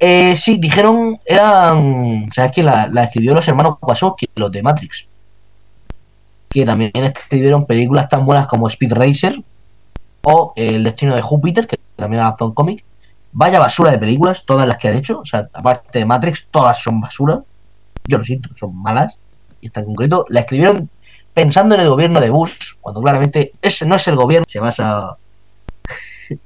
Eh, 0.00 0.34
sí, 0.34 0.58
dijeron, 0.58 1.18
eran, 1.24 2.28
¿sabes 2.34 2.50
quién 2.52 2.66
la, 2.66 2.88
la 2.88 3.04
escribió 3.04 3.34
los 3.34 3.46
hermanos 3.46 3.76
Wachowski, 3.80 4.26
los 4.34 4.50
de 4.50 4.62
Matrix? 4.62 5.06
Que 6.56 6.64
también 6.64 6.90
escribieron 6.94 7.66
películas 7.66 8.08
tan 8.08 8.24
buenas 8.24 8.46
como 8.46 8.66
Speed 8.68 8.94
Racer 8.94 9.42
o 10.22 10.54
El 10.56 10.84
destino 10.84 11.14
de 11.14 11.20
Júpiter, 11.20 11.66
que 11.66 11.78
también 11.96 12.22
adaptó 12.22 12.46
un 12.46 12.54
cómic. 12.54 12.82
Vaya 13.32 13.58
basura 13.58 13.90
de 13.90 13.98
películas, 13.98 14.46
todas 14.46 14.66
las 14.66 14.78
que 14.78 14.88
han 14.88 14.96
hecho. 14.96 15.18
O 15.18 15.26
sea, 15.26 15.50
aparte 15.52 15.98
de 15.98 16.06
Matrix, 16.06 16.46
todas 16.50 16.82
son 16.82 16.98
basura. 16.98 17.42
Yo 18.06 18.16
lo 18.16 18.24
siento, 18.24 18.48
son 18.56 18.74
malas. 18.74 19.14
Y 19.60 19.66
esta 19.66 19.80
en 19.80 19.86
concreto 19.86 20.24
la 20.30 20.40
escribieron 20.40 20.88
pensando 21.34 21.74
en 21.74 21.82
el 21.82 21.90
gobierno 21.90 22.22
de 22.22 22.30
Bush, 22.30 22.76
cuando 22.80 23.02
claramente 23.02 23.52
ese 23.60 23.84
no 23.84 23.96
es 23.96 24.08
el 24.08 24.16
gobierno, 24.16 24.46
se 24.48 24.58
basa. 24.58 25.18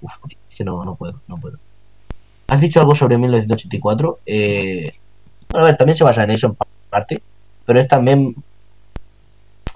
Uf, 0.00 0.12
que 0.56 0.64
no, 0.64 0.84
no 0.84 0.96
puedo, 0.96 1.20
no 1.28 1.36
puedo. 1.36 1.56
Has 2.48 2.60
dicho 2.60 2.80
algo 2.80 2.96
sobre 2.96 3.16
1984. 3.16 4.18
Eh, 4.26 4.92
bueno, 5.50 5.66
a 5.66 5.68
ver, 5.68 5.76
también 5.76 5.96
se 5.96 6.02
basa 6.02 6.24
en 6.24 6.32
eso 6.32 6.48
en 6.48 6.56
parte, 6.90 7.22
pero 7.64 7.78
es 7.78 7.86
también, 7.86 8.34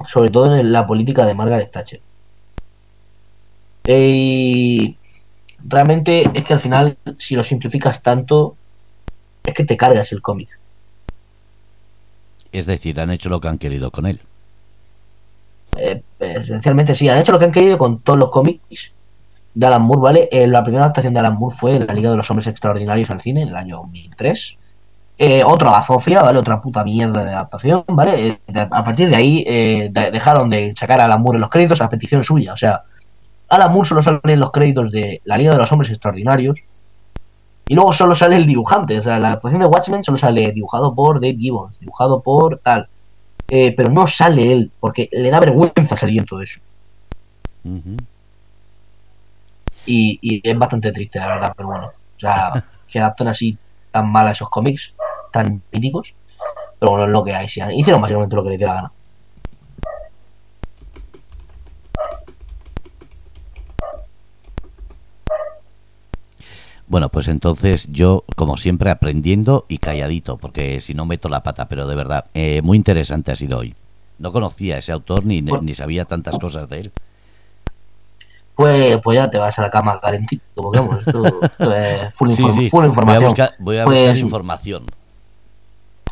sobre 0.06 0.30
todo 0.30 0.56
en 0.56 0.72
la 0.72 0.86
política 0.86 1.26
de 1.26 1.34
Margaret 1.34 1.70
Thatcher. 1.70 2.00
Eh, 3.84 4.08
y 4.08 4.96
realmente 5.66 6.30
es 6.34 6.44
que 6.44 6.52
al 6.52 6.60
final, 6.60 6.96
si 7.18 7.34
lo 7.34 7.42
simplificas 7.42 8.02
tanto, 8.02 8.56
es 9.44 9.54
que 9.54 9.64
te 9.64 9.76
cargas 9.76 10.12
el 10.12 10.22
cómic. 10.22 10.58
Es 12.52 12.66
decir, 12.66 13.00
han 13.00 13.10
hecho 13.10 13.28
lo 13.28 13.40
que 13.40 13.48
han 13.48 13.58
querido 13.58 13.90
con 13.90 14.06
él. 14.06 14.20
Eh, 15.76 16.02
esencialmente 16.18 16.94
sí, 16.94 17.08
han 17.08 17.18
hecho 17.18 17.32
lo 17.32 17.38
que 17.38 17.46
han 17.46 17.52
querido 17.52 17.78
con 17.78 18.00
todos 18.00 18.18
los 18.18 18.30
cómics 18.30 18.92
de 19.54 19.66
Alan 19.66 19.82
Moore, 19.82 20.00
¿vale? 20.00 20.28
Eh, 20.30 20.46
la 20.46 20.62
primera 20.62 20.84
adaptación 20.84 21.14
de 21.14 21.20
Alan 21.20 21.38
Moore 21.38 21.56
fue 21.56 21.78
La 21.78 21.94
Liga 21.94 22.10
de 22.10 22.16
los 22.16 22.30
Hombres 22.30 22.46
Extraordinarios 22.46 23.10
al 23.10 23.20
cine 23.20 23.42
en 23.42 23.48
el 23.48 23.56
año 23.56 23.76
2003. 23.76 24.56
Eh, 25.24 25.44
otra 25.44 25.70
bazofia, 25.70 26.20
¿vale? 26.22 26.38
Otra 26.40 26.60
puta 26.60 26.82
mierda 26.82 27.22
de 27.24 27.30
adaptación, 27.30 27.84
¿vale? 27.88 28.26
Eh, 28.28 28.38
a 28.70 28.82
partir 28.82 29.08
de 29.08 29.14
ahí 29.16 29.44
eh, 29.46 29.88
de- 29.92 30.10
dejaron 30.10 30.50
de 30.50 30.74
sacar 30.76 31.00
a 31.00 31.04
Alan 31.04 31.22
Moore 31.22 31.36
en 31.36 31.42
los 31.42 31.50
créditos 31.50 31.80
a 31.80 31.88
petición 31.88 32.24
suya. 32.24 32.52
O 32.52 32.56
sea, 32.56 32.82
Alan 33.48 33.72
Moore 33.72 33.88
solo 33.88 34.02
sale 34.02 34.20
en 34.24 34.40
los 34.40 34.52
créditos 34.52 34.90
de 34.92 35.22
La 35.24 35.38
Liga 35.38 35.52
de 35.52 35.58
los 35.58 35.72
Hombres 35.72 35.90
Extraordinarios 35.90 36.58
y 37.68 37.74
luego 37.74 37.92
solo 37.92 38.14
sale 38.14 38.36
el 38.36 38.46
dibujante. 38.46 38.98
O 38.98 39.02
sea, 39.02 39.18
la 39.18 39.28
adaptación 39.28 39.60
de 39.60 39.66
Watchmen 39.66 40.02
solo 40.04 40.18
sale 40.18 40.52
dibujado 40.52 40.94
por 40.94 41.20
Dave 41.20 41.36
Gibbons, 41.38 41.78
dibujado 41.80 42.20
por 42.22 42.58
tal. 42.58 42.88
Eh, 43.48 43.74
pero 43.76 43.90
no 43.90 44.06
sale 44.06 44.52
él, 44.52 44.72
porque 44.80 45.08
le 45.12 45.30
da 45.30 45.40
vergüenza 45.40 45.96
salir 45.96 46.20
en 46.20 46.26
todo 46.26 46.42
eso. 46.42 46.60
Y, 49.86 50.18
y 50.22 50.48
es 50.48 50.58
bastante 50.58 50.92
triste, 50.92 51.18
la 51.18 51.28
verdad, 51.28 51.52
pero 51.56 51.68
bueno. 51.68 51.86
O 51.88 52.20
sea, 52.20 52.52
que 52.88 52.98
adaptan 53.00 53.28
así 53.28 53.58
tan 53.90 54.10
mal 54.10 54.26
a 54.26 54.32
esos 54.32 54.48
cómics, 54.48 54.94
tan 55.32 55.62
míticos. 55.72 56.14
Pero 56.78 56.90
bueno, 56.92 57.06
es 57.06 57.10
lo 57.12 57.24
que 57.24 57.34
hay. 57.34 57.46
hicieron 57.46 58.00
básicamente 58.02 58.36
lo 58.36 58.42
que 58.44 58.50
les 58.50 58.58
dio 58.58 58.68
la 58.68 58.74
gana. 58.74 58.92
Bueno, 66.86 67.08
pues 67.08 67.28
entonces 67.28 67.88
yo, 67.90 68.24
como 68.36 68.56
siempre, 68.56 68.90
aprendiendo 68.90 69.64
y 69.68 69.78
calladito, 69.78 70.36
porque 70.36 70.80
si 70.80 70.94
no 70.94 71.06
meto 71.06 71.28
la 71.28 71.42
pata, 71.42 71.68
pero 71.68 71.86
de 71.86 71.94
verdad, 71.94 72.26
eh, 72.34 72.60
muy 72.62 72.76
interesante 72.76 73.32
ha 73.32 73.36
sido 73.36 73.58
hoy. 73.58 73.74
No 74.18 74.30
conocía 74.32 74.76
a 74.76 74.78
ese 74.78 74.92
autor 74.92 75.24
ni, 75.24 75.40
Pues- 75.42 75.62
ni 75.62 75.74
sabía 75.74 76.04
tantas 76.04 76.38
cosas 76.38 76.68
de 76.68 76.80
él. 76.80 76.92
Pues, 78.54 78.98
pues 79.02 79.16
ya 79.16 79.30
te 79.30 79.38
vas 79.38 79.58
a 79.58 79.62
la 79.62 79.70
cama 79.70 79.98
calentito, 80.00 80.42
porque 80.54 80.80
vamos, 80.80 80.98
esto, 81.06 81.24
esto 81.42 81.74
es 81.74 82.14
full, 82.14 82.28
Sí, 82.36 82.42
inform- 82.42 82.54
sí, 82.54 82.68
full 82.70 82.78
voy 82.80 82.84
a 82.84 82.88
información. 82.88 83.24
buscar, 83.24 83.54
voy 83.58 83.78
a 83.78 83.84
Pues- 83.84 83.98
buscar 84.00 84.16
información. 84.18 84.86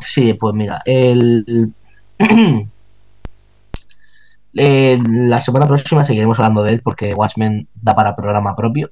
Sí, 0.05 0.33
pues 0.33 0.53
mira, 0.55 0.81
el... 0.85 1.73
eh, 4.53 4.99
la 5.07 5.39
semana 5.39 5.67
próxima 5.67 6.05
seguiremos 6.05 6.39
hablando 6.39 6.63
de 6.63 6.73
él 6.73 6.81
porque 6.81 7.13
Watchmen 7.13 7.67
da 7.75 7.95
para 7.95 8.15
programa 8.15 8.55
propio. 8.55 8.91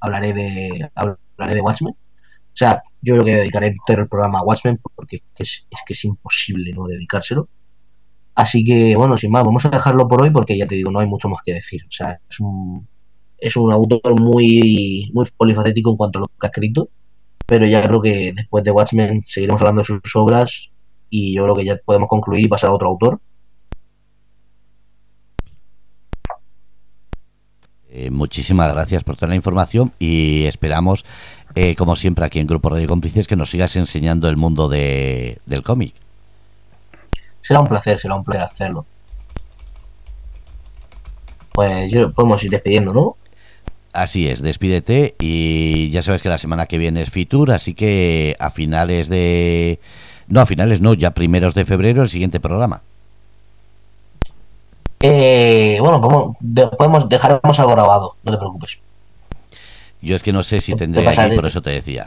Hablaré 0.00 0.32
de 0.32 0.90
hablaré 0.94 1.54
de 1.54 1.60
Watchmen. 1.60 1.94
O 1.94 2.56
sea, 2.56 2.82
yo 3.02 3.14
creo 3.14 3.24
que 3.24 3.34
dedicaré 3.36 3.68
entero 3.68 4.02
el 4.02 4.08
programa 4.08 4.40
a 4.40 4.42
Watchmen 4.42 4.78
porque 4.94 5.20
es, 5.38 5.66
es 5.70 5.80
que 5.86 5.94
es 5.94 6.04
imposible 6.04 6.72
no 6.72 6.86
dedicárselo. 6.86 7.48
Así 8.34 8.64
que, 8.64 8.96
bueno, 8.96 9.16
sin 9.16 9.30
más, 9.30 9.44
vamos 9.44 9.64
a 9.64 9.70
dejarlo 9.70 10.08
por 10.08 10.22
hoy 10.22 10.30
porque 10.30 10.58
ya 10.58 10.66
te 10.66 10.74
digo, 10.74 10.90
no 10.90 10.98
hay 11.00 11.06
mucho 11.06 11.28
más 11.28 11.42
que 11.44 11.54
decir. 11.54 11.82
O 11.88 11.92
sea, 11.92 12.18
es 12.28 12.40
un, 12.40 12.86
es 13.38 13.56
un 13.56 13.72
autor 13.72 14.20
muy, 14.20 15.10
muy 15.14 15.26
polifacético 15.36 15.90
en 15.90 15.96
cuanto 15.96 16.18
a 16.18 16.22
lo 16.22 16.28
que 16.28 16.46
ha 16.46 16.48
escrito. 16.48 16.88
Pero 17.46 17.66
ya 17.66 17.82
creo 17.82 18.00
que 18.00 18.32
después 18.34 18.64
de 18.64 18.70
Watchmen 18.70 19.22
seguiremos 19.26 19.60
hablando 19.60 19.82
de 19.82 19.86
sus 19.86 20.16
obras 20.16 20.70
y 21.10 21.34
yo 21.34 21.44
creo 21.44 21.56
que 21.56 21.64
ya 21.64 21.76
podemos 21.84 22.08
concluir 22.08 22.44
y 22.44 22.48
pasar 22.48 22.70
a 22.70 22.74
otro 22.74 22.88
autor. 22.88 23.20
Eh, 27.96 28.10
muchísimas 28.10 28.72
gracias 28.72 29.04
por 29.04 29.14
toda 29.14 29.28
la 29.28 29.36
información 29.36 29.92
y 30.00 30.46
esperamos, 30.46 31.04
eh, 31.54 31.76
como 31.76 31.94
siempre 31.94 32.24
aquí 32.24 32.40
en 32.40 32.48
Grupo 32.48 32.70
Radio 32.70 32.88
Cómplices, 32.88 33.28
que 33.28 33.36
nos 33.36 33.50
sigas 33.50 33.76
enseñando 33.76 34.28
el 34.28 34.36
mundo 34.36 34.68
de, 34.68 35.38
del 35.46 35.62
cómic. 35.62 35.94
Será 37.40 37.60
un 37.60 37.68
placer, 37.68 38.00
será 38.00 38.16
un 38.16 38.24
placer 38.24 38.42
hacerlo. 38.42 38.84
Pues 41.52 41.92
yo 41.92 42.12
podemos 42.12 42.42
ir 42.42 42.50
despidiendo, 42.50 42.92
¿no? 42.92 43.16
Así 43.94 44.28
es, 44.28 44.42
despídete 44.42 45.14
y 45.20 45.88
ya 45.90 46.02
sabes 46.02 46.20
que 46.20 46.28
la 46.28 46.38
semana 46.38 46.66
que 46.66 46.78
viene 46.78 47.00
es 47.00 47.10
Fitur, 47.10 47.52
así 47.52 47.74
que 47.74 48.34
a 48.40 48.50
finales 48.50 49.08
de... 49.08 49.78
No, 50.26 50.40
a 50.40 50.46
finales 50.46 50.80
no, 50.80 50.94
ya 50.94 51.12
primeros 51.12 51.54
de 51.54 51.64
febrero 51.64 52.02
el 52.02 52.08
siguiente 52.08 52.40
programa. 52.40 52.82
Eh, 55.00 55.78
bueno, 55.80 56.00
podemos, 56.00 56.36
de- 56.40 56.66
podemos 56.66 57.08
dejaremos 57.08 57.58
algo 57.60 57.72
grabado, 57.72 58.16
no 58.24 58.32
te 58.32 58.38
preocupes. 58.38 58.78
Yo 60.02 60.16
es 60.16 60.22
que 60.24 60.32
no 60.32 60.42
sé 60.42 60.60
si 60.60 60.72
Te 60.72 60.78
tendré 60.78 61.06
allí, 61.06 61.36
por 61.36 61.46
eso 61.46 61.62
te 61.62 61.70
decía. 61.70 62.04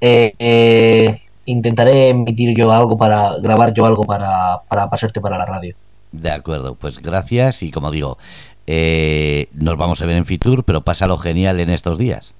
Eh, 0.00 0.34
eh, 0.38 1.20
intentaré 1.46 2.10
emitir 2.10 2.56
yo 2.56 2.70
algo 2.70 2.96
para 2.96 3.34
grabar 3.40 3.74
yo 3.74 3.86
algo 3.86 4.04
para, 4.04 4.60
para 4.68 4.88
pasarte 4.88 5.20
para 5.20 5.36
la 5.36 5.46
radio. 5.46 5.74
De 6.12 6.30
acuerdo, 6.30 6.76
pues 6.76 7.00
gracias 7.00 7.62
y 7.62 7.70
como 7.72 7.90
digo, 7.90 8.18
eh, 8.66 9.48
nos 9.52 9.76
vamos 9.76 10.02
a 10.02 10.06
ver 10.06 10.16
en 10.16 10.24
Fitur, 10.24 10.64
pero 10.64 10.80
pásalo 10.80 11.18
genial 11.18 11.60
en 11.60 11.70
estos 11.70 11.98
días. 11.98 12.34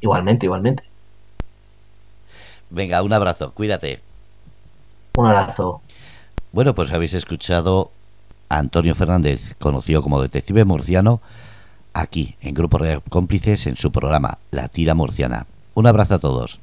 Igualmente, 0.00 0.46
igualmente. 0.46 0.82
Venga, 2.70 3.02
un 3.02 3.12
abrazo, 3.12 3.52
cuídate. 3.52 4.00
Un 5.16 5.26
abrazo. 5.26 5.80
Bueno, 6.52 6.74
pues 6.74 6.92
habéis 6.92 7.14
escuchado 7.14 7.90
a 8.48 8.58
Antonio 8.58 8.94
Fernández, 8.94 9.54
conocido 9.58 10.02
como 10.02 10.20
Detective 10.20 10.64
Murciano, 10.64 11.20
aquí 11.92 12.36
en 12.40 12.54
Grupo 12.54 12.78
de 12.78 13.00
Cómplices 13.08 13.66
en 13.66 13.76
su 13.76 13.92
programa 13.92 14.38
La 14.50 14.68
Tira 14.68 14.94
Murciana. 14.94 15.46
Un 15.74 15.86
abrazo 15.86 16.14
a 16.14 16.18
todos. 16.18 16.58